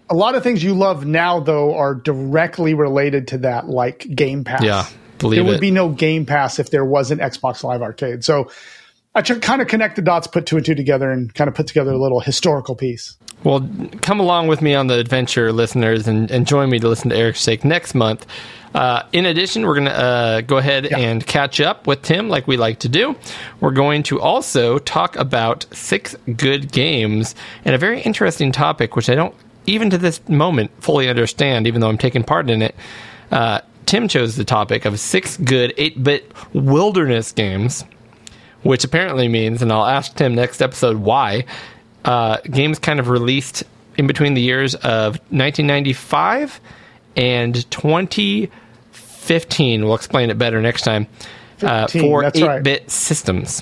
[0.10, 4.44] a lot of things you love now, though, are directly related to that, like Game
[4.44, 4.62] Pass.
[4.64, 4.86] Yeah,
[5.22, 5.62] believe there would it.
[5.62, 8.24] be no Game Pass if there wasn't Xbox Live Arcade.
[8.24, 8.52] So
[9.16, 11.54] I should kind of connect the dots, put two and two together, and kind of
[11.54, 13.18] put together a little historical piece.
[13.44, 13.68] Well,
[14.02, 17.16] come along with me on the adventure, listeners, and, and join me to listen to
[17.16, 18.26] Eric's Take next month.
[18.74, 22.48] Uh, in addition, we're going to uh, go ahead and catch up with Tim like
[22.48, 23.16] we like to do.
[23.60, 27.36] We're going to also talk about six good games
[27.66, 29.36] and a very interesting topic, which I don't,
[29.66, 32.76] even to this moment, fully understand, even though I'm taking part in it.
[33.30, 37.84] Uh, Tim chose the topic of six good 8 bit wilderness games,
[38.64, 41.46] which apparently means, and I'll ask Tim next episode why,
[42.06, 43.64] uh, games kind of released
[43.98, 46.60] in between the years of 1995
[47.18, 49.84] and 2015.
[49.86, 51.08] We'll explain it better next time.
[51.62, 52.64] Uh, for that's 8 right.
[52.64, 53.62] bit systems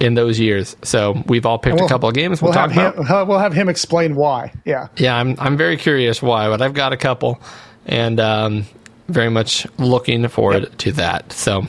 [0.00, 0.76] in those years.
[0.82, 2.42] So we've all picked a We'll- couple of games.
[2.42, 3.06] We'll, We'll talk have about.
[3.06, 3.16] him.
[3.16, 4.52] uh, We'll have him explain why.
[4.66, 4.88] Yeah.
[4.98, 7.40] Yeah, I'm I'm very curious why, but I've got a couple,
[7.86, 8.66] and um,
[9.08, 11.32] very much looking forward to that.
[11.32, 11.66] So,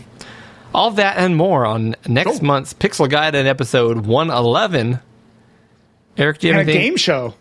[0.73, 2.45] all that and more on next Cool.
[2.47, 4.99] month's Pixel Gaiden episode 111.
[6.17, 7.33] Eric, do you have And a game show.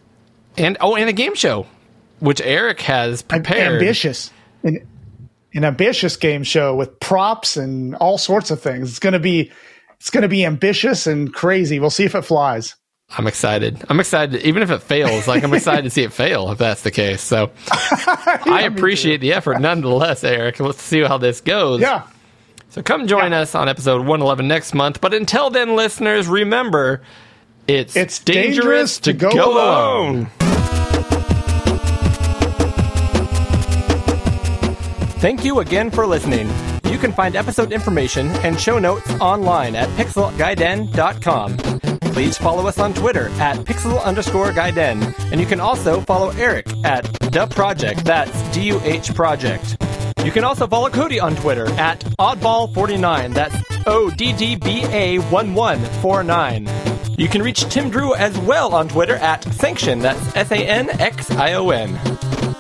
[0.57, 1.67] and oh, and a game show,
[2.21, 3.75] which Eric has prepared.
[3.75, 4.31] ambitious
[4.63, 4.87] an,
[5.55, 9.51] an ambitious game show with props and all sorts of things it's going to be
[9.99, 12.77] it's going to be ambitious and crazy we'll see if it flies
[13.17, 13.85] I'm excited.
[13.89, 15.29] I'm excited, even if it fails.
[15.29, 17.21] Like I'm excited to see it fail if that's the case.
[17.21, 20.59] So, I appreciate the effort nonetheless, Eric.
[20.61, 21.81] Let's see how this goes.
[21.81, 22.07] yeah
[22.71, 25.01] So come join us on episode 111 next month.
[25.01, 27.03] But until then, listeners, remember
[27.69, 30.27] it's, It's dangerous to go alone.
[35.21, 36.49] Thank you again for listening.
[36.91, 41.92] You can find episode information and show notes online at pixelgaiden.com.
[42.13, 45.15] Please follow us on Twitter at pixel underscore gaiden.
[45.33, 48.05] And you can also follow Eric at the project.
[48.05, 49.79] That's D U H project.
[50.23, 53.33] You can also follow Cody on Twitter at oddball49.
[53.33, 56.69] That's O D D B A 1149.
[57.19, 60.03] You can reach Tim Drew as well on Twitter at Sanxion.
[60.03, 61.99] That's S A N X I O N.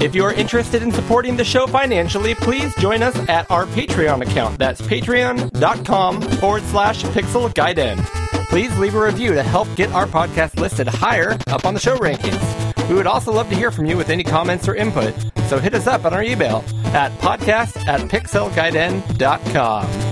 [0.01, 4.59] If you're interested in supporting the show financially, please join us at our Patreon account.
[4.59, 8.42] That's patreon.com forward slash pixel gaiden.
[8.53, 11.97] Please leave a review to help get our podcast listed higher up on the show
[11.97, 12.87] rankings.
[12.87, 15.15] We would also love to hear from you with any comments or input,
[15.49, 20.12] so hit us up on our email at podcast at pixelgaiden.com.